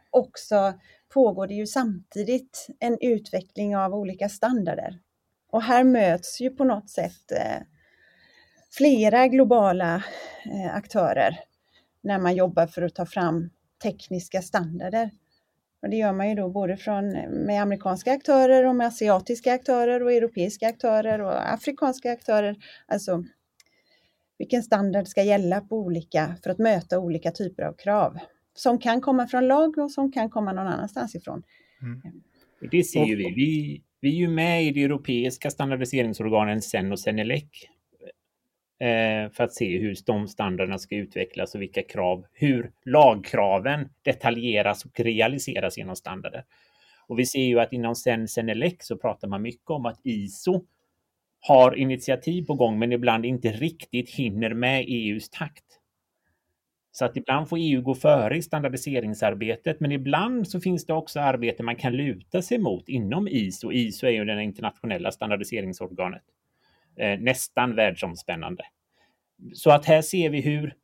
också 0.09 0.73
pågår 1.13 1.47
det 1.47 1.53
ju 1.53 1.67
samtidigt 1.67 2.67
en 2.79 2.97
utveckling 3.01 3.77
av 3.77 3.93
olika 3.93 4.29
standarder. 4.29 4.99
Och 5.51 5.61
här 5.61 5.83
möts 5.83 6.41
ju 6.41 6.49
på 6.49 6.63
något 6.63 6.89
sätt 6.89 7.31
eh, 7.31 7.61
flera 8.71 9.27
globala 9.27 10.03
eh, 10.45 10.75
aktörer 10.75 11.39
när 12.01 12.19
man 12.19 12.35
jobbar 12.35 12.67
för 12.67 12.81
att 12.81 12.95
ta 12.95 13.05
fram 13.05 13.49
tekniska 13.83 14.41
standarder. 14.41 15.11
Och 15.81 15.89
det 15.89 15.95
gör 15.95 16.13
man 16.13 16.29
ju 16.29 16.35
då 16.35 16.49
både 16.49 16.77
från, 16.77 17.15
eh, 17.15 17.29
med 17.29 17.61
amerikanska 17.61 18.11
aktörer 18.11 18.65
och 18.65 18.75
med 18.75 18.87
asiatiska 18.87 19.53
aktörer 19.53 20.03
och 20.03 20.11
europeiska 20.11 20.67
aktörer 20.67 21.21
och 21.21 21.53
afrikanska 21.53 22.11
aktörer. 22.11 22.55
Alltså 22.87 23.23
vilken 24.37 24.63
standard 24.63 25.07
ska 25.07 25.23
gälla 25.23 25.61
på 25.61 25.77
olika, 25.77 26.35
för 26.43 26.49
att 26.49 26.57
möta 26.57 26.99
olika 26.99 27.31
typer 27.31 27.63
av 27.63 27.73
krav 27.73 28.17
som 28.53 28.79
kan 28.79 29.01
komma 29.01 29.27
från 29.27 29.47
lag 29.47 29.77
och 29.77 29.91
som 29.91 30.11
kan 30.11 30.29
komma 30.29 30.53
någon 30.53 30.67
annanstans 30.67 31.15
ifrån. 31.15 31.43
Mm. 31.81 32.01
Det 32.71 32.83
ser 32.83 33.05
ju 33.05 33.15
vi. 33.15 33.23
vi. 33.23 33.83
Vi 34.01 34.09
är 34.09 34.19
ju 34.19 34.27
med 34.27 34.63
i 34.63 34.71
det 34.71 34.83
europeiska 34.83 35.49
standardiseringsorganen 35.49 36.61
SEN 36.61 36.91
och 36.91 36.99
Senelec 36.99 37.43
Eh, 38.83 39.29
för 39.29 39.43
att 39.43 39.53
se 39.53 39.77
hur 39.77 39.95
de 40.05 40.27
standarderna 40.27 40.77
ska 40.77 40.95
utvecklas 40.95 41.55
och 41.55 41.61
vilka 41.61 41.83
krav, 41.83 42.25
hur 42.33 42.71
lagkraven 42.85 43.89
detaljeras 44.01 44.85
och 44.85 44.99
realiseras 44.99 45.77
genom 45.77 45.95
standarder. 45.95 46.43
Och 47.07 47.19
vi 47.19 47.25
ser 47.25 47.43
ju 47.43 47.59
att 47.59 47.73
inom 47.73 47.95
Sen 47.95 48.27
Senelec 48.27 48.75
så 48.79 48.97
pratar 48.97 49.27
man 49.27 49.41
mycket 49.41 49.69
om 49.69 49.85
att 49.85 49.99
ISO 50.03 50.65
har 51.39 51.75
initiativ 51.75 52.45
på 52.45 52.53
gång 52.53 52.79
men 52.79 52.91
ibland 52.91 53.25
inte 53.25 53.51
riktigt 53.51 54.09
hinner 54.09 54.53
med 54.53 54.85
EUs 54.87 55.29
takt. 55.29 55.65
Så 56.95 57.05
att 57.05 57.17
ibland 57.17 57.49
får 57.49 57.57
EU 57.61 57.81
gå 57.81 57.95
före 57.95 58.37
i 58.37 58.41
standardiseringsarbetet, 58.41 59.79
men 59.79 59.91
ibland 59.91 60.47
så 60.47 60.59
finns 60.59 60.85
det 60.85 60.93
också 60.93 61.19
arbete 61.19 61.63
man 61.63 61.75
kan 61.75 61.93
luta 61.93 62.41
sig 62.41 62.57
mot 62.57 62.89
inom 62.89 63.27
ISO. 63.27 63.71
ISO 63.71 64.07
är 64.07 64.11
ju 64.11 64.25
det 64.25 64.43
internationella 64.43 65.11
standardiseringsorganet 65.11 66.23
eh, 66.97 67.19
nästan 67.19 67.75
världsomspännande. 67.75 68.63
Så 69.53 69.71
att 69.71 69.85
här 69.85 70.01
ser 70.01 70.29
vi 70.29 70.41
hur 70.41 70.75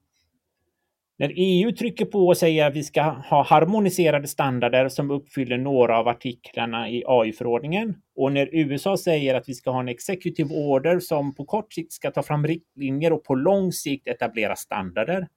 när 1.18 1.32
EU 1.36 1.72
trycker 1.72 2.06
på 2.06 2.28
och 2.28 2.38
säger 2.38 2.68
att 2.68 2.76
vi 2.76 2.84
ska 2.84 3.02
ha 3.04 3.44
harmoniserade 3.44 4.28
standarder 4.28 4.90
som 4.90 5.12
uppfyller 5.12 5.58
några 5.58 5.98
av 5.98 6.08
artiklarna 6.08 6.90
i 6.90 7.04
AI-förordningen 7.08 7.96
och 8.16 8.32
när 8.32 8.50
USA 8.52 8.98
säger 8.98 9.36
att 9.36 9.50
vi 9.50 9.54
ska 9.54 9.72
ha 9.72 9.80
en 9.80 9.90
executive 9.90 10.56
order 10.56 11.00
som 11.00 11.36
på 11.36 11.46
kort 11.46 11.74
sikt 11.74 11.94
ska 11.94 12.12
ta 12.12 12.24
fram 12.24 12.48
riktlinjer 12.48 13.14
och 13.14 13.24
på 13.24 13.36
lång 13.36 13.72
sikt 13.72 14.08
etablera 14.08 14.56
standarder. 14.56 15.28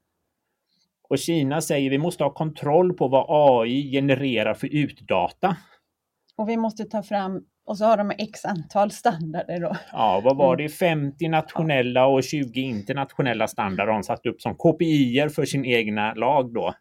Och 1.13 1.19
Kina 1.19 1.61
säger 1.61 1.91
vi 1.91 1.99
måste 1.99 2.25
ha 2.25 2.31
kontroll 2.31 2.93
på 2.93 3.09
vad 3.09 3.27
AI 3.29 3.91
genererar 3.93 4.55
för 4.55 4.75
utdata. 4.75 5.57
Och 6.37 6.49
vi 6.49 6.57
måste 6.57 6.85
ta 6.85 7.03
fram 7.03 7.45
och 7.67 7.79
så 7.79 7.85
har 7.85 7.97
de 7.97 8.11
x 8.11 8.45
antal 8.45 8.91
standarder 8.91 9.61
då. 9.61 9.77
Ja, 9.93 10.21
vad 10.25 10.37
var 10.37 10.57
det? 10.57 10.69
50 10.69 11.29
nationella 11.29 12.07
och 12.07 12.25
20 12.25 12.61
internationella 12.61 13.49
standarder 13.49 13.93
de 13.93 14.03
satt 14.03 14.27
upp 14.27 14.41
som 14.41 14.57
KPI 14.57 15.29
för 15.35 15.45
sin 15.45 15.65
egna 15.65 16.15
lag 16.15 16.55
då 16.55 16.75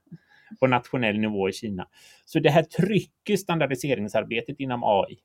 på 0.60 0.68
nationell 0.68 1.20
nivå 1.20 1.50
i 1.50 1.54
Kina. 1.54 1.88
Så 2.26 2.40
det 2.40 2.50
här 2.50 2.64
trycker 2.64 3.38
standardiseringsarbetet 3.38 4.60
inom 4.60 4.84
AI. 4.84 5.18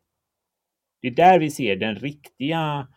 Det 1.03 1.09
är 1.09 1.15
där 1.15 1.39
vi 1.39 1.51
ser 1.51 1.77
den 1.77 1.95
riktiga 1.95 2.89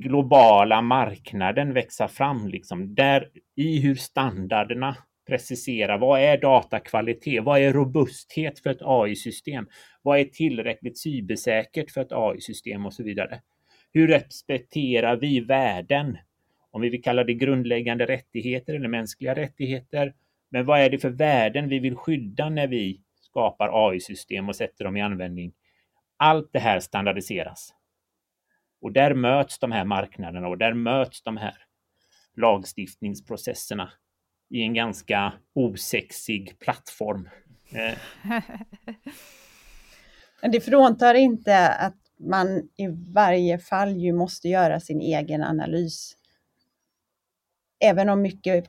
globala 0.00 0.82
marknaden 0.82 1.72
växa 1.72 2.08
fram, 2.08 2.48
liksom 2.48 2.94
där 2.94 3.28
i 3.56 3.80
hur 3.80 3.94
standarderna 3.94 4.96
precisera 5.26 5.98
vad 5.98 6.20
är 6.20 6.38
datakvalitet? 6.38 7.44
Vad 7.44 7.60
är 7.60 7.72
robusthet 7.72 8.58
för 8.58 8.70
ett 8.70 8.82
AI-system? 8.82 9.68
Vad 10.02 10.18
är 10.18 10.24
tillräckligt 10.24 10.98
cybersäkert 10.98 11.90
för 11.90 12.00
ett 12.00 12.12
AI-system 12.12 12.86
och 12.86 12.94
så 12.94 13.02
vidare? 13.02 13.40
Hur 13.92 14.08
respekterar 14.08 15.16
vi 15.16 15.40
värden? 15.40 16.18
Om 16.70 16.80
vi 16.80 16.88
vill 16.88 17.02
kalla 17.02 17.24
det 17.24 17.34
grundläggande 17.34 18.06
rättigheter 18.06 18.74
eller 18.74 18.88
mänskliga 18.88 19.34
rättigheter. 19.34 20.14
Men 20.50 20.66
vad 20.66 20.80
är 20.80 20.90
det 20.90 20.98
för 20.98 21.10
värden 21.10 21.68
vi 21.68 21.78
vill 21.78 21.96
skydda 21.96 22.48
när 22.48 22.66
vi 22.66 23.00
skapar 23.20 23.88
AI-system 23.88 24.48
och 24.48 24.56
sätter 24.56 24.84
dem 24.84 24.96
i 24.96 25.02
användning? 25.02 25.52
Allt 26.16 26.52
det 26.52 26.58
här 26.58 26.80
standardiseras. 26.80 27.75
Och 28.80 28.92
där 28.92 29.14
möts 29.14 29.58
de 29.58 29.72
här 29.72 29.84
marknaderna 29.84 30.48
och 30.48 30.58
där 30.58 30.74
möts 30.74 31.22
de 31.22 31.36
här 31.36 31.54
lagstiftningsprocesserna 32.36 33.92
i 34.50 34.62
en 34.62 34.74
ganska 34.74 35.32
osexig 35.54 36.58
plattform. 36.58 37.28
Eh. 37.70 37.98
Men 40.42 40.50
det 40.50 40.60
fråntar 40.60 41.14
inte 41.14 41.68
att 41.68 41.96
man 42.18 42.68
i 42.76 42.86
varje 43.14 43.58
fall 43.58 43.96
ju 43.96 44.12
måste 44.12 44.48
göra 44.48 44.80
sin 44.80 45.00
egen 45.00 45.42
analys. 45.42 46.16
Även 47.80 48.08
om 48.08 48.22
mycket 48.22 48.64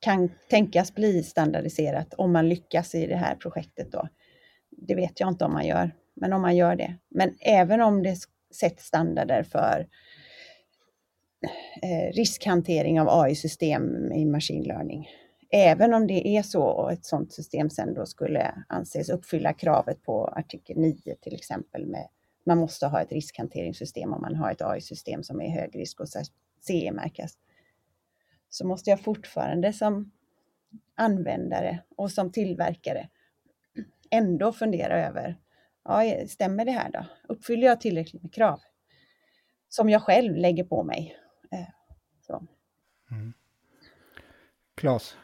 kan 0.00 0.30
tänkas 0.50 0.94
bli 0.94 1.22
standardiserat 1.22 2.14
om 2.14 2.32
man 2.32 2.48
lyckas 2.48 2.94
i 2.94 3.06
det 3.06 3.16
här 3.16 3.34
projektet 3.34 3.92
då. 3.92 4.08
Det 4.70 4.94
vet 4.94 5.20
jag 5.20 5.28
inte 5.28 5.44
om 5.44 5.52
man 5.52 5.66
gör, 5.66 5.90
men 6.14 6.32
om 6.32 6.42
man 6.42 6.56
gör 6.56 6.76
det. 6.76 6.96
Men 7.08 7.34
även 7.40 7.80
om 7.80 8.02
det 8.02 8.16
sett 8.50 8.80
standarder 8.80 9.42
för 9.42 9.88
eh, 11.82 12.12
riskhantering 12.12 13.00
av 13.00 13.08
AI-system 13.08 14.12
i 14.12 14.24
machine 14.24 14.62
learning 14.62 15.08
Även 15.52 15.94
om 15.94 16.06
det 16.06 16.28
är 16.28 16.42
så 16.42 16.62
och 16.62 16.92
ett 16.92 17.04
sådant 17.04 17.32
system 17.32 17.70
sen 17.70 17.94
då 17.94 18.06
skulle 18.06 18.64
anses 18.68 19.10
uppfylla 19.10 19.52
kravet 19.52 20.02
på 20.02 20.26
artikel 20.26 20.78
9 20.78 21.14
till 21.20 21.34
exempel 21.34 21.86
med 21.86 22.08
man 22.46 22.58
måste 22.58 22.86
ha 22.86 23.00
ett 23.00 23.12
riskhanteringssystem 23.12 24.12
om 24.12 24.20
man 24.20 24.34
har 24.34 24.52
ett 24.52 24.62
AI-system 24.62 25.22
som 25.22 25.40
är 25.40 25.48
hög 25.48 25.76
risk 25.76 26.00
och 26.00 26.08
CE-märkas. 26.60 27.38
Så 28.48 28.66
måste 28.66 28.90
jag 28.90 29.00
fortfarande 29.00 29.72
som 29.72 30.10
användare 30.94 31.82
och 31.96 32.10
som 32.10 32.32
tillverkare 32.32 33.08
ändå 34.10 34.52
fundera 34.52 35.06
över 35.06 35.36
ja, 35.84 36.26
stämmer 36.28 36.64
det 36.64 36.70
här 36.70 36.90
då? 36.90 37.04
Uppfyller 37.28 37.66
jag 37.66 37.80
tillräckligt 37.80 38.22
med 38.22 38.34
krav? 38.34 38.60
Som 39.68 39.90
jag 39.90 40.02
själv 40.02 40.36
lägger 40.36 40.64
på 40.64 40.82
mig. 40.82 41.16
Eh, 41.52 41.68
så. 42.26 42.46
Mm. 43.10 43.32
Klas? 44.74 45.16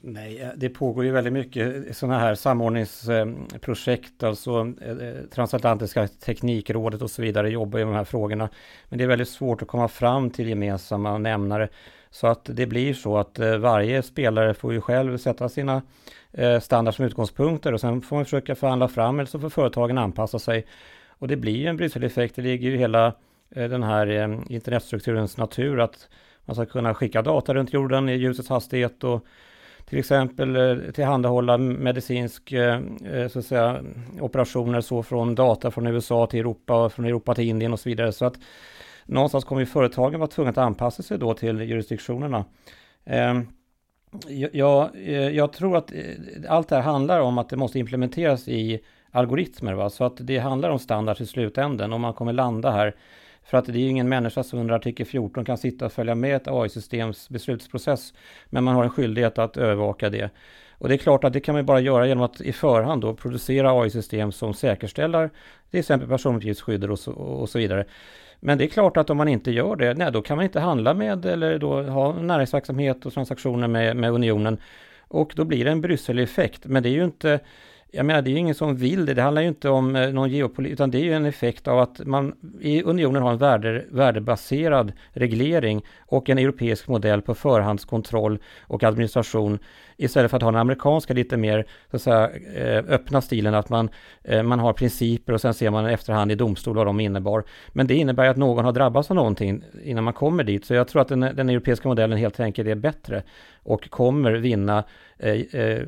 Nej, 0.00 0.42
eh, 0.42 0.50
det 0.56 0.68
pågår 0.68 1.04
ju 1.04 1.10
väldigt 1.10 1.32
mycket 1.32 1.96
sådana 1.96 2.18
här 2.18 2.34
samordningsprojekt, 2.34 4.22
alltså 4.22 4.72
eh, 4.80 5.28
Transatlantiska 5.30 6.08
teknikrådet 6.08 7.02
och 7.02 7.10
så 7.10 7.22
vidare 7.22 7.50
jobbar 7.50 7.78
ju 7.78 7.84
med 7.84 7.94
de 7.94 7.96
här 7.96 8.04
frågorna. 8.04 8.48
Men 8.88 8.98
det 8.98 9.04
är 9.04 9.08
väldigt 9.08 9.28
svårt 9.28 9.62
att 9.62 9.68
komma 9.68 9.88
fram 9.88 10.30
till 10.30 10.48
gemensamma 10.48 11.18
nämnare. 11.18 11.68
Så 12.12 12.26
att 12.26 12.44
det 12.44 12.66
blir 12.66 12.94
så 12.94 13.18
att 13.18 13.38
eh, 13.38 13.56
varje 13.56 14.02
spelare 14.02 14.54
får 14.54 14.72
ju 14.72 14.80
själv 14.80 15.18
sätta 15.18 15.48
sina 15.48 15.82
eh, 16.32 16.60
standard 16.60 16.94
som 16.94 17.04
utgångspunkter 17.04 17.74
och 17.74 17.80
sen 17.80 18.02
får 18.02 18.16
man 18.16 18.24
försöka 18.24 18.54
förhandla 18.54 18.88
fram 18.88 19.18
eller 19.18 19.26
så 19.26 19.38
får 19.38 19.48
företagen 19.48 19.98
anpassa 19.98 20.38
sig. 20.38 20.66
Och 21.08 21.28
det 21.28 21.36
blir 21.36 21.56
ju 21.56 21.66
en 21.66 21.76
Brysseleffekt, 21.76 22.36
det 22.36 22.42
ligger 22.42 22.70
ju 22.70 22.76
hela 22.76 23.06
eh, 23.50 23.68
den 23.68 23.82
här 23.82 24.06
internetstrukturens 24.52 25.36
natur 25.36 25.80
att 25.80 26.08
man 26.44 26.56
ska 26.56 26.66
kunna 26.66 26.94
skicka 26.94 27.22
data 27.22 27.54
runt 27.54 27.72
jorden 27.72 28.08
i 28.08 28.14
ljusets 28.14 28.48
hastighet 28.48 29.04
och 29.04 29.24
till 29.84 29.98
exempel 29.98 30.80
tillhandahålla 30.94 31.58
medicinsk 31.58 32.52
så 33.30 33.38
att 33.38 33.44
säga, 33.44 33.82
operationer 34.20 34.80
så 34.80 35.02
från 35.02 35.34
data 35.34 35.70
från 35.70 35.86
USA 35.86 36.26
till 36.26 36.40
Europa, 36.40 36.88
från 36.88 37.04
Europa 37.04 37.34
till 37.34 37.48
Indien 37.48 37.72
och 37.72 37.80
så 37.80 37.88
vidare. 37.88 38.12
Så 38.12 38.24
att 38.24 38.34
någonstans 39.06 39.44
kommer 39.44 39.60
ju 39.60 39.66
företagen 39.66 40.20
vara 40.20 40.30
tvungna 40.30 40.50
att 40.50 40.58
anpassa 40.58 41.02
sig 41.02 41.18
då 41.18 41.34
till 41.34 41.60
jurisdiktionerna. 41.60 42.44
Ehm, 43.04 43.46
jag, 44.52 44.90
eh, 44.94 45.28
jag 45.28 45.52
tror 45.52 45.76
att 45.76 45.92
eh, 45.92 45.98
allt 46.48 46.68
det 46.68 46.76
här 46.76 46.82
handlar 46.82 47.20
om 47.20 47.38
att 47.38 47.48
det 47.48 47.56
måste 47.56 47.78
implementeras 47.78 48.48
i 48.48 48.80
algoritmer. 49.10 49.72
Va? 49.72 49.90
Så 49.90 50.04
att 50.04 50.16
det 50.20 50.38
handlar 50.38 50.70
om 50.70 50.78
standard 50.78 51.20
i 51.20 51.26
slutänden 51.26 51.92
Om 51.92 52.00
man 52.00 52.14
kommer 52.14 52.32
landa 52.32 52.70
här 52.70 52.94
för 53.44 53.58
att 53.58 53.64
det 53.64 53.72
är 53.72 53.82
ju 53.82 53.88
ingen 53.88 54.08
människa 54.08 54.42
som 54.42 54.58
under 54.58 54.74
artikel 54.74 55.06
14 55.06 55.44
kan 55.44 55.58
sitta 55.58 55.86
och 55.86 55.92
följa 55.92 56.14
med 56.14 56.36
ett 56.36 56.48
AI-systems 56.48 57.28
beslutsprocess. 57.28 58.14
Men 58.46 58.64
man 58.64 58.74
har 58.74 58.84
en 58.84 58.90
skyldighet 58.90 59.38
att 59.38 59.56
övervaka 59.56 60.10
det. 60.10 60.30
Och 60.70 60.88
det 60.88 60.94
är 60.94 60.98
klart 60.98 61.24
att 61.24 61.32
det 61.32 61.40
kan 61.40 61.54
man 61.54 61.66
bara 61.66 61.80
göra 61.80 62.06
genom 62.06 62.24
att 62.24 62.40
i 62.40 62.52
förhand 62.52 63.02
då 63.02 63.14
producera 63.14 63.82
AI-system 63.82 64.32
som 64.32 64.54
säkerställer 64.54 65.30
till 65.70 65.80
exempel 65.80 66.08
personuppgiftsskyddet 66.08 66.90
och 66.90 66.98
så, 66.98 67.12
och 67.12 67.48
så 67.48 67.58
vidare. 67.58 67.84
Men 68.44 68.58
det 68.58 68.64
är 68.64 68.68
klart 68.68 68.96
att 68.96 69.10
om 69.10 69.16
man 69.16 69.28
inte 69.28 69.50
gör 69.50 69.76
det, 69.76 69.94
nej, 69.94 70.12
då 70.12 70.22
kan 70.22 70.36
man 70.36 70.44
inte 70.44 70.60
handla 70.60 70.94
med 70.94 71.26
eller 71.26 71.58
då 71.58 71.82
ha 71.82 72.12
näringsverksamhet 72.12 73.06
och 73.06 73.12
transaktioner 73.12 73.68
med, 73.68 73.96
med 73.96 74.12
unionen. 74.12 74.58
Och 75.08 75.32
då 75.36 75.44
blir 75.44 75.64
det 75.64 75.70
en 75.70 75.80
Brysseleffekt. 75.80 76.66
Men 76.66 76.82
det 76.82 76.88
är 76.88 76.92
ju 76.92 77.04
inte 77.04 77.40
jag 77.94 78.06
menar, 78.06 78.22
det 78.22 78.30
är 78.30 78.32
ju 78.32 78.38
ingen 78.38 78.54
som 78.54 78.76
vill 78.76 79.06
det. 79.06 79.14
Det 79.14 79.22
handlar 79.22 79.42
ju 79.42 79.48
inte 79.48 79.68
om 79.68 79.96
eh, 79.96 80.12
någon 80.12 80.30
geopolitik, 80.30 80.72
utan 80.72 80.90
det 80.90 80.98
är 80.98 81.04
ju 81.04 81.12
en 81.12 81.24
effekt 81.24 81.68
av 81.68 81.78
att 81.78 82.06
man 82.06 82.34
i 82.60 82.82
unionen 82.82 83.22
har 83.22 83.32
en 83.32 83.38
värde, 83.38 83.84
värdebaserad 83.90 84.92
reglering 85.10 85.84
och 86.00 86.30
en 86.30 86.38
europeisk 86.38 86.88
modell 86.88 87.22
på 87.22 87.34
förhandskontroll 87.34 88.38
och 88.60 88.84
administration 88.84 89.58
istället 90.02 90.30
för 90.30 90.36
att 90.36 90.42
ha 90.42 90.50
den 90.50 90.60
amerikanska 90.60 91.14
lite 91.14 91.36
mer 91.36 91.66
så 91.90 91.96
att 91.96 92.02
säga, 92.02 92.30
eh, 92.54 92.84
öppna 92.88 93.20
stilen 93.20 93.54
att 93.54 93.68
man, 93.68 93.90
eh, 94.24 94.42
man 94.42 94.58
har 94.58 94.72
principer 94.72 95.32
och 95.32 95.40
sen 95.40 95.54
ser 95.54 95.70
man 95.70 95.86
efterhand 95.86 96.32
i 96.32 96.34
domstol 96.34 96.76
vad 96.76 96.86
de 96.86 97.00
innebar. 97.00 97.44
Men 97.68 97.86
det 97.86 97.94
innebär 97.94 98.28
att 98.28 98.36
någon 98.36 98.64
har 98.64 98.72
drabbats 98.72 99.10
av 99.10 99.16
någonting 99.16 99.64
innan 99.84 100.04
man 100.04 100.14
kommer 100.14 100.44
dit. 100.44 100.64
Så 100.64 100.74
jag 100.74 100.88
tror 100.88 101.02
att 101.02 101.08
den, 101.08 101.20
den 101.20 101.48
europeiska 101.48 101.88
modellen 101.88 102.18
helt 102.18 102.40
enkelt 102.40 102.68
är 102.68 102.74
bättre 102.74 103.22
och 103.62 103.90
kommer 103.90 104.32
vinna 104.32 104.84
eh, 105.18 105.40
eh 105.52 105.82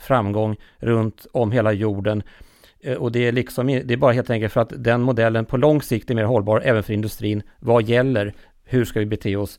framgång 0.00 0.56
runt 0.78 1.26
om 1.32 1.52
hela 1.52 1.72
jorden. 1.72 2.22
Och 2.98 3.12
det 3.12 3.28
är, 3.28 3.32
liksom, 3.32 3.66
det 3.66 3.92
är 3.92 3.96
bara 3.96 4.12
helt 4.12 4.30
enkelt 4.30 4.52
för 4.52 4.60
att 4.60 4.72
den 4.76 5.02
modellen 5.02 5.44
på 5.44 5.56
lång 5.56 5.82
sikt 5.82 6.10
är 6.10 6.14
mer 6.14 6.24
hållbar 6.24 6.62
även 6.64 6.82
för 6.82 6.92
industrin. 6.92 7.42
Vad 7.58 7.82
gäller? 7.82 8.34
Hur 8.64 8.84
ska 8.84 9.00
vi 9.00 9.06
bete 9.06 9.36
oss 9.36 9.58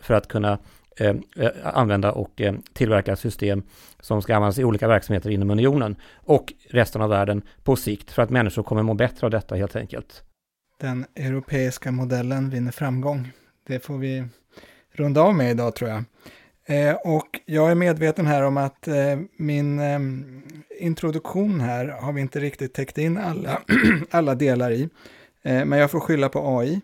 för 0.00 0.14
att 0.14 0.28
kunna 0.28 0.58
Eh, 0.96 1.16
eh, 1.36 1.50
använda 1.62 2.12
och 2.12 2.40
eh, 2.40 2.54
tillverka 2.72 3.16
system 3.16 3.62
som 4.00 4.22
ska 4.22 4.34
användas 4.34 4.58
i 4.58 4.64
olika 4.64 4.88
verksamheter 4.88 5.30
inom 5.30 5.50
unionen 5.50 5.96
och 6.14 6.52
resten 6.70 7.02
av 7.02 7.10
världen 7.10 7.42
på 7.62 7.76
sikt 7.76 8.10
för 8.10 8.22
att 8.22 8.30
människor 8.30 8.62
kommer 8.62 8.82
må 8.82 8.94
bättre 8.94 9.26
av 9.26 9.30
detta 9.30 9.54
helt 9.54 9.76
enkelt. 9.76 10.22
Den 10.80 11.06
europeiska 11.14 11.92
modellen 11.92 12.50
vinner 12.50 12.72
framgång. 12.72 13.32
Det 13.66 13.80
får 13.80 13.98
vi 13.98 14.24
runda 14.92 15.20
av 15.20 15.34
med 15.34 15.50
idag 15.50 15.74
tror 15.74 15.90
jag. 15.90 16.04
Eh, 16.66 16.94
och 16.94 17.40
jag 17.46 17.70
är 17.70 17.74
medveten 17.74 18.26
här 18.26 18.42
om 18.42 18.56
att 18.56 18.88
eh, 18.88 19.18
min 19.36 19.78
eh, 19.78 19.98
introduktion 20.80 21.60
här 21.60 21.86
har 21.86 22.12
vi 22.12 22.20
inte 22.20 22.40
riktigt 22.40 22.74
täckt 22.74 22.98
in 22.98 23.18
alla, 23.18 23.62
alla 24.10 24.34
delar 24.34 24.70
i. 24.70 24.88
Eh, 25.42 25.64
men 25.64 25.78
jag 25.78 25.90
får 25.90 26.00
skylla 26.00 26.28
på 26.28 26.58
AI. 26.58 26.80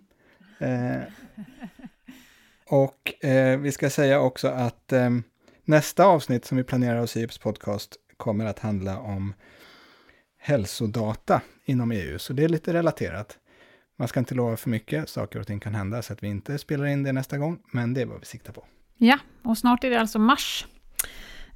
Eh, 0.58 1.02
och 2.70 3.24
eh, 3.24 3.58
vi 3.58 3.72
ska 3.72 3.90
säga 3.90 4.20
också 4.20 4.48
att 4.48 4.92
ehm, 4.92 5.22
nästa 5.64 6.04
avsnitt 6.04 6.44
som 6.44 6.56
vi 6.56 6.64
planerar 6.64 7.00
hos 7.00 7.16
IEPS 7.16 7.38
podcast 7.38 7.96
kommer 8.16 8.44
att 8.44 8.58
handla 8.58 8.98
om 8.98 9.34
hälsodata 10.38 11.40
inom 11.64 11.92
EU, 11.92 12.18
så 12.18 12.32
det 12.32 12.44
är 12.44 12.48
lite 12.48 12.72
relaterat. 12.72 13.38
Man 13.98 14.08
ska 14.08 14.20
inte 14.20 14.34
lova 14.34 14.56
för 14.56 14.70
mycket, 14.70 15.08
saker 15.08 15.40
och 15.40 15.46
ting 15.46 15.60
kan 15.60 15.74
hända 15.74 16.02
så 16.02 16.12
att 16.12 16.22
vi 16.22 16.28
inte 16.28 16.58
spelar 16.58 16.86
in 16.86 17.02
det 17.02 17.12
nästa 17.12 17.38
gång, 17.38 17.58
men 17.72 17.94
det 17.94 18.00
är 18.00 18.06
vad 18.06 18.20
vi 18.20 18.26
siktar 18.26 18.52
på. 18.52 18.64
Ja, 18.96 19.18
och 19.42 19.58
snart 19.58 19.84
är 19.84 19.90
det 19.90 20.00
alltså 20.00 20.18
mars. 20.18 20.66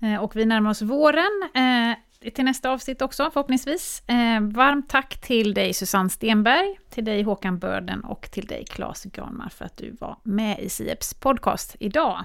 Eh, 0.02 0.22
och 0.22 0.36
vi 0.36 0.44
närmar 0.44 0.70
oss 0.70 0.82
våren 0.82 1.50
eh, 1.54 1.96
till 2.30 2.44
nästa 2.44 2.70
avsnitt 2.70 3.02
också 3.02 3.30
förhoppningsvis. 3.30 4.02
Eh, 4.06 4.40
varmt 4.40 4.88
tack 4.88 5.20
till 5.20 5.54
dig 5.54 5.74
Susanne 5.74 6.10
Stenberg, 6.10 6.78
till 6.90 7.04
dig 7.04 7.22
Håkan 7.22 7.58
Börden 7.58 8.04
och 8.04 8.30
till 8.30 8.46
dig 8.46 8.64
Claes 8.64 9.04
Granmar 9.04 9.48
för 9.48 9.64
att 9.64 9.76
du 9.76 9.96
var 10.00 10.16
med 10.22 10.60
i 10.60 10.68
Sieps 10.68 11.14
podcast 11.14 11.76
idag. 11.78 12.24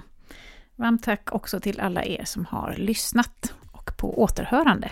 Varmt 0.76 1.02
tack 1.02 1.32
också 1.32 1.60
till 1.60 1.80
alla 1.80 2.04
er 2.04 2.24
som 2.24 2.44
har 2.44 2.74
lyssnat 2.78 3.54
och 3.72 3.96
på 3.96 4.22
återhörande. 4.22 4.90